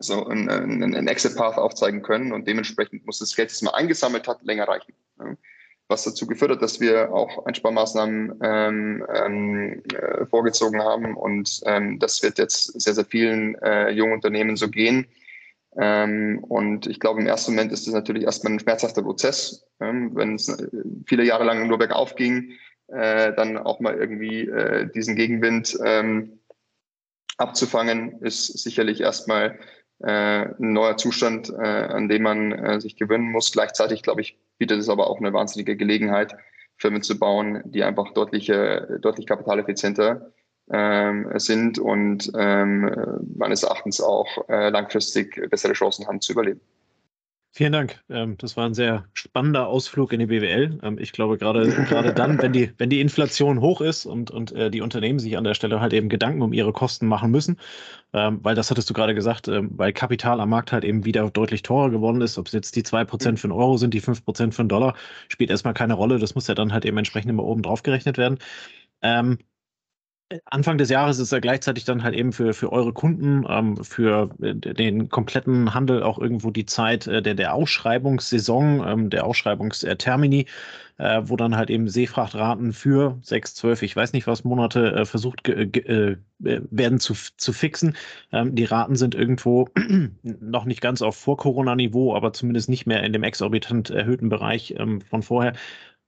so 0.00 0.26
einen, 0.26 0.48
einen 0.48 1.08
Exit-Path 1.08 1.58
aufzeigen 1.58 2.02
können 2.02 2.32
und 2.32 2.46
dementsprechend 2.46 3.04
muss 3.04 3.18
das 3.18 3.34
Geld, 3.34 3.50
das 3.50 3.62
man 3.62 3.74
eingesammelt 3.74 4.28
hat, 4.28 4.42
länger 4.42 4.68
reichen. 4.68 4.94
Ja 5.18 5.34
was 5.88 6.04
dazu 6.04 6.26
geführt 6.26 6.50
hat, 6.50 6.62
dass 6.62 6.80
wir 6.80 7.12
auch 7.12 7.46
Einsparmaßnahmen 7.46 8.38
ähm, 8.42 9.06
ähm, 9.12 9.82
äh, 9.94 10.26
vorgezogen 10.26 10.82
haben. 10.82 11.16
Und 11.16 11.62
ähm, 11.64 11.98
das 11.98 12.22
wird 12.22 12.38
jetzt 12.38 12.78
sehr, 12.80 12.94
sehr 12.94 13.06
vielen 13.06 13.54
äh, 13.56 13.90
jungen 13.90 14.12
Unternehmen 14.12 14.56
so 14.56 14.68
gehen. 14.68 15.06
Ähm, 15.78 16.42
und 16.42 16.88
ich 16.88 16.98
glaube, 16.98 17.20
im 17.20 17.26
ersten 17.26 17.52
Moment 17.52 17.72
ist 17.72 17.86
das 17.86 17.94
natürlich 17.94 18.24
erstmal 18.24 18.52
ein 18.52 18.58
schmerzhafter 18.58 19.02
Prozess. 19.02 19.66
Ähm, 19.80 20.10
Wenn 20.14 20.34
es 20.34 20.48
äh, 20.48 20.68
viele 21.06 21.24
Jahre 21.24 21.44
lang 21.44 21.68
nur 21.68 21.78
bergauf 21.78 22.16
ging, 22.16 22.52
äh, 22.88 23.32
dann 23.34 23.56
auch 23.56 23.78
mal 23.78 23.94
irgendwie 23.94 24.48
äh, 24.48 24.90
diesen 24.90 25.14
Gegenwind 25.14 25.78
ähm, 25.84 26.40
abzufangen, 27.36 28.20
ist 28.22 28.58
sicherlich 28.58 29.00
erstmal 29.00 29.60
äh, 30.00 30.46
ein 30.46 30.72
neuer 30.72 30.96
Zustand, 30.96 31.50
äh, 31.50 31.62
an 31.62 32.08
dem 32.08 32.22
man 32.22 32.52
äh, 32.52 32.80
sich 32.80 32.96
gewöhnen 32.96 33.30
muss. 33.30 33.52
Gleichzeitig, 33.52 34.02
glaube 34.02 34.20
ich, 34.20 34.36
bietet 34.58 34.80
es 34.80 34.88
aber 34.88 35.08
auch 35.08 35.18
eine 35.18 35.32
wahnsinnige 35.32 35.76
Gelegenheit, 35.76 36.34
Firmen 36.76 37.02
zu 37.02 37.18
bauen, 37.18 37.62
die 37.64 37.82
einfach 37.82 38.12
deutlich, 38.12 38.46
deutlich 38.46 39.26
kapitaleffizienter 39.26 40.32
ähm, 40.70 41.30
sind 41.36 41.78
und 41.78 42.30
ähm, 42.36 42.90
meines 43.36 43.62
Erachtens 43.62 44.00
auch 44.00 44.48
äh, 44.48 44.70
langfristig 44.70 45.40
bessere 45.50 45.72
Chancen 45.72 46.06
haben 46.06 46.20
zu 46.20 46.32
überleben. 46.32 46.60
Vielen 47.52 47.72
Dank. 47.72 48.00
Ähm, 48.08 48.36
das 48.38 48.56
war 48.56 48.66
ein 48.66 48.74
sehr 48.74 49.06
spannender 49.14 49.66
Ausflug 49.66 50.12
in 50.12 50.20
die 50.20 50.26
BWL. 50.26 50.78
Ähm, 50.82 50.98
ich 50.98 51.12
glaube, 51.12 51.38
gerade, 51.38 51.68
gerade 51.88 52.12
dann, 52.14 52.40
wenn 52.40 52.52
die, 52.52 52.72
wenn 52.78 52.90
die 52.90 53.00
Inflation 53.00 53.60
hoch 53.60 53.80
ist 53.80 54.06
und, 54.06 54.30
und 54.30 54.52
äh, 54.52 54.70
die 54.70 54.80
Unternehmen 54.80 55.18
sich 55.18 55.36
an 55.36 55.44
der 55.44 55.54
Stelle 55.54 55.80
halt 55.80 55.92
eben 55.92 56.08
Gedanken 56.08 56.42
um 56.42 56.52
ihre 56.52 56.72
Kosten 56.72 57.08
machen 57.08 57.30
müssen, 57.30 57.58
ähm, 58.12 58.38
weil 58.42 58.54
das 58.54 58.70
hattest 58.70 58.88
du 58.90 58.94
gerade 58.94 59.14
gesagt, 59.14 59.50
weil 59.50 59.92
Kapital 59.92 60.40
am 60.40 60.50
Markt 60.50 60.72
halt 60.72 60.84
eben 60.84 61.04
wieder 61.04 61.28
deutlich 61.30 61.62
teurer 61.62 61.90
geworden 61.90 62.20
ist, 62.20 62.38
ob 62.38 62.46
es 62.46 62.52
jetzt 62.52 62.76
die 62.76 62.82
2% 62.84 63.38
für 63.38 63.44
einen 63.46 63.52
Euro 63.52 63.76
sind, 63.76 63.92
die 63.94 64.02
5% 64.02 64.52
für 64.52 64.60
einen 64.60 64.68
Dollar, 64.68 64.94
spielt 65.28 65.50
erstmal 65.50 65.74
keine 65.74 65.94
Rolle. 65.94 66.18
Das 66.18 66.34
muss 66.34 66.46
ja 66.46 66.54
dann 66.54 66.72
halt 66.72 66.84
eben 66.84 66.98
entsprechend 66.98 67.30
immer 67.30 67.44
oben 67.44 67.62
drauf 67.62 67.82
gerechnet 67.82 68.18
werden. 68.18 68.38
Anfang 70.44 70.76
des 70.76 70.90
Jahres 70.90 71.18
ist 71.18 71.32
er 71.32 71.40
gleichzeitig 71.40 71.84
dann 71.86 72.02
halt 72.02 72.14
eben 72.14 72.32
für, 72.32 72.52
für 72.52 72.70
eure 72.70 72.92
Kunden, 72.92 73.46
ähm, 73.48 73.82
für 73.82 74.28
äh, 74.42 74.54
den 74.54 75.08
kompletten 75.08 75.72
Handel 75.72 76.02
auch 76.02 76.18
irgendwo 76.18 76.50
die 76.50 76.66
Zeit 76.66 77.06
äh, 77.06 77.22
der, 77.22 77.34
der 77.34 77.54
Ausschreibungssaison, 77.54 78.86
ähm, 78.86 79.10
der 79.10 79.24
Ausschreibungstermini, 79.24 80.44
äh, 80.98 81.22
wo 81.24 81.36
dann 81.36 81.56
halt 81.56 81.70
eben 81.70 81.88
Seefrachtraten 81.88 82.74
für 82.74 83.18
sechs, 83.22 83.54
zwölf, 83.54 83.80
ich 83.82 83.96
weiß 83.96 84.12
nicht 84.12 84.26
was 84.26 84.44
Monate 84.44 84.92
äh, 84.92 85.04
versucht 85.06 85.48
äh, 85.48 86.16
werden 86.38 87.00
zu, 87.00 87.14
zu 87.14 87.52
fixen. 87.54 87.96
Ähm, 88.30 88.54
die 88.54 88.64
Raten 88.64 88.96
sind 88.96 89.14
irgendwo 89.14 89.68
noch 90.22 90.66
nicht 90.66 90.82
ganz 90.82 91.00
auf 91.00 91.16
Vor-Corona-Niveau, 91.16 92.14
aber 92.14 92.34
zumindest 92.34 92.68
nicht 92.68 92.86
mehr 92.86 93.02
in 93.02 93.14
dem 93.14 93.22
exorbitant 93.22 93.88
erhöhten 93.88 94.28
Bereich 94.28 94.74
ähm, 94.76 95.00
von 95.00 95.22
vorher. 95.22 95.54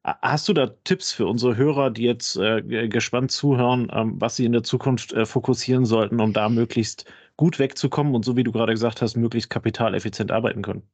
Hast 0.02 0.48
du 0.48 0.54
da 0.54 0.66
Tipps 0.84 1.12
für 1.12 1.26
unsere 1.26 1.58
Hörer, 1.58 1.90
die 1.90 2.04
jetzt 2.04 2.36
äh, 2.36 2.88
gespannt 2.88 3.32
zuhören, 3.32 3.90
ähm, 3.92 4.14
was 4.18 4.36
sie 4.36 4.46
in 4.46 4.52
der 4.52 4.62
Zukunft 4.62 5.12
äh, 5.12 5.26
fokussieren 5.26 5.84
sollten, 5.84 6.20
um 6.20 6.32
da 6.32 6.48
möglichst 6.48 7.04
gut 7.36 7.58
wegzukommen 7.58 8.14
und 8.14 8.24
so 8.24 8.34
wie 8.34 8.42
du 8.42 8.50
gerade 8.50 8.72
gesagt 8.72 9.02
hast, 9.02 9.16
möglichst 9.16 9.50
kapitaleffizient 9.50 10.32
arbeiten 10.32 10.62
können? 10.62 10.88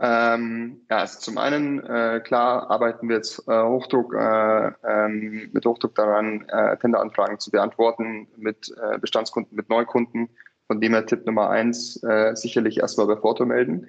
Ähm, 0.00 0.80
ja, 0.90 0.98
also 0.98 1.20
zum 1.20 1.38
einen, 1.38 1.84
äh, 1.84 2.20
klar, 2.24 2.68
arbeiten 2.68 3.08
wir 3.08 3.16
jetzt 3.16 3.46
äh, 3.46 3.62
Hochdruck, 3.62 4.12
äh, 4.12 4.72
ähm, 4.84 5.50
mit 5.52 5.64
Hochdruck 5.64 5.94
daran, 5.94 6.48
äh, 6.48 6.76
Tenderanfragen 6.78 7.38
zu 7.38 7.52
beantworten 7.52 8.26
mit 8.36 8.74
Bestandskunden, 9.00 9.54
mit 9.54 9.68
Neukunden. 9.68 10.30
Von 10.66 10.80
dem 10.80 10.92
her 10.94 11.06
Tipp 11.06 11.26
Nummer 11.26 11.50
eins, 11.50 12.02
äh, 12.02 12.34
sicherlich 12.34 12.78
erstmal 12.78 13.06
bei 13.06 13.16
Foto 13.16 13.44
melden. 13.44 13.88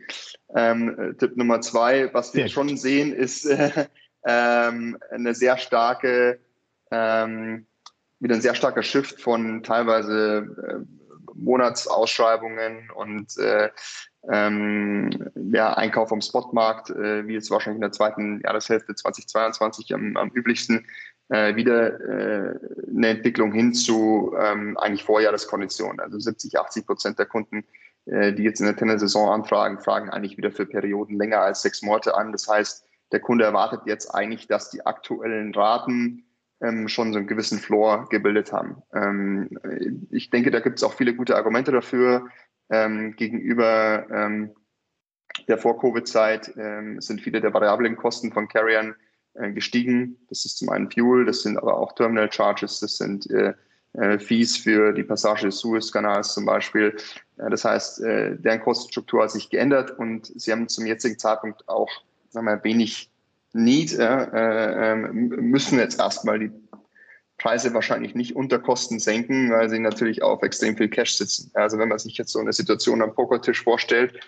Ähm, 0.55 1.15
Tipp 1.19 1.37
Nummer 1.37 1.61
zwei, 1.61 2.13
was 2.13 2.33
wir 2.33 2.47
schon 2.49 2.75
sehen, 2.77 3.13
ist 3.13 3.45
äh, 3.45 3.87
ähm, 4.25 4.97
eine 5.09 5.33
sehr 5.33 5.57
starke, 5.57 6.39
ähm, 6.91 7.65
wieder 8.19 8.35
ein 8.35 8.41
sehr 8.41 8.55
starker 8.55 8.83
Shift 8.83 9.21
von 9.21 9.63
teilweise 9.63 10.85
äh, 10.85 11.05
Monatsausschreibungen 11.35 12.89
und 12.91 13.37
äh, 13.37 13.69
ähm, 14.29 15.29
ja, 15.35 15.73
Einkauf 15.73 16.11
am 16.11 16.21
Spotmarkt, 16.21 16.89
äh, 16.89 17.27
wie 17.27 17.35
es 17.35 17.51
wahrscheinlich 17.51 17.77
in 17.77 17.81
der 17.81 17.91
zweiten 17.91 18.41
Jahreshälfte 18.41 18.95
2022 18.95 19.93
am, 19.93 20.17
am 20.17 20.29
üblichsten, 20.29 20.85
äh, 21.29 21.55
wieder 21.55 21.99
äh, 21.99 22.59
eine 22.95 23.07
Entwicklung 23.07 23.51
hin 23.51 23.73
zu 23.73 24.35
ähm, 24.39 24.77
eigentlich 24.77 25.03
Vorjahreskonditionen. 25.03 25.99
Also 25.99 26.19
70, 26.19 26.59
80 26.59 26.85
Prozent 26.85 27.19
der 27.19 27.25
Kunden, 27.25 27.63
äh, 28.05 28.33
die 28.33 28.43
jetzt 28.43 28.59
in 28.59 28.67
der 28.67 28.75
Tennissaison 28.75 29.29
anfragen, 29.29 29.79
fragen 29.79 30.09
eigentlich 30.09 30.37
wieder 30.37 30.51
für 30.51 30.65
Perioden 30.65 31.17
länger 31.17 31.39
als 31.39 31.61
sechs 31.61 31.81
Monate 31.81 32.15
an. 32.15 32.31
Das 32.31 32.47
heißt, 32.47 32.85
der 33.11 33.19
Kunde 33.19 33.45
erwartet 33.45 33.81
jetzt 33.85 34.13
eigentlich, 34.13 34.47
dass 34.47 34.69
die 34.69 34.85
aktuellen 34.85 35.53
Raten 35.53 36.25
ähm, 36.61 36.87
schon 36.87 37.11
so 37.11 37.19
einen 37.19 37.27
gewissen 37.27 37.59
Floor 37.59 38.07
gebildet 38.09 38.51
haben. 38.53 38.81
Ähm, 38.93 39.49
ich 40.11 40.29
denke, 40.29 40.51
da 40.51 40.59
gibt 40.59 40.77
es 40.77 40.83
auch 40.83 40.93
viele 40.93 41.15
gute 41.15 41.35
Argumente 41.35 41.71
dafür. 41.71 42.27
Ähm, 42.69 43.15
gegenüber 43.15 44.07
ähm, 44.09 44.51
der 45.47 45.57
Vor-Covid-Zeit 45.57 46.53
ähm, 46.57 47.01
sind 47.01 47.21
viele 47.21 47.41
der 47.41 47.53
variablen 47.53 47.95
Kosten 47.95 48.31
von 48.31 48.47
Carriern 48.47 48.95
äh, 49.35 49.51
gestiegen. 49.51 50.17
Das 50.29 50.45
ist 50.45 50.57
zum 50.57 50.69
einen 50.69 50.89
Fuel, 50.89 51.25
das 51.25 51.41
sind 51.41 51.57
aber 51.57 51.77
auch 51.77 51.93
Terminal 51.93 52.31
Charges, 52.31 52.79
das 52.79 52.97
sind 52.97 53.29
äh, 53.29 53.53
äh, 53.93 54.19
Fees 54.19 54.57
für 54.57 54.91
die 54.91 55.03
Passage 55.03 55.45
des 55.45 55.59
Suezkanals 55.59 56.33
zum 56.33 56.45
Beispiel. 56.45 56.95
Äh, 57.37 57.49
das 57.49 57.63
heißt, 57.63 57.99
deren 57.99 58.61
Kostenstruktur 58.61 59.23
hat 59.23 59.31
sich 59.31 59.49
geändert 59.49 59.97
und 59.97 60.31
sie 60.35 60.51
haben 60.51 60.67
zum 60.67 60.85
jetzigen 60.85 61.17
Zeitpunkt 61.17 61.67
auch 61.69 61.89
sagen 62.35 62.45
wir, 62.45 62.63
wenig 62.63 63.09
Need, 63.53 63.97
äh, 63.97 64.91
ähm, 64.91 65.29
müssen 65.29 65.79
jetzt 65.79 65.99
erstmal 65.99 66.39
die 66.39 66.51
Preise 67.37 67.73
wahrscheinlich 67.73 68.13
nicht 68.13 68.35
unter 68.35 68.59
Kosten 68.59 68.99
senken, 68.99 69.51
weil 69.51 69.69
sie 69.69 69.79
natürlich 69.79 70.21
auf 70.21 70.43
extrem 70.43 70.77
viel 70.77 70.89
Cash 70.89 71.15
sitzen. 71.15 71.51
Also 71.53 71.77
wenn 71.77 71.89
man 71.89 71.99
sich 71.99 72.17
jetzt 72.17 72.31
so 72.31 72.39
eine 72.39 72.53
Situation 72.53 73.01
am 73.01 73.13
Pokertisch 73.13 73.63
vorstellt, 73.63 74.19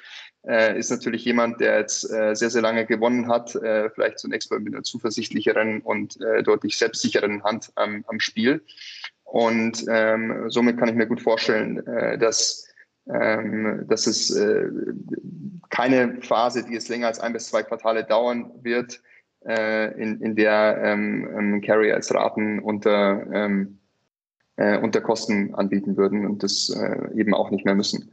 äh, 0.48 0.78
ist 0.78 0.90
natürlich 0.90 1.26
jemand, 1.26 1.60
der 1.60 1.80
jetzt 1.80 2.10
äh, 2.10 2.34
sehr, 2.34 2.50
sehr 2.50 2.62
lange 2.62 2.86
gewonnen 2.86 3.28
hat, 3.28 3.56
äh, 3.56 3.90
vielleicht 3.90 4.20
zunächst 4.20 4.50
mal 4.50 4.60
mit 4.60 4.74
einer 4.74 4.84
zuversichtlicheren 4.84 5.82
und 5.82 6.20
äh, 6.22 6.42
deutlich 6.42 6.78
selbstsicheren 6.78 7.44
Hand 7.44 7.72
am, 7.76 8.06
am 8.08 8.20
Spiel. 8.20 8.64
Und 9.24 9.86
ähm, 9.90 10.46
somit 10.48 10.78
kann 10.78 10.88
ich 10.88 10.96
mir 10.96 11.06
gut 11.06 11.22
vorstellen, 11.22 11.86
äh, 11.86 12.18
dass, 12.18 12.66
ähm, 13.14 13.86
dass 13.90 14.08
es 14.08 14.34
äh, 14.36 14.70
keine 15.70 16.22
Phase, 16.22 16.64
die 16.64 16.74
jetzt 16.74 16.88
länger 16.88 17.08
als 17.08 17.20
ein 17.20 17.34
bis 17.34 17.50
zwei 17.50 17.64
Quartale 17.64 18.04
dauern 18.04 18.52
wird, 18.62 19.02
in, 19.40 20.20
in 20.22 20.36
der 20.36 20.82
ähm, 20.84 21.30
ähm, 21.38 21.62
Carrier 21.62 21.96
als 21.96 22.14
Raten 22.14 22.60
unter, 22.60 23.26
ähm, 23.32 23.78
unter 24.58 25.00
Kosten 25.00 25.56
anbieten 25.56 25.96
würden 25.96 26.26
und 26.26 26.44
das 26.44 26.76
eben 27.16 27.34
auch 27.34 27.52
nicht 27.52 27.64
mehr 27.64 27.76
müssen. 27.76 28.12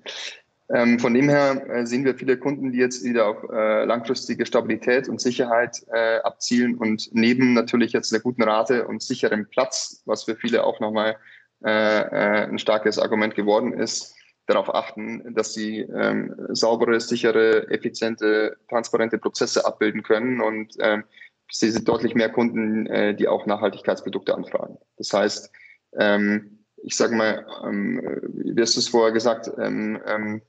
Ähm, 0.70 0.98
von 0.98 1.12
dem 1.12 1.28
her 1.28 1.62
äh, 1.68 1.86
sehen 1.86 2.04
wir 2.04 2.14
viele 2.14 2.38
Kunden, 2.38 2.72
die 2.72 2.78
jetzt 2.78 3.04
wieder 3.04 3.26
auf 3.26 3.44
äh, 3.52 3.84
langfristige 3.84 4.46
Stabilität 4.46 5.08
und 5.08 5.20
Sicherheit 5.20 5.84
äh, 5.92 6.20
abzielen 6.20 6.76
und 6.76 7.10
neben 7.12 7.52
natürlich 7.52 7.92
jetzt 7.92 8.12
der 8.12 8.20
guten 8.20 8.42
Rate 8.42 8.86
und 8.86 9.02
sicherem 9.02 9.46
Platz, 9.50 10.02
was 10.06 10.24
für 10.24 10.36
viele 10.36 10.64
auch 10.64 10.80
nochmal 10.80 11.16
äh, 11.64 11.68
äh, 11.68 12.48
ein 12.48 12.58
starkes 12.58 12.98
Argument 12.98 13.34
geworden 13.34 13.74
ist, 13.74 14.14
darauf 14.46 14.74
achten, 14.74 15.34
dass 15.34 15.52
sie 15.52 15.80
ähm, 15.80 16.34
saubere, 16.48 16.98
sichere, 16.98 17.68
effiziente, 17.70 18.56
transparente 18.70 19.18
Prozesse 19.18 19.66
abbilden 19.66 20.02
können 20.02 20.40
und 20.40 20.74
ähm, 20.80 21.04
sie 21.50 21.70
sind 21.70 21.86
deutlich 21.86 22.14
mehr 22.14 22.30
Kunden, 22.30 22.86
äh, 22.86 23.14
die 23.14 23.28
auch 23.28 23.44
Nachhaltigkeitsprodukte 23.44 24.34
anfragen. 24.34 24.78
Das 24.96 25.12
heißt, 25.12 25.50
ähm, 25.98 26.64
ich 26.82 26.96
sage 26.96 27.14
mal, 27.14 27.46
ähm, 27.66 28.00
wie 28.34 28.60
hast 28.60 28.76
du 28.76 28.80
es 28.80 28.88
vorher 28.88 29.12
gesagt, 29.12 29.50
ähm, 29.58 30.00
ähm, 30.06 30.42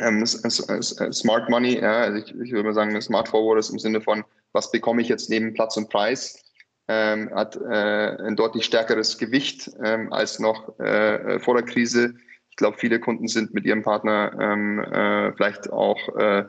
ähm 0.00 0.24
Smart 0.26 1.48
Money, 1.48 1.80
ja, 1.80 2.00
also 2.02 2.18
ich, 2.18 2.30
ich 2.30 2.52
würde 2.52 2.64
mal 2.64 2.74
sagen, 2.74 3.00
Smart 3.00 3.28
Forward 3.28 3.58
ist 3.58 3.70
im 3.70 3.78
Sinne 3.78 4.00
von, 4.00 4.24
was 4.52 4.70
bekomme 4.70 5.02
ich 5.02 5.08
jetzt 5.08 5.30
neben 5.30 5.54
Platz 5.54 5.76
und 5.76 5.90
Preis, 5.90 6.42
ähm, 6.88 7.30
hat 7.34 7.56
äh, 7.56 8.16
ein 8.26 8.36
deutlich 8.36 8.64
stärkeres 8.64 9.18
Gewicht 9.18 9.70
ähm, 9.84 10.12
als 10.12 10.38
noch 10.38 10.78
äh, 10.78 11.38
vor 11.38 11.54
der 11.54 11.64
Krise. 11.64 12.14
Ich 12.50 12.56
glaube, 12.56 12.78
viele 12.78 12.98
Kunden 12.98 13.28
sind 13.28 13.52
mit 13.54 13.64
ihrem 13.64 13.82
Partner 13.82 14.32
ähm, 14.40 14.80
äh, 14.80 15.32
vielleicht 15.34 15.70
auch 15.70 15.98
äh, 16.16 16.44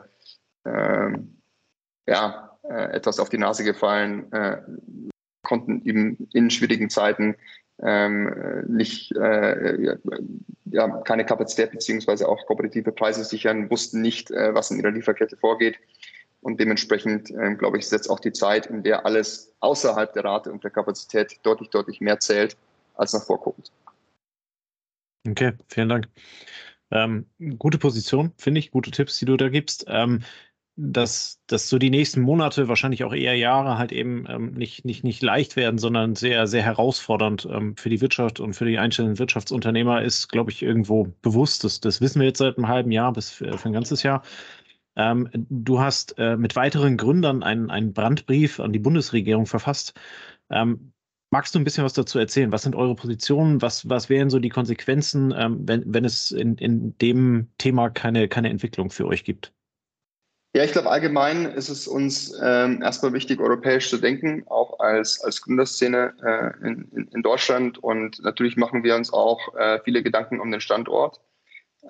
äh, 0.64 1.18
ja, 2.08 2.58
äh, 2.62 2.92
etwas 2.92 3.20
auf 3.20 3.28
die 3.28 3.38
Nase 3.38 3.64
gefallen, 3.64 4.32
äh, 4.32 4.62
konnten 5.42 5.82
eben 5.84 6.28
in 6.32 6.50
schwierigen 6.50 6.90
Zeiten 6.90 7.36
ähm, 7.82 8.64
nicht 8.68 9.12
äh, 9.16 9.96
ja, 10.66 10.88
keine 11.02 11.24
Kapazität 11.24 11.72
beziehungsweise 11.72 12.28
auch 12.28 12.46
kooperative 12.46 12.92
Preise 12.92 13.24
sichern, 13.24 13.70
wussten 13.70 14.00
nicht, 14.00 14.30
äh, 14.30 14.54
was 14.54 14.70
in 14.70 14.78
ihrer 14.78 14.90
Lieferkette 14.90 15.36
vorgeht. 15.36 15.76
Und 16.42 16.58
dementsprechend, 16.58 17.30
ähm, 17.30 17.58
glaube 17.58 17.78
ich, 17.78 17.84
ist 17.84 17.92
jetzt 17.92 18.08
auch 18.08 18.20
die 18.20 18.32
Zeit, 18.32 18.66
in 18.66 18.82
der 18.82 19.04
alles 19.04 19.52
außerhalb 19.60 20.12
der 20.12 20.24
Rate 20.24 20.50
und 20.52 20.64
der 20.64 20.70
Kapazität 20.70 21.38
deutlich, 21.42 21.68
deutlich 21.70 22.00
mehr 22.00 22.18
zählt 22.18 22.56
als 22.94 23.12
nach 23.12 23.24
vorguckend. 23.24 23.70
Okay, 25.28 25.52
vielen 25.68 25.90
Dank. 25.90 26.08
Ähm, 26.90 27.26
gute 27.58 27.78
Position, 27.78 28.32
finde 28.36 28.58
ich, 28.58 28.70
gute 28.70 28.90
Tipps, 28.90 29.18
die 29.18 29.26
du 29.26 29.36
da 29.36 29.48
gibst. 29.48 29.84
Ähm, 29.86 30.22
dass, 30.80 31.40
dass 31.46 31.68
so 31.68 31.78
die 31.78 31.90
nächsten 31.90 32.22
Monate, 32.22 32.68
wahrscheinlich 32.68 33.04
auch 33.04 33.12
eher 33.12 33.36
Jahre, 33.36 33.76
halt 33.76 33.92
eben 33.92 34.24
ähm, 34.28 34.52
nicht, 34.52 34.84
nicht, 34.84 35.04
nicht 35.04 35.22
leicht 35.22 35.56
werden, 35.56 35.78
sondern 35.78 36.14
sehr, 36.14 36.46
sehr 36.46 36.62
herausfordernd 36.62 37.46
ähm, 37.50 37.76
für 37.76 37.90
die 37.90 38.00
Wirtschaft 38.00 38.40
und 38.40 38.54
für 38.54 38.64
die 38.64 38.78
einzelnen 38.78 39.18
Wirtschaftsunternehmer 39.18 40.02
ist, 40.02 40.28
glaube 40.28 40.50
ich, 40.50 40.62
irgendwo 40.62 41.08
bewusst. 41.22 41.64
Das, 41.64 41.80
das 41.80 42.00
wissen 42.00 42.20
wir 42.20 42.28
jetzt 42.28 42.38
seit 42.38 42.56
einem 42.56 42.68
halben 42.68 42.92
Jahr 42.92 43.12
bis 43.12 43.30
für, 43.30 43.58
für 43.58 43.68
ein 43.68 43.74
ganzes 43.74 44.02
Jahr. 44.02 44.22
Ähm, 44.96 45.28
du 45.32 45.80
hast 45.80 46.18
äh, 46.18 46.36
mit 46.36 46.56
weiteren 46.56 46.96
Gründern 46.96 47.42
einen, 47.42 47.70
einen 47.70 47.92
Brandbrief 47.92 48.58
an 48.58 48.72
die 48.72 48.78
Bundesregierung 48.78 49.46
verfasst. 49.46 49.94
Ähm, 50.50 50.92
magst 51.30 51.54
du 51.54 51.58
ein 51.58 51.64
bisschen 51.64 51.84
was 51.84 51.92
dazu 51.92 52.18
erzählen? 52.18 52.52
Was 52.52 52.62
sind 52.62 52.74
eure 52.74 52.94
Positionen? 52.94 53.60
Was, 53.62 53.88
was 53.88 54.08
wären 54.08 54.30
so 54.30 54.38
die 54.38 54.48
Konsequenzen, 54.48 55.34
ähm, 55.36 55.68
wenn, 55.68 55.84
wenn 55.92 56.04
es 56.04 56.30
in, 56.30 56.56
in 56.56 56.96
dem 56.98 57.48
Thema 57.58 57.90
keine, 57.90 58.28
keine 58.28 58.48
Entwicklung 58.50 58.90
für 58.90 59.06
euch 59.06 59.24
gibt? 59.24 59.52
Ja, 60.52 60.64
ich 60.64 60.72
glaube, 60.72 60.90
allgemein 60.90 61.46
ist 61.46 61.68
es 61.68 61.86
uns 61.86 62.36
ähm, 62.42 62.82
erstmal 62.82 63.12
wichtig, 63.12 63.38
europäisch 63.38 63.88
zu 63.88 63.98
denken, 63.98 64.42
auch 64.48 64.80
als, 64.80 65.22
als 65.22 65.42
Gründerszene 65.42 66.12
äh, 66.24 66.66
in, 66.66 67.08
in, 67.12 67.22
Deutschland. 67.22 67.78
Und 67.78 68.20
natürlich 68.24 68.56
machen 68.56 68.82
wir 68.82 68.96
uns 68.96 69.12
auch 69.12 69.54
äh, 69.54 69.78
viele 69.84 70.02
Gedanken 70.02 70.40
um 70.40 70.50
den 70.50 70.60
Standort. 70.60 71.20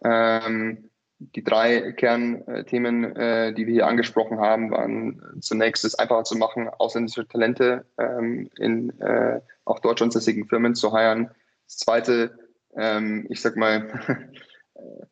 Ähm, 0.04 0.90
die 1.20 1.42
drei 1.42 1.92
Kernthemen, 1.92 3.16
äh, 3.16 3.54
die 3.54 3.66
wir 3.66 3.72
hier 3.72 3.86
angesprochen 3.86 4.40
haben, 4.40 4.70
waren 4.70 5.22
zunächst 5.40 5.84
es 5.86 5.94
einfacher 5.94 6.24
zu 6.24 6.36
machen, 6.36 6.68
ausländische 6.68 7.26
Talente 7.26 7.86
ähm, 7.96 8.50
in 8.58 8.90
äh, 9.00 9.40
auch 9.64 9.78
deutschlandsässigen 9.78 10.46
Firmen 10.48 10.74
zu 10.74 10.92
heiren. 10.92 11.30
Das 11.66 11.78
zweite, 11.78 12.38
ähm, 12.74 13.26
ich 13.30 13.40
sag 13.40 13.56
mal, 13.56 14.30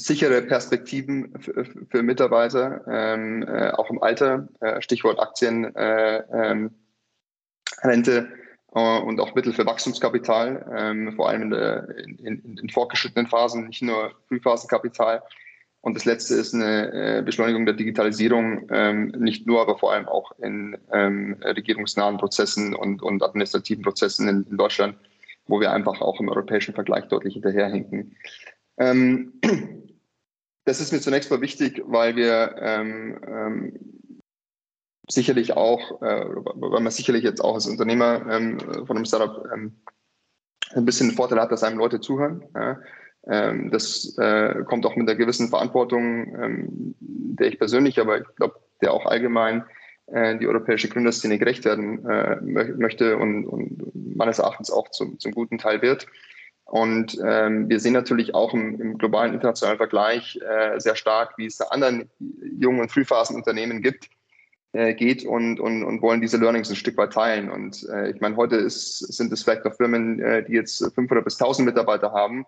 sichere 0.00 0.42
Perspektiven 0.42 1.32
für, 1.38 2.02
Mitarbeiter, 2.02 2.82
ähm, 2.88 3.42
äh, 3.42 3.70
auch 3.70 3.90
im 3.90 4.02
Alter, 4.02 4.48
äh, 4.60 4.80
Stichwort 4.80 5.20
Aktien, 5.20 5.74
äh, 5.76 6.22
ähm, 6.32 6.70
Rente 7.82 8.28
äh, 8.74 8.98
und 9.00 9.20
auch 9.20 9.34
Mittel 9.34 9.52
für 9.52 9.66
Wachstumskapital, 9.66 10.66
ähm, 10.76 11.12
vor 11.16 11.28
allem 11.28 11.42
in, 11.42 11.50
der, 11.50 11.88
in, 11.98 12.18
in, 12.18 12.58
in, 12.58 12.68
fortgeschrittenen 12.70 13.26
Phasen, 13.26 13.68
nicht 13.68 13.82
nur 13.82 14.12
Frühphasenkapital. 14.28 15.22
Und 15.82 15.94
das 15.96 16.04
letzte 16.04 16.34
ist 16.34 16.54
eine 16.54 17.18
äh, 17.18 17.22
Beschleunigung 17.22 17.64
der 17.64 17.74
Digitalisierung, 17.74 18.68
ähm, 18.70 19.14
nicht 19.18 19.46
nur, 19.46 19.62
aber 19.62 19.78
vor 19.78 19.92
allem 19.92 20.06
auch 20.06 20.32
in 20.38 20.76
ähm, 20.92 21.36
regierungsnahen 21.42 22.18
Prozessen 22.18 22.74
und, 22.74 23.02
und 23.02 23.22
administrativen 23.22 23.82
Prozessen 23.82 24.28
in, 24.28 24.46
in 24.50 24.56
Deutschland, 24.58 24.96
wo 25.46 25.58
wir 25.58 25.72
einfach 25.72 26.00
auch 26.00 26.20
im 26.20 26.28
europäischen 26.28 26.74
Vergleich 26.74 27.06
deutlich 27.08 27.34
hinterherhinken. 27.34 28.14
Ähm, 28.78 29.32
das 30.64 30.80
ist 30.80 30.92
mir 30.92 31.00
zunächst 31.00 31.30
mal 31.30 31.40
wichtig, 31.40 31.82
weil 31.86 32.16
wir 32.16 32.54
ähm, 32.58 33.20
ähm, 33.26 33.72
sicherlich 35.08 35.56
auch, 35.56 36.02
äh, 36.02 36.26
weil 36.26 36.80
man 36.80 36.90
sicherlich 36.90 37.24
jetzt 37.24 37.40
auch 37.40 37.54
als 37.54 37.66
Unternehmer 37.66 38.26
ähm, 38.30 38.58
von 38.86 38.96
einem 38.96 39.04
Startup 39.04 39.44
ähm, 39.52 39.80
ein 40.74 40.84
bisschen 40.84 41.08
den 41.08 41.16
Vorteil 41.16 41.40
hat, 41.40 41.50
dass 41.50 41.64
einem 41.64 41.78
Leute 41.78 42.00
zuhören. 42.00 42.44
Ja. 42.54 42.78
Ähm, 43.26 43.70
das 43.70 44.16
äh, 44.18 44.62
kommt 44.64 44.86
auch 44.86 44.96
mit 44.96 45.08
einer 45.08 45.18
gewissen 45.18 45.48
Verantwortung, 45.48 46.34
ähm, 46.40 46.94
der 47.00 47.48
ich 47.48 47.58
persönlich, 47.58 48.00
aber 48.00 48.20
ich 48.20 48.36
glaube, 48.36 48.60
der 48.80 48.92
auch 48.92 49.06
allgemein 49.06 49.64
äh, 50.06 50.38
die 50.38 50.46
europäische 50.46 50.88
Gründerszene 50.88 51.38
gerecht 51.38 51.64
werden 51.64 52.04
äh, 52.08 52.40
möchte 52.40 53.16
und, 53.16 53.46
und 53.46 54.16
meines 54.16 54.38
Erachtens 54.38 54.70
auch 54.70 54.90
zum, 54.90 55.18
zum 55.18 55.32
guten 55.32 55.58
Teil 55.58 55.82
wird. 55.82 56.06
Und 56.70 57.18
ähm, 57.26 57.68
wir 57.68 57.80
sehen 57.80 57.94
natürlich 57.94 58.32
auch 58.32 58.54
im, 58.54 58.80
im 58.80 58.96
globalen 58.96 59.34
internationalen 59.34 59.76
Vergleich 59.76 60.38
äh, 60.40 60.78
sehr 60.78 60.94
stark, 60.94 61.36
wie 61.36 61.46
es 61.46 61.60
anderen 61.60 62.08
jungen 62.60 62.78
und 62.78 62.92
Frühphasenunternehmen 62.92 63.82
gibt, 63.82 64.08
äh, 64.72 64.94
geht 64.94 65.24
und, 65.24 65.58
und, 65.58 65.82
und 65.82 66.00
wollen 66.00 66.20
diese 66.20 66.36
Learnings 66.36 66.70
ein 66.70 66.76
Stück 66.76 66.96
weit 66.96 67.12
teilen. 67.12 67.50
Und 67.50 67.88
äh, 67.92 68.12
ich 68.12 68.20
meine, 68.20 68.36
heute 68.36 68.54
ist, 68.54 68.98
sind 68.98 69.32
es 69.32 69.42
vielleicht 69.42 69.64
noch 69.64 69.74
Firmen, 69.74 70.20
äh, 70.20 70.44
die 70.44 70.52
jetzt 70.52 70.78
500 70.94 71.24
bis 71.24 71.40
1000 71.40 71.66
Mitarbeiter 71.66 72.12
haben. 72.12 72.46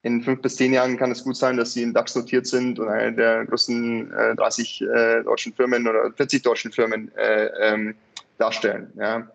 In 0.00 0.22
fünf 0.22 0.40
bis 0.40 0.56
zehn 0.56 0.72
Jahren 0.72 0.96
kann 0.96 1.10
es 1.10 1.22
gut 1.22 1.36
sein, 1.36 1.58
dass 1.58 1.74
sie 1.74 1.82
in 1.82 1.92
DAX 1.92 2.14
notiert 2.14 2.46
sind 2.46 2.78
und 2.78 2.88
eine 2.88 3.12
der 3.12 3.44
größten 3.44 4.10
äh, 4.14 4.34
30 4.34 4.80
äh, 4.80 5.22
deutschen 5.24 5.52
Firmen 5.52 5.86
oder 5.86 6.10
40 6.16 6.42
deutschen 6.42 6.72
Firmen 6.72 7.12
äh, 7.16 7.50
ähm, 7.60 7.96
darstellen. 8.38 8.94
Ja 8.96 9.28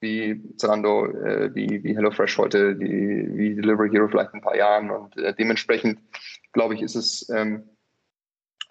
wie 0.00 0.42
Zalando, 0.56 1.06
äh, 1.06 1.54
wie, 1.54 1.82
wie 1.84 1.94
HelloFresh 1.94 2.38
heute, 2.38 2.74
die, 2.74 3.28
wie 3.32 3.54
Delivery 3.54 3.90
Hero 3.90 4.08
vielleicht 4.08 4.32
in 4.32 4.40
ein 4.40 4.42
paar 4.42 4.56
Jahren. 4.56 4.90
Und 4.90 5.16
äh, 5.16 5.34
dementsprechend, 5.34 6.00
glaube 6.52 6.74
ich, 6.74 6.82
ist 6.82 6.94
es 6.94 7.28
ähm, 7.28 7.64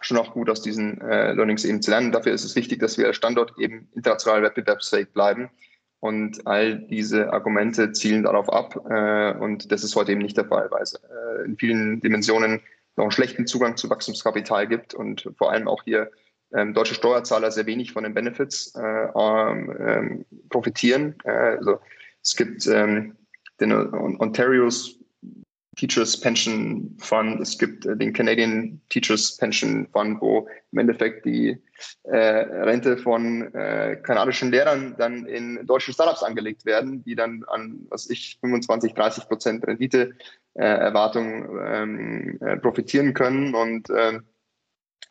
schon 0.02 0.18
auch 0.18 0.34
gut, 0.34 0.50
aus 0.50 0.62
diesen 0.62 1.00
äh, 1.02 1.34
Learnings 1.34 1.66
eben 1.66 1.82
zu 1.82 1.92
lernen. 1.92 2.12
Dafür 2.12 2.34
ist 2.34 2.44
es 2.44 2.56
wichtig, 2.56 2.80
dass 2.80 2.98
wir 2.98 3.08
als 3.08 3.16
Standort 3.16 3.54
eben 3.60 3.90
international 3.94 4.42
wettbewerbsfähig 4.44 5.10
bleiben. 5.14 5.50
Und 6.02 6.48
all 6.48 6.80
diese 6.88 7.34
Argumente 7.34 7.92
zielen 7.92 8.24
darauf 8.24 8.52
ab. 8.52 8.76
Äh, 8.90 9.38
und 9.38 9.72
das 9.72 9.84
ist 9.84 9.96
heute 9.96 10.14
eben 10.14 10.22
nicht 10.22 10.38
der 10.38 10.46
Fall, 10.46 10.70
weil 10.72 10.84
es 10.84 10.94
äh, 10.94 11.46
in 11.46 11.58
vielen 11.58 12.00
Dimensionen 12.00 12.62
noch 12.96 13.06
einen 13.06 13.12
schlechten 13.12 13.48
Zugang 13.48 13.78
zu 13.78 13.90
Wachstumskapital 13.90 14.68
gibt 14.68 14.94
und 14.94 15.30
vor 15.38 15.52
allem 15.52 15.68
auch 15.68 15.84
hier 15.84 16.12
ähm, 16.54 16.74
deutsche 16.74 16.96
Steuerzahler 16.96 17.52
sehr 17.52 17.66
wenig 17.66 17.94
von 17.94 18.04
den 18.04 18.14
Benefits 18.14 18.74
äh, 18.76 19.08
ähm, 19.16 19.76
ähm 19.80 20.26
profitieren. 20.50 21.16
Äh, 21.24 21.58
also 21.58 21.80
es 22.22 22.36
gibt 22.36 22.66
ähm, 22.68 23.16
den 23.60 23.72
Ontario's 23.72 25.00
Teachers 25.80 26.20
Pension 26.20 26.94
Fund, 27.00 27.40
es 27.40 27.58
gibt 27.58 27.86
äh, 27.86 27.96
den 27.96 28.12
Canadian 28.12 28.82
Teachers 28.90 29.38
Pension 29.38 29.88
Fund, 29.94 30.20
wo 30.20 30.46
im 30.74 30.80
Endeffekt 30.80 31.26
die 31.26 31.58
äh, 32.04 32.18
Rente 32.18 32.98
von 32.98 33.54
äh, 33.54 33.96
kanadischen 34.04 34.52
Lehrern 34.52 34.96
dann 34.98 35.26
in 35.26 35.66
deutschen 35.66 35.94
Startups 35.94 36.22
angelegt 36.22 36.66
werden, 36.66 37.02
die 37.06 37.16
dann 37.16 37.46
an, 37.48 37.88
was 37.90 38.10
ich, 38.10 38.38
25, 38.42 38.94
30 38.94 39.28
Prozent 39.28 39.66
Rendite-Erwartung 39.66 41.58
äh, 41.58 41.82
ähm, 41.82 42.38
äh, 42.42 42.58
profitieren 42.58 43.14
können 43.14 43.56
und 43.56 43.88
ähm, 43.96 44.26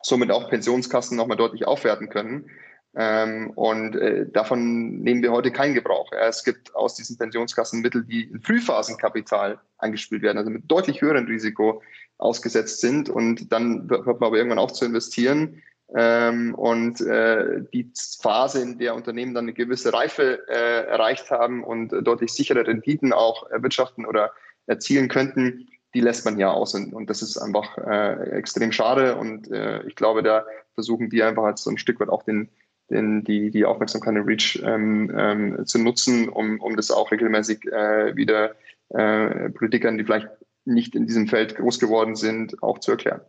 somit 0.01 0.31
auch 0.31 0.49
Pensionskassen 0.49 1.17
nochmal 1.17 1.37
deutlich 1.37 1.67
aufwerten 1.67 2.09
können. 2.09 2.49
Ähm, 2.95 3.51
und 3.51 3.95
äh, 3.95 4.27
davon 4.29 4.99
nehmen 5.01 5.21
wir 5.21 5.31
heute 5.31 5.51
keinen 5.51 5.75
Gebrauch. 5.75 6.11
Ja, 6.11 6.27
es 6.27 6.43
gibt 6.43 6.73
aus 6.75 6.95
diesen 6.95 7.17
Pensionskassen 7.17 7.81
Mittel, 7.81 8.03
die 8.03 8.23
in 8.23 8.41
Frühphasenkapital 8.41 9.59
eingespielt 9.77 10.23
werden, 10.23 10.39
also 10.39 10.49
mit 10.49 10.63
deutlich 10.69 11.01
höherem 11.01 11.25
Risiko 11.25 11.83
ausgesetzt 12.17 12.81
sind. 12.81 13.09
Und 13.09 13.51
dann 13.51 13.87
hört 13.89 14.19
man 14.19 14.27
aber 14.27 14.37
irgendwann 14.37 14.59
auf 14.59 14.73
zu 14.73 14.85
investieren. 14.85 15.61
Ähm, 15.95 16.53
und 16.55 17.01
äh, 17.01 17.61
die 17.73 17.91
Phase, 18.21 18.61
in 18.61 18.77
der 18.79 18.95
Unternehmen 18.95 19.33
dann 19.33 19.45
eine 19.45 19.53
gewisse 19.53 19.93
Reife 19.93 20.47
äh, 20.47 20.85
erreicht 20.87 21.31
haben 21.31 21.63
und 21.63 21.89
deutlich 21.89 22.31
sichere 22.31 22.65
Renditen 22.65 23.13
auch 23.13 23.49
erwirtschaften 23.49 24.05
oder 24.05 24.31
erzielen 24.67 25.07
könnten, 25.07 25.67
die 25.93 26.01
lässt 26.01 26.25
man 26.25 26.35
hier 26.35 26.51
aus. 26.51 26.75
Und, 26.75 26.93
und 26.93 27.09
das 27.09 27.21
ist 27.21 27.37
einfach 27.37 27.77
äh, 27.77 28.37
extrem 28.37 28.71
schade. 28.71 29.15
Und 29.15 29.49
äh, 29.51 29.83
ich 29.83 29.95
glaube, 29.95 30.23
da 30.23 30.45
versuchen 30.73 31.09
die 31.09 31.23
einfach 31.23 31.43
als 31.43 31.63
so 31.63 31.69
ein 31.69 31.77
Stück 31.77 31.99
weit 31.99 32.09
auch 32.09 32.23
den, 32.23 32.49
den, 32.89 33.23
die, 33.23 33.51
die 33.51 33.65
Aufmerksamkeit 33.65 34.15
in 34.15 34.23
Reach 34.23 34.61
ähm, 34.63 35.11
ähm, 35.15 35.65
zu 35.65 35.79
nutzen, 35.79 36.29
um, 36.29 36.59
um 36.59 36.75
das 36.75 36.91
auch 36.91 37.11
regelmäßig 37.11 37.65
äh, 37.65 38.15
wieder 38.15 38.55
äh, 38.89 39.49
Politikern, 39.49 39.97
die 39.97 40.03
vielleicht 40.03 40.29
nicht 40.65 40.95
in 40.95 41.07
diesem 41.07 41.27
Feld 41.27 41.55
groß 41.55 41.79
geworden 41.79 42.15
sind, 42.15 42.61
auch 42.61 42.79
zu 42.79 42.91
erklären. 42.91 43.21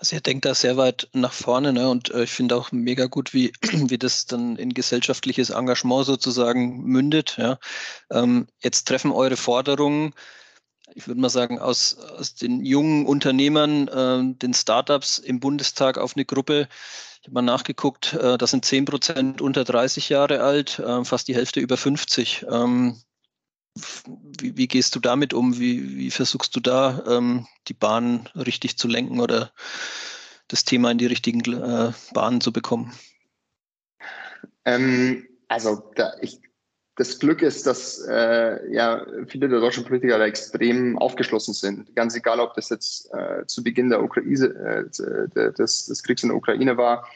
Also 0.00 0.16
ihr 0.16 0.22
denkt 0.22 0.46
da 0.46 0.54
sehr 0.54 0.78
weit 0.78 1.08
nach 1.12 1.34
vorne, 1.34 1.74
ne? 1.74 1.90
Und 1.90 2.10
äh, 2.10 2.22
ich 2.22 2.30
finde 2.30 2.56
auch 2.56 2.72
mega 2.72 3.04
gut, 3.04 3.34
wie, 3.34 3.52
wie 3.62 3.98
das 3.98 4.24
dann 4.24 4.56
in 4.56 4.72
gesellschaftliches 4.72 5.50
Engagement 5.50 6.06
sozusagen 6.06 6.84
mündet. 6.84 7.36
Ja? 7.36 7.58
Ähm, 8.10 8.46
jetzt 8.62 8.88
treffen 8.88 9.12
eure 9.12 9.36
Forderungen, 9.36 10.14
ich 10.94 11.06
würde 11.06 11.20
mal 11.20 11.30
sagen, 11.30 11.58
aus, 11.58 11.96
aus 11.98 12.34
den 12.34 12.64
jungen 12.64 13.06
Unternehmern, 13.06 13.88
äh, 13.88 14.34
den 14.36 14.54
Startups 14.54 15.18
im 15.18 15.40
Bundestag 15.40 15.98
auf 15.98 16.16
eine 16.16 16.24
Gruppe. 16.24 16.68
Ich 17.20 17.26
habe 17.28 17.34
mal 17.34 17.42
nachgeguckt, 17.42 18.14
äh, 18.14 18.38
das 18.38 18.50
sind 18.50 18.64
10 18.64 18.84
Prozent 18.84 19.40
unter 19.40 19.64
30 19.64 20.08
Jahre 20.08 20.40
alt, 20.40 20.78
äh, 20.78 21.04
fast 21.04 21.28
die 21.28 21.34
Hälfte 21.34 21.60
über 21.60 21.76
50. 21.76 22.46
Ähm, 22.50 23.00
wie, 23.74 24.56
wie, 24.56 24.68
gehst 24.68 24.96
du 24.96 25.00
damit 25.00 25.32
um? 25.32 25.58
Wie, 25.58 25.96
wie 25.96 26.10
versuchst 26.10 26.56
du 26.56 26.60
da 26.60 27.04
ähm, 27.06 27.46
die 27.68 27.74
Bahn 27.74 28.28
richtig 28.34 28.76
zu 28.76 28.88
lenken 28.88 29.20
oder 29.20 29.52
das 30.48 30.64
Thema 30.64 30.90
in 30.90 30.98
die 30.98 31.06
richtigen 31.06 31.40
äh, 31.52 31.92
Bahnen 32.12 32.40
zu 32.40 32.52
bekommen? 32.52 32.92
Ähm, 34.64 35.26
also 35.48 35.90
da, 35.94 36.14
ich, 36.20 36.40
das 37.00 37.18
Glück 37.18 37.40
ist, 37.40 37.66
dass 37.66 38.06
äh, 38.06 38.70
ja 38.70 39.06
viele 39.26 39.48
der 39.48 39.60
deutschen 39.60 39.84
Politiker 39.84 40.18
da 40.18 40.26
extrem 40.26 40.98
aufgeschlossen 40.98 41.54
sind. 41.54 41.96
Ganz 41.96 42.14
egal, 42.14 42.40
ob 42.40 42.52
das 42.52 42.68
jetzt 42.68 43.10
äh, 43.14 43.46
zu 43.46 43.64
Beginn 43.64 43.88
der 43.88 44.02
Ukraine, 44.02 44.84
äh, 44.84 45.52
des, 45.52 45.86
des 45.86 46.02
Kriegs 46.02 46.22
in 46.22 46.28
der 46.28 46.36
Ukraine 46.36 46.76
war 46.76 47.06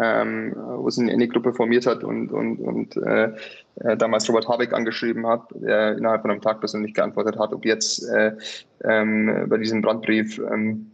ähm, 0.00 0.54
wo 0.56 0.88
sich 0.90 1.10
eine 1.10 1.28
Gruppe 1.28 1.52
formiert 1.52 1.86
hat 1.86 2.04
und, 2.04 2.30
und, 2.30 2.58
und 2.58 2.96
äh, 2.96 3.32
äh, 3.76 3.96
damals 3.96 4.28
Robert 4.28 4.48
Habeck 4.48 4.72
angeschrieben 4.72 5.26
hat, 5.26 5.48
der 5.50 5.96
innerhalb 5.96 6.22
von 6.22 6.30
einem 6.30 6.40
Tag 6.40 6.60
persönlich 6.60 6.94
geantwortet 6.94 7.38
hat, 7.38 7.52
ob 7.52 7.64
jetzt 7.64 8.08
äh, 8.08 8.36
ähm, 8.84 9.46
bei 9.48 9.56
diesem 9.56 9.82
Brandbrief 9.82 10.38
ähm, 10.38 10.92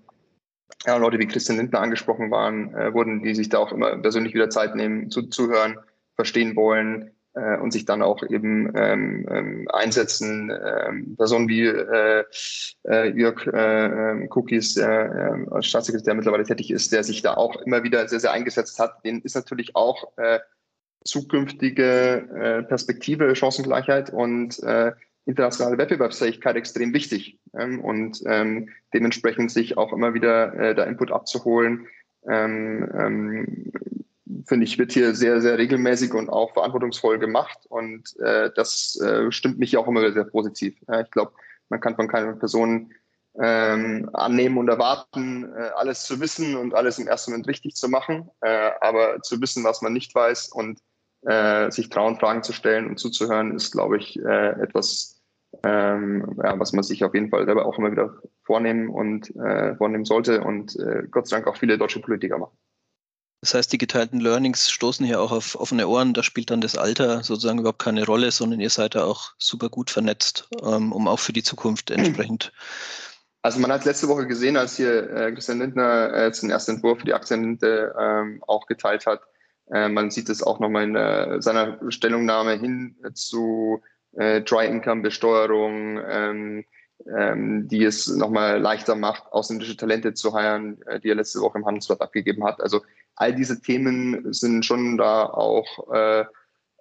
ja, 0.87 0.97
Leute 0.97 1.19
wie 1.19 1.27
Christian 1.27 1.59
Lindner 1.59 1.81
angesprochen 1.81 2.31
waren, 2.31 2.75
wurden, 2.93 3.23
die 3.23 3.35
sich 3.35 3.49
da 3.49 3.59
auch 3.59 3.73
immer 3.73 3.97
persönlich 3.97 4.35
wieder 4.35 4.51
Zeit 4.51 4.75
nehmen, 4.75 5.11
zuzuhören, 5.11 5.79
verstehen 6.15 6.57
wollen, 6.57 7.11
äh, 7.35 7.59
und 7.59 7.73
sich 7.73 7.85
dann 7.85 8.03
auch 8.03 8.23
eben 8.29 8.73
ähm, 8.75 9.27
ähm, 9.31 9.69
einsetzen. 9.73 10.51
Ähm, 10.51 11.17
Personen 11.17 11.49
wie 11.49 11.67
äh, 11.67 12.25
äh, 12.89 13.11
Jörg 13.11 13.47
äh, 13.47 13.87
ähm, 13.87 14.29
Cookies, 14.31 14.75
der 14.75 15.45
äh, 15.49 15.51
als 15.51 15.67
Staatssekretär 15.67 16.15
mittlerweile 16.15 16.45
tätig 16.45 16.71
ist, 16.71 16.93
der 16.93 17.05
sich 17.05 17.23
da 17.23 17.35
auch 17.35 17.61
immer 17.63 17.83
wieder 17.83 18.09
sehr, 18.09 18.21
sehr 18.21 18.33
eingesetzt 18.33 18.79
hat, 18.79 19.05
den 19.05 19.21
ist 19.21 19.35
natürlich 19.35 19.77
auch 19.77 20.17
äh, 20.17 20.41
zukünftige 21.05 22.29
äh, 22.35 22.63
Perspektive, 22.63 23.37
Chancengleichheit 23.37 24.11
und 24.11 24.63
äh, 24.63 24.93
internationale 25.27 25.79
Wettbewerbsfähigkeit 25.79 26.57
extrem 26.57 26.93
wichtig 26.93 27.39
ähm, 27.59 27.81
und 27.81 28.23
ähm, 28.27 28.69
dementsprechend 28.93 29.51
sich 29.51 29.79
auch 29.79 29.93
immer 29.93 30.15
wieder 30.15 30.55
äh, 30.55 30.75
da 30.75 30.85
Input 30.85 31.11
abzuholen, 31.11 31.87
ähm, 32.29 32.91
ähm, 32.95 33.73
finde 34.47 34.65
ich, 34.65 34.79
wird 34.79 34.93
hier 34.93 35.15
sehr, 35.15 35.41
sehr 35.41 35.59
regelmäßig 35.59 36.15
und 36.15 36.31
auch 36.31 36.53
verantwortungsvoll 36.53 37.19
gemacht. 37.19 37.59
Und 37.69 38.17
äh, 38.21 38.51
das 38.55 38.99
äh, 39.01 39.31
stimmt 39.31 39.59
mich 39.59 39.77
auch 39.77 39.87
immer 39.87 40.13
sehr 40.13 40.25
positiv. 40.25 40.77
Ja, 40.89 41.01
ich 41.01 41.11
glaube, 41.11 41.33
man 41.69 41.81
kann 41.81 41.97
von 41.97 42.09
keiner 42.09 42.33
Person 42.35 42.93
ähm, 43.39 44.09
annehmen 44.13 44.59
und 44.59 44.69
erwarten, 44.69 45.53
äh, 45.57 45.71
alles 45.77 46.05
zu 46.05 46.21
wissen 46.21 46.57
und 46.57 46.75
alles 46.75 46.99
im 46.99 47.09
ersten 47.09 47.33
Moment 47.33 47.49
richtig 47.49 47.75
zu 47.75 47.89
machen. 47.89 48.31
Äh, 48.41 48.71
aber 48.81 49.21
zu 49.23 49.41
wissen, 49.41 49.65
was 49.65 49.83
man 49.83 49.93
nicht 49.93 50.15
weiß 50.15 50.49
und 50.49 50.79
äh, 51.23 51.71
sich 51.71 51.89
trauen, 51.89 52.19
Fragen 52.19 52.43
zu 52.43 52.53
stellen 52.53 52.87
und 52.87 52.99
zuzuhören, 52.99 53.55
ist, 53.57 53.73
glaube 53.73 53.99
ich, 53.99 54.19
äh, 54.19 54.51
etwas, 54.63 55.23
ähm, 55.65 56.39
ja, 56.43 56.59
was 56.59 56.73
man 56.73 56.85
sich 56.85 57.03
auf 57.05 57.15
jeden 57.15 57.31
Fall 57.31 57.45
selber 57.45 57.67
auch 57.67 57.79
immer 57.79 57.91
wieder 57.91 58.15
vornehmen 58.43 58.89
und 58.89 59.35
äh, 59.37 59.75
vornehmen 59.77 60.05
sollte 60.05 60.43
und 60.43 60.79
äh, 60.79 61.05
Gott 61.11 61.27
sei 61.27 61.37
Dank 61.37 61.49
auch 61.49 61.57
viele 61.57 61.79
deutsche 61.79 62.01
Politiker 62.01 62.39
machen. 62.39 62.57
Das 63.45 63.53
heißt, 63.53 63.73
die 63.75 63.79
geteilten 63.79 64.21
Learnings 64.21 64.71
stoßen 64.71 65.05
hier 65.05 65.21
auch 65.21 65.31
auf 65.31 65.55
offene 65.61 65.87
Ohren. 65.87 66.15
Da 66.15 66.23
spielt 66.23 66.49
dann 66.49 66.63
das 66.63 66.79
Alter 66.79 67.23
sozusagen 67.23 67.59
überhaupt 67.59 67.83
keine 67.83 68.07
Rolle, 68.07 68.31
sondern 68.31 68.59
ihr 68.59 68.71
seid 68.71 68.95
da 68.95 69.05
auch 69.05 69.35
super 69.37 69.69
gut 69.69 69.91
vernetzt, 69.91 70.49
ähm, 70.63 70.93
um 70.93 71.07
auch 71.07 71.19
für 71.19 71.35
die 71.35 71.43
Zukunft 71.43 71.91
entsprechend. 71.91 72.53
Also 73.43 73.61
man 73.61 73.71
hat 73.71 73.85
letzte 73.85 74.09
Woche 74.09 74.27
gesehen, 74.27 74.57
als 74.57 74.79
hier 74.79 75.11
äh, 75.11 75.31
Christian 75.33 75.59
Lindner 75.59 76.11
äh, 76.15 76.31
den 76.31 76.49
ersten 76.49 76.77
Entwurf 76.77 77.01
für 77.01 77.05
die 77.05 77.13
Aktienrente 77.13 77.95
ähm, 78.01 78.43
auch 78.47 78.65
geteilt 78.65 79.05
hat. 79.05 79.21
Äh, 79.71 79.91
man 79.91 80.11
sieht 80.11 80.31
es 80.31 80.43
auch 80.43 80.59
nochmal 80.59 80.85
in 80.85 80.97
äh, 80.97 81.43
seiner 81.43 81.79
Stellungnahme 81.91 82.55
hin 82.55 82.97
zu 83.13 83.83
äh, 84.13 84.41
Dry 84.41 84.69
Income 84.69 85.03
Besteuerung, 85.03 86.01
ähm, 86.09 86.65
ähm, 87.07 87.69
die 87.69 87.85
es 87.85 88.09
nochmal 88.09 88.61
leichter 88.61 88.95
macht, 88.95 89.25
ausländische 89.33 89.77
Talente 89.77 90.15
zu 90.15 90.35
heiren, 90.35 90.81
äh, 90.83 91.01
die 91.01 91.11
er 91.11 91.17
letzte 91.17 91.41
Woche 91.41 91.59
im 91.59 91.67
Handelsblatt 91.67 92.01
abgegeben 92.01 92.45
hat. 92.45 92.61
Also 92.61 92.83
all 93.17 93.35
diese 93.35 93.61
Themen 93.61 94.33
sind 94.33 94.65
schon 94.65 94.97
da 94.97 95.27
auch, 95.27 95.93
äh, 95.93 96.25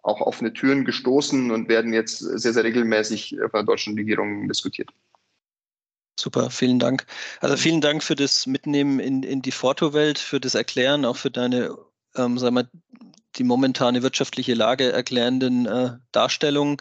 auch 0.02 0.22
offene 0.22 0.54
Türen 0.54 0.86
gestoßen 0.86 1.52
und 1.52 1.70
werden 1.70 1.94
jetzt 1.94 2.20
sehr, 2.20 2.54
sehr 2.54 2.64
regelmäßig 2.64 3.38
von 3.40 3.52
der 3.54 3.64
deutschen 3.64 3.96
Regierung 3.96 4.48
diskutiert. 4.48 4.90
Super, 6.20 6.50
vielen 6.50 6.80
Dank. 6.80 7.06
Also 7.40 7.58
vielen 7.58 7.82
Dank 7.82 8.04
für 8.04 8.16
das 8.16 8.46
Mitnehmen 8.46 9.00
in, 9.00 9.24
in 9.24 9.42
die 9.42 9.52
Fotowelt, 9.52 10.20
für 10.20 10.40
das 10.40 10.56
Erklären, 10.56 11.06
auch 11.06 11.18
für 11.18 11.32
deine, 11.32 11.76
ähm, 12.16 12.38
sagen 12.38 12.56
wir, 12.56 12.70
die 13.36 13.44
momentane 13.44 14.04
wirtschaftliche 14.04 14.54
Lage 14.54 14.92
erklärenden 14.92 15.66
äh, 15.66 15.92
Darstellungen. 16.12 16.78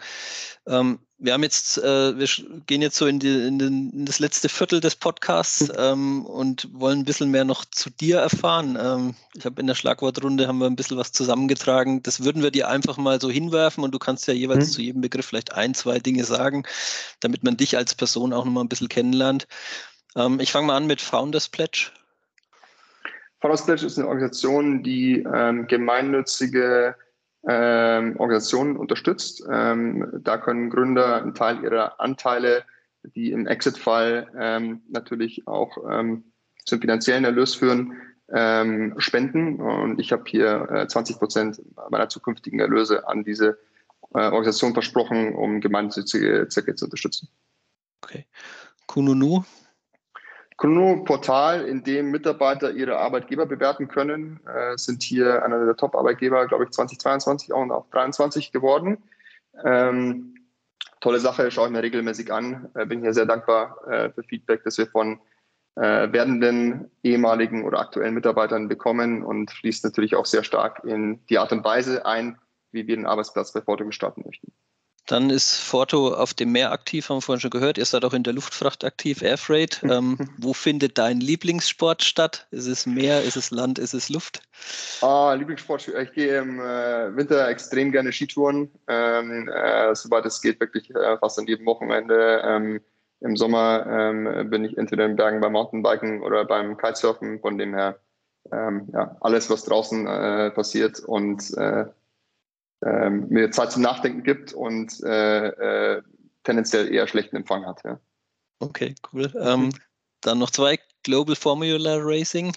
Ähm, 0.67 0.99
wir 1.23 1.31
haben 1.31 1.43
jetzt, 1.43 1.77
äh, 1.77 2.19
wir 2.19 2.27
gehen 2.67 2.81
jetzt 2.81 2.97
so 2.97 3.07
in, 3.07 3.17
die, 3.17 3.47
in, 3.47 3.57
den, 3.57 3.91
in, 3.91 4.05
das 4.05 4.19
letzte 4.19 4.49
Viertel 4.49 4.81
des 4.81 4.97
Podcasts 4.97 5.69
mhm. 5.69 5.75
ähm, 5.77 6.25
und 6.25 6.67
wollen 6.73 6.99
ein 6.99 7.05
bisschen 7.05 7.31
mehr 7.31 7.45
noch 7.45 7.63
zu 7.63 7.89
dir 7.89 8.19
erfahren. 8.19 8.77
Ähm, 8.79 9.15
ich 9.33 9.45
habe 9.45 9.61
in 9.61 9.67
der 9.67 9.75
Schlagwortrunde 9.75 10.47
haben 10.49 10.57
wir 10.57 10.67
ein 10.67 10.75
bisschen 10.75 10.97
was 10.97 11.13
zusammengetragen. 11.13 12.03
Das 12.03 12.25
würden 12.25 12.43
wir 12.43 12.51
dir 12.51 12.67
einfach 12.67 12.97
mal 12.97 13.21
so 13.21 13.29
hinwerfen 13.29 13.85
und 13.85 13.93
du 13.93 13.99
kannst 13.99 14.27
ja 14.27 14.33
jeweils 14.33 14.67
mhm. 14.67 14.71
zu 14.71 14.81
jedem 14.81 15.01
Begriff 15.01 15.25
vielleicht 15.25 15.53
ein, 15.53 15.73
zwei 15.73 15.97
Dinge 15.97 16.25
sagen, 16.25 16.65
damit 17.21 17.41
man 17.41 17.55
dich 17.55 17.77
als 17.77 17.95
Person 17.95 18.33
auch 18.33 18.43
nochmal 18.43 18.65
ein 18.65 18.69
bisschen 18.69 18.89
kennenlernt. 18.89 19.47
Ähm, 20.17 20.41
ich 20.41 20.51
fange 20.51 20.67
mal 20.67 20.75
an 20.75 20.87
mit 20.87 20.99
Founders 20.99 21.47
Pledge. 21.47 21.91
Founders 23.39 23.63
Pledge 23.63 23.85
ist 23.85 23.97
eine 23.97 24.09
Organisation, 24.09 24.83
die 24.83 25.25
ähm, 25.33 25.67
gemeinnützige 25.67 26.95
ähm, 27.47 28.15
Organisationen 28.17 28.77
unterstützt. 28.77 29.43
Ähm, 29.51 30.19
da 30.23 30.37
können 30.37 30.69
Gründer 30.69 31.21
einen 31.21 31.35
Teil 31.35 31.63
ihrer 31.63 31.99
Anteile, 31.99 32.63
die 33.03 33.31
im 33.31 33.47
Exit-Fall 33.47 34.31
ähm, 34.37 34.81
natürlich 34.89 35.47
auch 35.47 35.77
ähm, 35.89 36.25
zum 36.65 36.79
finanziellen 36.79 37.25
Erlös 37.25 37.55
führen, 37.55 37.97
ähm, 38.31 38.95
spenden. 38.97 39.59
Und 39.59 39.99
ich 39.99 40.11
habe 40.11 40.23
hier 40.27 40.69
äh, 40.71 40.87
20 40.87 41.17
Prozent 41.17 41.61
meiner 41.89 42.09
zukünftigen 42.09 42.59
Erlöse 42.59 43.07
an 43.07 43.23
diese 43.23 43.59
äh, 44.13 44.19
Organisation 44.19 44.73
versprochen, 44.73 45.35
um 45.35 45.59
gemeinnützige 45.59 46.47
Zwecke 46.47 46.75
zu 46.75 46.85
unterstützen. 46.85 47.27
Okay. 48.03 48.25
Kununu, 48.87 49.43
Chrono-Portal, 50.57 51.65
in 51.65 51.83
dem 51.83 52.11
Mitarbeiter 52.11 52.71
ihre 52.71 52.97
Arbeitgeber 52.97 53.45
bewerten 53.45 53.87
können, 53.87 54.39
äh, 54.45 54.77
sind 54.77 55.03
hier 55.03 55.43
einer 55.43 55.65
der 55.65 55.75
Top-Arbeitgeber, 55.75 56.47
glaube 56.47 56.65
ich, 56.65 56.71
2022 56.71 57.51
und 57.53 57.71
auch 57.71 57.85
2023 57.89 58.51
geworden. 58.51 58.97
Ähm, 59.63 60.35
tolle 60.99 61.19
Sache, 61.19 61.51
schaue 61.51 61.67
ich 61.67 61.73
mir 61.73 61.83
regelmäßig 61.83 62.31
an. 62.31 62.69
Äh, 62.75 62.85
bin 62.85 63.01
hier 63.01 63.13
sehr 63.13 63.25
dankbar 63.25 63.77
äh, 63.87 64.09
für 64.11 64.23
Feedback, 64.23 64.63
das 64.63 64.77
wir 64.77 64.87
von 64.87 65.19
äh, 65.75 66.11
werdenden 66.11 66.91
ehemaligen 67.03 67.63
oder 67.63 67.79
aktuellen 67.79 68.13
Mitarbeitern 68.13 68.67
bekommen 68.67 69.23
und 69.23 69.51
fließt 69.51 69.83
natürlich 69.83 70.15
auch 70.15 70.25
sehr 70.25 70.43
stark 70.43 70.83
in 70.83 71.25
die 71.27 71.39
Art 71.39 71.51
und 71.51 71.63
Weise 71.63 72.05
ein, 72.05 72.37
wie 72.71 72.87
wir 72.87 72.95
den 72.95 73.05
Arbeitsplatz 73.05 73.51
bei 73.53 73.61
Forto 73.61 73.85
gestalten 73.85 74.23
möchten. 74.25 74.51
Dann 75.07 75.29
ist 75.29 75.59
Forto 75.59 76.13
auf 76.13 76.33
dem 76.33 76.53
Meer 76.53 76.71
aktiv, 76.71 77.09
haben 77.09 77.17
wir 77.17 77.21
vorhin 77.21 77.41
schon 77.41 77.49
gehört. 77.49 77.77
Ihr 77.77 77.85
seid 77.85 78.05
auch 78.05 78.13
in 78.13 78.23
der 78.23 78.33
Luftfracht 78.33 78.85
aktiv, 78.85 79.21
Airfreight. 79.21 79.81
Ähm, 79.93 80.17
wo 80.39 80.53
findet 80.53 80.97
dein 80.97 81.19
Lieblingssport 81.19 82.03
statt? 82.03 82.47
Ist 82.49 82.65
es 82.67 82.87
Meer, 82.87 83.21
ist 83.21 83.35
es 83.35 83.51
Land, 83.51 83.77
ist 83.77 83.93
es 83.93 84.09
Luft? 84.09 84.41
Ah, 85.01 85.33
Lieblingssport, 85.33 85.87
ich 85.87 86.11
gehe 86.13 86.39
im 86.39 86.59
äh, 86.59 87.15
Winter 87.15 87.47
extrem 87.47 87.91
gerne 87.91 88.11
Skitouren. 88.11 88.71
Ähm, 88.87 89.49
äh, 89.49 89.93
sobald 89.93 90.25
es 90.25 90.41
geht, 90.41 90.59
wirklich 90.59 90.89
äh, 90.95 91.17
fast 91.19 91.37
an 91.37 91.45
jedem 91.45 91.65
Wochenende. 91.67 92.41
Ähm, 92.43 92.81
Im 93.19 93.35
Sommer 93.35 93.85
ähm, 93.87 94.49
bin 94.49 94.65
ich 94.65 94.77
entweder 94.77 95.05
in 95.05 95.15
Bergen 95.15 95.41
beim 95.41 95.51
Mountainbiken 95.51 96.23
oder 96.23 96.45
beim 96.45 96.77
Kitesurfen. 96.77 97.39
Von 97.39 97.57
dem 97.59 97.75
her, 97.75 97.99
ähm, 98.51 98.87
ja, 98.93 99.15
alles, 99.19 99.49
was 99.49 99.65
draußen 99.65 100.07
äh, 100.07 100.51
passiert 100.51 101.01
und 101.01 101.55
äh, 101.55 101.85
ähm, 102.85 103.27
mir 103.29 103.51
Zeit 103.51 103.71
zum 103.71 103.81
Nachdenken 103.81 104.23
gibt 104.23 104.53
und 104.53 105.01
äh, 105.03 105.47
äh, 105.47 106.01
tendenziell 106.43 106.91
eher 106.93 107.07
schlechten 107.07 107.35
Empfang 107.35 107.65
hat. 107.65 107.83
Ja. 107.83 107.99
Okay, 108.59 108.95
cool. 109.11 109.31
Ähm, 109.39 109.69
dann 110.21 110.39
noch 110.39 110.51
zwei, 110.51 110.79
Global 111.03 111.35
Formula 111.35 111.97
Racing. 111.99 112.53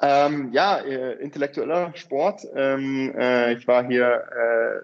Ähm, 0.00 0.52
ja, 0.52 0.78
äh, 0.78 1.14
intellektueller 1.22 1.92
Sport. 1.94 2.42
Ähm, 2.54 3.14
äh, 3.16 3.54
ich 3.54 3.68
war 3.68 3.86
hier 3.86 4.24
äh, 4.32 4.80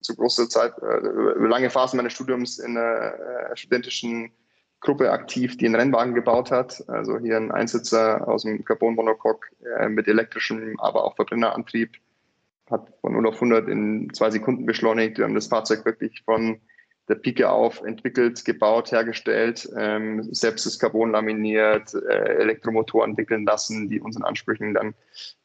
zu 0.00 0.16
großer 0.16 0.48
Zeit, 0.48 0.74
äh, 0.82 1.46
lange 1.46 1.70
Phasen 1.70 1.96
meines 1.96 2.12
Studiums 2.12 2.58
in 2.58 2.76
einer 2.76 3.14
studentischen 3.54 4.32
Gruppe 4.80 5.10
aktiv, 5.10 5.56
die 5.56 5.66
einen 5.66 5.76
Rennwagen 5.76 6.14
gebaut 6.14 6.50
hat. 6.50 6.82
Also 6.88 7.18
hier 7.18 7.36
ein 7.36 7.52
Einsitzer 7.52 8.26
aus 8.28 8.42
dem 8.42 8.64
Carbon-Monocoque 8.64 9.48
mit 9.88 10.08
elektrischem, 10.08 10.78
aber 10.78 11.04
auch 11.04 11.16
Verbrennerantrieb. 11.16 11.96
Hat 12.70 12.88
von 13.00 13.12
0 13.12 13.26
auf 13.28 13.34
100 13.34 13.68
in 13.68 14.12
zwei 14.14 14.30
Sekunden 14.30 14.66
beschleunigt. 14.66 15.18
Wir 15.18 15.24
haben 15.24 15.34
das 15.34 15.48
Fahrzeug 15.48 15.84
wirklich 15.84 16.22
von 16.24 16.60
der 17.08 17.16
Pike 17.16 17.50
auf 17.50 17.82
entwickelt, 17.82 18.44
gebaut, 18.44 18.90
hergestellt, 18.90 19.68
ähm, 19.76 20.22
selbst 20.32 20.64
das 20.64 20.78
Carbon 20.78 21.10
laminiert, 21.10 21.92
äh, 21.94 22.38
Elektromotoren 22.38 23.10
entwickeln 23.10 23.44
lassen, 23.44 23.90
die 23.90 24.00
unseren 24.00 24.24
Ansprüchen 24.24 24.72
dann 24.72 24.94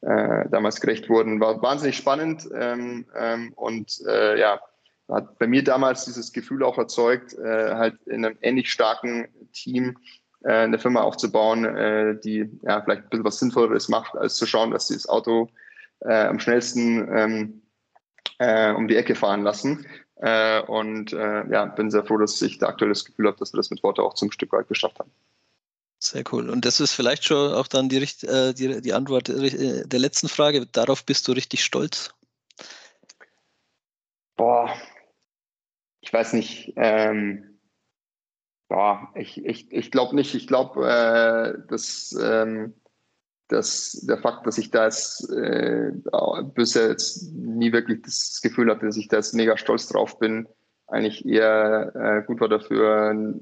äh, 0.01 0.47
damals 0.49 0.79
gerecht 0.79 1.09
wurden. 1.09 1.41
War 1.41 1.61
wahnsinnig 1.61 1.97
spannend 1.97 2.47
ähm, 2.53 3.05
ähm, 3.17 3.51
und 3.55 4.01
äh, 4.07 4.39
ja, 4.39 4.61
hat 5.09 5.37
bei 5.39 5.47
mir 5.47 5.63
damals 5.63 6.05
dieses 6.05 6.31
Gefühl 6.31 6.63
auch 6.63 6.77
erzeugt, 6.77 7.33
äh, 7.33 7.73
halt 7.75 8.01
in 8.05 8.23
einem 8.23 8.37
ähnlich 8.41 8.71
starken 8.71 9.27
Team 9.53 9.97
äh, 10.43 10.51
eine 10.51 10.79
Firma 10.79 11.01
aufzubauen, 11.01 11.65
äh, 11.65 12.19
die 12.19 12.49
ja 12.61 12.81
vielleicht 12.81 13.03
ein 13.03 13.09
bisschen 13.09 13.25
was 13.25 13.39
Sinnvolleres 13.39 13.89
macht, 13.89 14.15
als 14.15 14.35
zu 14.35 14.45
schauen, 14.45 14.71
dass 14.71 14.87
sie 14.87 14.93
das 14.93 15.09
Auto 15.09 15.49
äh, 16.01 16.25
am 16.25 16.39
schnellsten 16.39 17.07
ähm, 17.15 17.61
äh, 18.39 18.71
um 18.71 18.87
die 18.87 18.95
Ecke 18.95 19.15
fahren 19.15 19.43
lassen. 19.43 19.85
Äh, 20.15 20.61
und 20.63 21.13
äh, 21.13 21.49
ja, 21.49 21.65
bin 21.65 21.91
sehr 21.91 22.03
froh, 22.03 22.17
dass 22.17 22.41
ich 22.41 22.57
da 22.57 22.67
aktuell 22.67 22.89
das 22.89 23.05
Gefühl 23.05 23.27
habe, 23.27 23.37
dass 23.37 23.53
wir 23.53 23.57
das 23.57 23.69
mit 23.69 23.83
Worte 23.83 24.03
auch 24.03 24.15
zum 24.15 24.31
Stück 24.31 24.51
weit 24.51 24.67
geschafft 24.67 24.99
haben. 24.99 25.11
Sehr 25.99 26.23
cool. 26.31 26.49
Und 26.49 26.63
das 26.63 26.79
ist 26.79 26.93
vielleicht 26.93 27.25
schon 27.25 27.53
auch 27.53 27.67
dann 27.67 27.89
die, 27.89 27.97
äh, 27.97 28.53
die, 28.53 28.81
die 28.81 28.93
Antwort 28.93 29.29
äh, 29.29 29.85
der 29.85 29.99
letzten 29.99 30.29
Frage. 30.29 30.65
Darauf 30.65 31.05
bist 31.05 31.27
du 31.27 31.33
richtig 31.33 31.63
stolz? 31.63 32.13
Boah, 34.37 34.73
ich 35.99 36.13
weiß 36.13 36.33
nicht. 36.33 36.73
Ähm, 36.77 37.59
boah, 38.69 39.11
ich, 39.15 39.43
ich, 39.45 39.71
ich 39.73 39.91
glaube 39.91 40.15
nicht. 40.15 40.35
Ich 40.35 40.47
glaube, 40.47 40.87
äh, 40.87 41.67
dass 41.67 42.15
ähm, 42.17 42.73
dass 43.49 44.03
der 44.07 44.17
Fakt, 44.17 44.47
dass 44.47 44.57
ich 44.57 44.71
da 44.71 44.85
jetzt 44.85 45.29
äh, 45.31 45.91
bisher 46.53 46.89
jetzt 46.89 47.33
nie 47.33 47.73
wirklich 47.73 48.03
das 48.03 48.39
Gefühl 48.41 48.69
hatte, 48.69 48.85
dass 48.85 48.97
ich 48.97 49.07
da 49.07 49.17
jetzt 49.17 49.33
mega 49.33 49.57
stolz 49.57 49.87
drauf 49.87 50.19
bin, 50.19 50.47
eigentlich 50.87 51.25
eher 51.25 51.93
äh, 51.95 52.23
gut 52.25 52.39
war 52.39 52.47
dafür, 52.47 53.35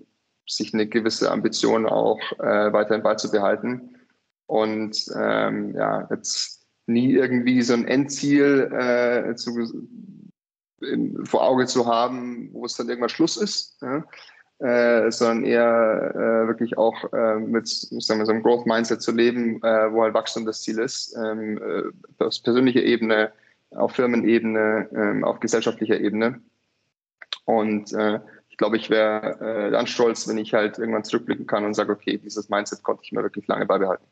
sich 0.47 0.73
eine 0.73 0.87
gewisse 0.87 1.31
Ambition 1.31 1.85
auch 1.85 2.19
äh, 2.39 2.73
weiterhin 2.73 3.03
beizubehalten. 3.03 3.95
Und 4.45 5.05
ähm, 5.15 5.75
ja, 5.75 6.07
jetzt 6.09 6.65
nie 6.85 7.11
irgendwie 7.11 7.61
so 7.61 7.73
ein 7.73 7.85
Endziel 7.85 8.71
äh, 8.71 9.35
zu, 9.35 9.59
in, 10.81 11.25
vor 11.25 11.43
Auge 11.43 11.65
zu 11.65 11.85
haben, 11.85 12.49
wo 12.53 12.65
es 12.65 12.75
dann 12.75 12.87
irgendwann 12.87 13.09
Schluss 13.09 13.35
ist. 13.35 13.77
Ja? 13.81 14.05
Äh, 14.59 15.11
sondern 15.11 15.45
eher 15.45 16.11
äh, 16.15 16.47
wirklich 16.47 16.77
auch 16.77 17.11
äh, 17.13 17.35
mit 17.35 17.67
sagen 17.67 18.19
wir, 18.19 18.25
so 18.25 18.31
einem 18.31 18.43
Growth-Mindset 18.43 19.01
zu 19.01 19.11
leben, 19.11 19.61
äh, 19.63 19.91
wo 19.91 20.03
halt 20.03 20.13
Wachstum 20.13 20.45
das 20.45 20.63
Ziel 20.63 20.79
ist, 20.79 21.15
ähm, 21.15 21.57
äh, 21.57 22.23
auf 22.23 22.41
persönlicher 22.41 22.81
Ebene, 22.81 23.31
auf 23.71 23.93
Firmenebene, 23.93 24.89
ähm, 24.95 25.23
auf 25.23 25.39
gesellschaftlicher 25.39 25.99
Ebene. 25.99 26.41
Und 27.45 27.93
äh, 27.93 28.19
ich 28.49 28.57
glaube, 28.57 28.77
ich 28.77 28.89
wäre 28.89 29.67
äh, 29.67 29.71
dann 29.71 29.85
stolz, 29.85 30.27
wenn 30.27 30.39
ich 30.39 30.53
halt 30.53 30.79
irgendwann 30.79 31.03
zurückblicken 31.03 31.45
kann 31.45 31.63
und 31.63 31.75
sage, 31.75 31.91
okay, 31.91 32.17
dieses 32.17 32.49
Mindset 32.49 32.81
konnte 32.81 33.03
ich 33.03 33.11
mir 33.11 33.21
wirklich 33.21 33.47
lange 33.47 33.67
beibehalten. 33.67 34.05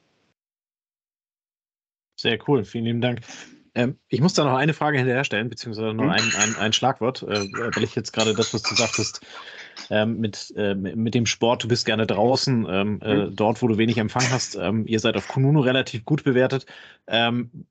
Sehr 2.19 2.37
cool, 2.47 2.63
vielen 2.63 2.85
lieben 2.85 3.01
Dank. 3.01 3.21
Ähm, 3.73 3.97
ich 4.07 4.21
muss 4.21 4.33
da 4.33 4.45
noch 4.45 4.55
eine 4.55 4.73
Frage 4.73 4.97
hinterherstellen, 4.99 5.49
beziehungsweise 5.49 5.93
noch 5.93 6.03
hm? 6.03 6.11
ein, 6.11 6.31
ein, 6.37 6.55
ein 6.57 6.73
Schlagwort, 6.73 7.23
äh, 7.23 7.47
weil 7.75 7.83
ich 7.83 7.95
jetzt 7.95 8.13
gerade 8.13 8.33
das, 8.33 8.53
was 8.53 8.61
du 8.61 8.75
sagtest, 8.75 9.25
ähm, 9.89 10.19
mit, 10.19 10.53
äh, 10.55 10.75
mit 10.75 11.13
dem 11.13 11.25
Sport, 11.25 11.63
du 11.63 11.67
bist 11.67 11.85
gerne 11.85 12.07
draußen, 12.07 12.65
ähm, 12.69 12.99
äh, 13.01 13.15
mhm. 13.15 13.35
dort, 13.35 13.61
wo 13.61 13.67
du 13.67 13.77
wenig 13.77 13.97
Empfang 13.97 14.29
hast. 14.31 14.55
Ähm, 14.55 14.85
ihr 14.87 14.99
seid 14.99 15.15
auf 15.15 15.27
Kununu 15.27 15.61
relativ 15.61 16.05
gut 16.05 16.23
bewertet. 16.23 16.65
Ähm, 17.07 17.65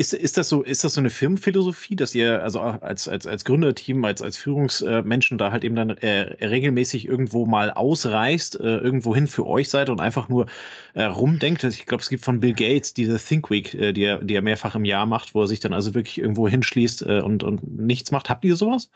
ist, 0.00 0.14
ist, 0.14 0.36
das 0.36 0.48
so, 0.48 0.62
ist 0.62 0.84
das 0.84 0.94
so 0.94 1.00
eine 1.00 1.10
Firmenphilosophie, 1.10 1.96
dass 1.96 2.14
ihr 2.14 2.40
also 2.40 2.60
als, 2.60 3.08
als, 3.08 3.26
als 3.26 3.44
Gründerteam, 3.44 4.04
als, 4.04 4.22
als 4.22 4.36
Führungsmenschen 4.36 5.38
da 5.38 5.50
halt 5.50 5.64
eben 5.64 5.74
dann 5.74 5.90
äh, 5.90 6.46
regelmäßig 6.46 7.08
irgendwo 7.08 7.46
mal 7.46 7.72
ausreist, 7.72 8.60
äh, 8.60 8.76
irgendwo 8.76 9.12
hin 9.12 9.26
für 9.26 9.44
euch 9.44 9.68
seid 9.68 9.90
und 9.90 10.00
einfach 10.00 10.28
nur 10.28 10.46
äh, 10.94 11.02
rumdenkt? 11.02 11.64
Ich 11.64 11.84
glaube, 11.84 12.02
es 12.02 12.08
gibt 12.10 12.24
von 12.24 12.38
Bill 12.38 12.54
Gates 12.54 12.94
diese 12.94 13.18
Think 13.18 13.50
Week, 13.50 13.74
äh, 13.74 13.92
die, 13.92 14.04
er, 14.04 14.22
die 14.22 14.36
er 14.36 14.42
mehrfach 14.42 14.76
im 14.76 14.84
Jahr 14.84 15.04
macht, 15.04 15.34
wo 15.34 15.42
er 15.42 15.48
sich 15.48 15.58
dann 15.58 15.72
also 15.72 15.94
wirklich 15.94 16.18
irgendwo 16.18 16.46
hinschließt 16.48 17.02
äh, 17.02 17.20
und, 17.20 17.42
und 17.42 17.80
nichts 17.80 18.12
macht. 18.12 18.30
Habt 18.30 18.44
ihr 18.44 18.54
sowas? 18.54 18.90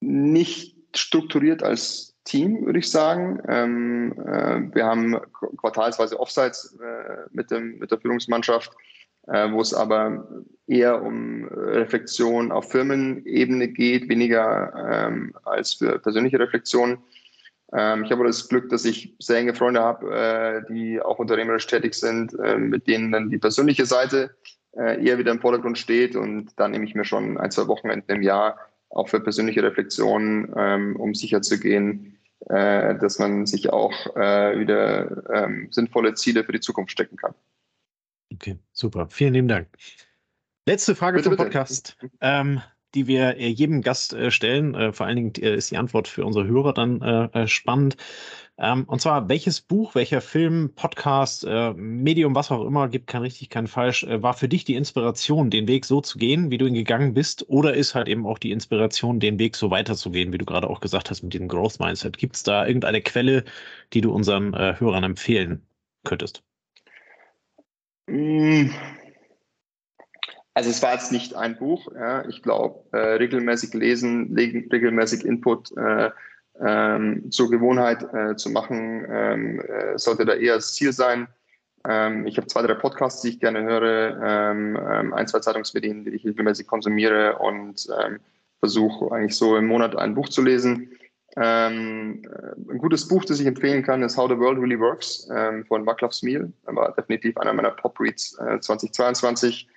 Nicht 0.00 0.76
strukturiert 0.94 1.62
als 1.62 2.16
Team, 2.24 2.66
würde 2.66 2.80
ich 2.80 2.90
sagen. 2.90 3.40
Ähm, 3.48 4.12
äh, 4.18 4.74
wir 4.74 4.84
haben 4.84 5.16
quartalsweise 5.56 6.18
Offsites 6.18 6.76
äh, 6.80 7.26
mit, 7.30 7.50
dem, 7.50 7.78
mit 7.78 7.90
der 7.90 7.98
Führungsmannschaft, 7.98 8.72
äh, 9.28 9.50
wo 9.50 9.60
es 9.60 9.72
aber 9.72 10.28
eher 10.66 11.02
um 11.02 11.46
Reflexion 11.48 12.50
auf 12.50 12.70
Firmenebene 12.70 13.68
geht, 13.68 14.08
weniger 14.08 15.06
ähm, 15.08 15.34
als 15.44 15.74
für 15.74 15.98
persönliche 15.98 16.38
Reflexion. 16.38 16.98
Ähm, 17.72 18.04
ich 18.04 18.10
habe 18.10 18.24
das 18.24 18.48
Glück, 18.48 18.68
dass 18.70 18.84
ich 18.84 19.14
sehr 19.20 19.38
enge 19.38 19.54
Freunde 19.54 19.80
habe, 19.80 20.14
äh, 20.14 20.72
die 20.72 21.00
auch 21.00 21.18
unternehmerisch 21.18 21.66
tätig 21.66 21.94
sind, 21.94 22.36
äh, 22.40 22.58
mit 22.58 22.86
denen 22.88 23.12
dann 23.12 23.30
die 23.30 23.38
persönliche 23.38 23.86
Seite 23.86 24.36
äh, 24.76 25.04
eher 25.04 25.18
wieder 25.18 25.32
im 25.32 25.40
Vordergrund 25.40 25.78
steht. 25.78 26.16
Und 26.16 26.50
da 26.56 26.68
nehme 26.68 26.84
ich 26.84 26.94
mir 26.94 27.04
schon 27.04 27.38
ein, 27.38 27.50
zwei 27.50 27.68
Wochenenden 27.68 28.16
im 28.16 28.22
Jahr 28.22 28.58
auch 28.90 29.08
für 29.08 29.20
persönliche 29.20 29.62
Reflexion, 29.62 30.52
ähm, 30.56 30.96
um 30.96 31.14
sicherzugehen, 31.14 32.18
äh, 32.48 32.96
dass 32.98 33.18
man 33.18 33.46
sich 33.46 33.72
auch 33.72 33.92
äh, 34.16 34.58
wieder 34.58 35.24
ähm, 35.32 35.68
sinnvolle 35.70 36.14
Ziele 36.14 36.44
für 36.44 36.52
die 36.52 36.60
Zukunft 36.60 36.92
stecken 36.92 37.16
kann. 37.16 37.34
Okay, 38.32 38.58
super. 38.72 39.08
Vielen 39.08 39.34
lieben 39.34 39.48
Dank. 39.48 39.68
Letzte 40.66 40.94
Frage 40.94 41.18
bitte, 41.18 41.30
vom 41.30 41.36
Podcast, 41.36 41.96
ähm, 42.20 42.60
die 42.94 43.06
wir 43.06 43.36
äh, 43.36 43.48
jedem 43.48 43.82
Gast 43.82 44.14
äh, 44.14 44.30
stellen. 44.30 44.74
Äh, 44.74 44.92
vor 44.92 45.06
allen 45.06 45.16
Dingen 45.16 45.32
äh, 45.36 45.54
ist 45.54 45.70
die 45.70 45.76
Antwort 45.76 46.08
für 46.08 46.24
unsere 46.24 46.46
Hörer 46.46 46.72
dann 46.74 47.48
spannend. 47.48 47.96
Ähm, 48.58 48.84
und 48.84 49.02
zwar, 49.02 49.28
welches 49.28 49.60
Buch, 49.60 49.94
welcher 49.94 50.22
Film, 50.22 50.72
Podcast, 50.74 51.44
äh, 51.44 51.74
Medium, 51.74 52.34
was 52.34 52.50
auch 52.50 52.64
immer, 52.64 52.88
gibt 52.88 53.06
kein 53.06 53.20
richtig, 53.20 53.50
kein 53.50 53.66
falsch, 53.66 54.04
äh, 54.04 54.22
war 54.22 54.32
für 54.32 54.48
dich 54.48 54.64
die 54.64 54.76
Inspiration, 54.76 55.50
den 55.50 55.68
Weg 55.68 55.84
so 55.84 56.00
zu 56.00 56.18
gehen, 56.18 56.50
wie 56.50 56.56
du 56.56 56.66
ihn 56.66 56.72
gegangen 56.72 57.12
bist? 57.12 57.46
Oder 57.48 57.74
ist 57.74 57.94
halt 57.94 58.08
eben 58.08 58.26
auch 58.26 58.38
die 58.38 58.52
Inspiration, 58.52 59.20
den 59.20 59.38
Weg 59.38 59.56
so 59.56 59.70
weiterzugehen, 59.70 60.32
wie 60.32 60.38
du 60.38 60.46
gerade 60.46 60.70
auch 60.70 60.80
gesagt 60.80 61.10
hast 61.10 61.22
mit 61.22 61.34
dem 61.34 61.48
Growth 61.48 61.78
Mindset? 61.80 62.16
Gibt 62.16 62.36
es 62.36 62.44
da 62.44 62.66
irgendeine 62.66 63.02
Quelle, 63.02 63.44
die 63.92 64.00
du 64.00 64.10
unseren 64.10 64.54
äh, 64.54 64.74
Hörern 64.78 65.04
empfehlen 65.04 65.60
könntest? 66.04 66.42
Mm. 68.06 68.70
Also 70.54 70.70
es 70.70 70.82
war 70.82 70.94
jetzt 70.94 71.12
nicht 71.12 71.34
ein 71.34 71.58
Buch. 71.58 71.92
Ja. 71.94 72.26
Ich 72.26 72.42
glaube, 72.42 72.84
äh, 72.92 73.16
regelmäßig 73.16 73.74
lesen, 73.74 74.34
regelmäßig 74.34 75.26
Input 75.26 75.76
äh, 75.76 76.10
ähm, 76.64 77.30
zur 77.30 77.50
Gewohnheit 77.50 78.02
äh, 78.14 78.36
zu 78.36 78.50
machen, 78.50 79.06
ähm, 79.08 79.60
äh, 79.60 79.98
sollte 79.98 80.24
da 80.24 80.34
eher 80.34 80.56
das 80.56 80.74
Ziel 80.74 80.92
sein. 80.92 81.28
Ähm, 81.86 82.26
ich 82.26 82.36
habe 82.36 82.46
zwei, 82.46 82.62
drei 82.62 82.74
Podcasts, 82.74 83.22
die 83.22 83.30
ich 83.30 83.40
gerne 83.40 83.62
höre, 83.62 84.20
ähm, 84.22 84.78
ähm, 84.90 85.14
ein, 85.14 85.28
zwei 85.28 85.40
Zeitungsmedien, 85.40 86.04
die 86.04 86.10
ich 86.10 86.24
regelmäßig 86.24 86.66
konsumiere 86.66 87.38
und 87.38 87.86
ähm, 88.02 88.18
versuche 88.60 89.14
eigentlich 89.14 89.36
so 89.36 89.56
im 89.56 89.66
Monat 89.66 89.96
ein 89.96 90.14
Buch 90.14 90.28
zu 90.28 90.42
lesen. 90.42 90.90
ein 91.38 92.22
gutes 92.78 93.06
Buch, 93.06 93.22
das 93.26 93.40
ich 93.40 93.46
empfehlen 93.46 93.82
kann, 93.82 94.02
ist 94.02 94.16
How 94.16 94.26
the 94.26 94.38
World 94.38 94.58
Really 94.58 94.80
Works 94.80 95.28
von 95.68 95.84
Václav 95.84 96.10
Smil. 96.10 96.50
War 96.64 96.94
definitiv 96.94 97.36
einer 97.36 97.52
meiner 97.52 97.72
Pop-Reads 97.72 98.38
äh, 98.38 98.58
2022. 98.58 99.68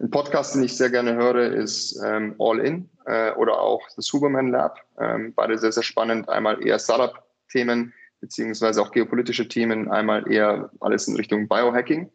Ein 0.00 0.10
Podcast, 0.10 0.54
den 0.54 0.62
ich 0.62 0.74
sehr 0.74 0.88
gerne 0.88 1.14
höre, 1.14 1.52
ist 1.52 2.00
All 2.00 2.60
In 2.60 2.88
äh, 3.06 3.32
oder 3.32 3.60
auch 3.60 3.82
das 3.96 4.06
Superman 4.06 4.48
Lab. 4.48 4.80
Ähm, 4.98 5.32
beide 5.34 5.58
sehr, 5.58 5.72
sehr 5.72 5.82
spannend. 5.82 6.28
Einmal 6.28 6.64
eher 6.64 6.78
Startup-Themen 6.78 7.92
beziehungsweise 8.20 8.80
auch 8.80 8.92
geopolitische 8.92 9.48
Themen. 9.48 9.90
Einmal 9.90 10.30
eher 10.30 10.70
alles 10.80 11.08
in 11.08 11.16
Richtung 11.16 11.48
Biohacking. 11.48 12.10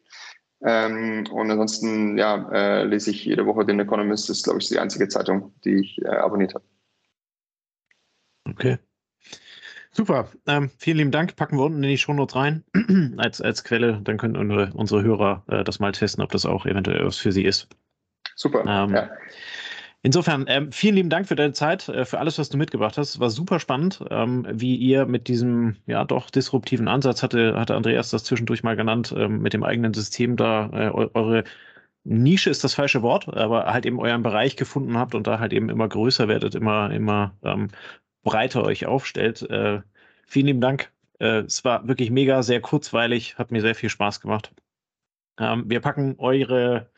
Ähm, 0.63 1.27
und 1.31 1.51
ansonsten 1.51 2.17
ja, 2.17 2.49
äh, 2.51 2.83
lese 2.83 3.11
ich 3.11 3.25
jede 3.25 3.45
Woche 3.45 3.65
den 3.65 3.79
Economist. 3.79 4.29
Das 4.29 4.37
ist, 4.37 4.43
glaube 4.43 4.59
ich, 4.59 4.67
die 4.69 4.79
einzige 4.79 5.07
Zeitung, 5.07 5.53
die 5.63 5.81
ich 5.81 6.01
äh, 6.03 6.07
abonniert 6.07 6.55
habe. 6.55 6.65
Okay. 8.49 8.79
Super. 9.91 10.29
Ähm, 10.47 10.69
vielen 10.77 10.97
lieben 10.97 11.11
Dank. 11.11 11.35
Packen 11.35 11.57
wir 11.57 11.65
unten 11.65 11.83
in 11.83 11.89
die 11.89 11.97
Shownotes 11.97 12.35
rein 12.35 12.63
als, 13.17 13.41
als 13.41 13.63
Quelle. 13.63 13.99
Dann 14.03 14.17
können 14.17 14.37
unsere, 14.37 14.71
unsere 14.73 15.03
Hörer 15.03 15.43
äh, 15.47 15.63
das 15.63 15.79
mal 15.79 15.91
testen, 15.91 16.23
ob 16.23 16.31
das 16.31 16.45
auch 16.45 16.65
eventuell 16.65 17.05
was 17.05 17.17
für 17.17 17.31
sie 17.31 17.45
ist. 17.45 17.67
Super. 18.35 18.63
Ähm, 18.67 18.95
ja. 18.95 19.09
Insofern, 20.07 20.45
ähm, 20.47 20.71
vielen 20.71 20.95
lieben 20.95 21.09
Dank 21.09 21.27
für 21.27 21.35
deine 21.35 21.51
Zeit, 21.51 21.89
äh, 21.89 22.05
für 22.05 22.19
alles, 22.19 22.39
was 22.39 22.47
du 22.47 22.55
mitgebracht 22.57 22.97
hast. 22.97 23.19
War 23.19 23.29
super 23.29 23.59
spannend, 23.59 24.01
ähm, 24.09 24.47
wie 24.49 24.77
ihr 24.77 25.05
mit 25.05 25.27
diesem 25.27 25.75
ja 25.85 26.05
doch 26.05 26.29
disruptiven 26.29 26.87
Ansatz 26.87 27.23
hatte, 27.23 27.59
hatte 27.59 27.75
Andreas 27.75 28.09
das 28.11 28.23
zwischendurch 28.23 28.63
mal 28.63 28.77
genannt, 28.77 29.13
ähm, 29.17 29.41
mit 29.41 29.51
dem 29.51 29.63
eigenen 29.63 29.93
System 29.93 30.37
da 30.37 30.69
äh, 30.71 30.91
eure 30.91 31.43
Nische 32.05 32.49
ist 32.49 32.63
das 32.63 32.73
falsche 32.73 33.01
Wort, 33.01 33.27
aber 33.27 33.65
halt 33.65 33.85
eben 33.85 33.99
euren 33.99 34.23
Bereich 34.23 34.55
gefunden 34.55 34.97
habt 34.97 35.13
und 35.13 35.27
da 35.27 35.39
halt 35.39 35.51
eben 35.51 35.67
immer 35.69 35.89
größer 35.89 36.29
werdet, 36.29 36.55
immer, 36.55 36.89
immer 36.91 37.35
ähm, 37.43 37.67
breiter 38.23 38.63
euch 38.63 38.85
aufstellt. 38.85 39.41
Äh, 39.49 39.81
vielen 40.25 40.45
lieben 40.47 40.61
Dank. 40.61 40.89
Äh, 41.19 41.39
es 41.41 41.65
war 41.65 41.85
wirklich 41.85 42.11
mega, 42.11 42.43
sehr 42.43 42.61
kurzweilig, 42.61 43.37
hat 43.37 43.51
mir 43.51 43.59
sehr 43.61 43.75
viel 43.75 43.89
Spaß 43.89 44.21
gemacht. 44.21 44.53
Ähm, 45.37 45.65
wir 45.69 45.81
packen 45.81 46.15
eure, 46.17 46.89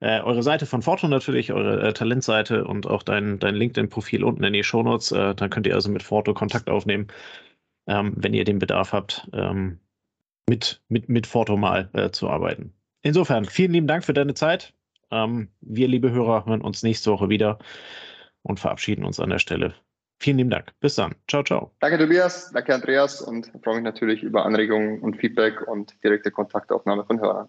äh, 0.00 0.20
eure 0.20 0.42
Seite 0.42 0.66
von 0.66 0.82
Fortune 0.82 1.10
natürlich, 1.10 1.52
eure 1.52 1.88
äh, 1.88 1.92
Talentseite 1.92 2.64
und 2.64 2.86
auch 2.86 3.02
dein, 3.02 3.38
dein 3.38 3.54
LinkedIn-Profil 3.54 4.24
unten 4.24 4.44
in 4.44 4.52
die 4.52 4.64
Shownotes. 4.64 5.12
Äh, 5.12 5.34
dann 5.34 5.50
könnt 5.50 5.66
ihr 5.66 5.74
also 5.74 5.90
mit 5.90 6.02
Forto 6.02 6.34
Kontakt 6.34 6.68
aufnehmen, 6.68 7.06
ähm, 7.86 8.12
wenn 8.16 8.34
ihr 8.34 8.44
den 8.44 8.58
Bedarf 8.58 8.92
habt, 8.92 9.28
ähm, 9.32 9.78
mit, 10.48 10.82
mit, 10.88 11.08
mit 11.08 11.26
Forto 11.26 11.56
mal 11.56 11.88
äh, 11.94 12.10
zu 12.10 12.28
arbeiten. 12.28 12.72
Insofern, 13.02 13.44
vielen 13.46 13.72
lieben 13.72 13.86
Dank 13.86 14.04
für 14.04 14.12
deine 14.12 14.34
Zeit. 14.34 14.74
Ähm, 15.10 15.48
wir, 15.60 15.88
liebe 15.88 16.10
Hörer, 16.10 16.44
hören 16.46 16.60
uns 16.60 16.82
nächste 16.82 17.10
Woche 17.10 17.28
wieder 17.28 17.58
und 18.42 18.60
verabschieden 18.60 19.04
uns 19.04 19.18
an 19.18 19.30
der 19.30 19.38
Stelle. 19.38 19.74
Vielen 20.18 20.38
lieben 20.38 20.50
Dank. 20.50 20.72
Bis 20.80 20.94
dann. 20.94 21.14
Ciao, 21.28 21.42
ciao. 21.42 21.72
Danke, 21.80 21.98
Tobias. 21.98 22.50
Danke, 22.52 22.74
Andreas. 22.74 23.20
Und 23.20 23.50
freue 23.62 23.76
mich 23.76 23.84
natürlich 23.84 24.22
über 24.22 24.44
Anregungen 24.44 25.00
und 25.00 25.16
Feedback 25.16 25.66
und 25.68 25.94
direkte 26.02 26.30
Kontaktaufnahme 26.30 27.04
von 27.04 27.20
Hörern. 27.20 27.48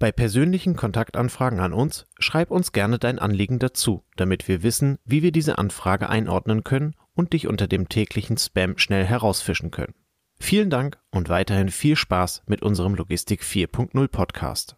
Bei 0.00 0.12
persönlichen 0.12 0.76
Kontaktanfragen 0.76 1.60
an 1.60 1.74
uns 1.74 2.06
schreib 2.18 2.50
uns 2.50 2.72
gerne 2.72 2.98
dein 2.98 3.18
Anliegen 3.18 3.58
dazu, 3.58 4.02
damit 4.16 4.48
wir 4.48 4.62
wissen, 4.62 4.96
wie 5.04 5.22
wir 5.22 5.30
diese 5.30 5.58
Anfrage 5.58 6.08
einordnen 6.08 6.64
können 6.64 6.96
und 7.12 7.34
dich 7.34 7.46
unter 7.46 7.68
dem 7.68 7.90
täglichen 7.90 8.38
Spam 8.38 8.78
schnell 8.78 9.04
herausfischen 9.04 9.70
können. 9.70 9.92
Vielen 10.38 10.70
Dank 10.70 10.98
und 11.10 11.28
weiterhin 11.28 11.68
viel 11.68 11.96
Spaß 11.96 12.44
mit 12.46 12.62
unserem 12.62 12.94
Logistik 12.94 13.42
4.0 13.42 14.08
Podcast. 14.08 14.74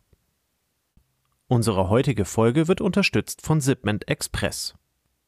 Unsere 1.47 1.89
heutige 1.89 2.25
Folge 2.25 2.67
wird 2.67 2.81
unterstützt 2.81 3.43
von 3.43 3.61
Zipment 3.61 4.09
Express. 4.09 4.75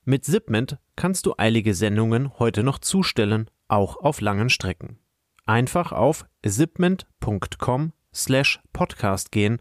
Mit 0.05 0.25
Zipment 0.25 0.77
kannst 0.97 1.25
du 1.25 1.35
eilige 1.39 1.73
Sendungen 1.73 2.37
heute 2.41 2.65
noch 2.65 2.81
zustellen, 2.81 3.49
auch 3.69 3.99
auf 3.99 4.21
langen 4.21 4.51
Strecken. 4.51 4.99
Einfach 5.47 5.93
auf 5.93 6.27
zipment.com 6.45 7.93
slash 8.13 8.61
podcast 8.73 9.31
gehen 9.31 9.61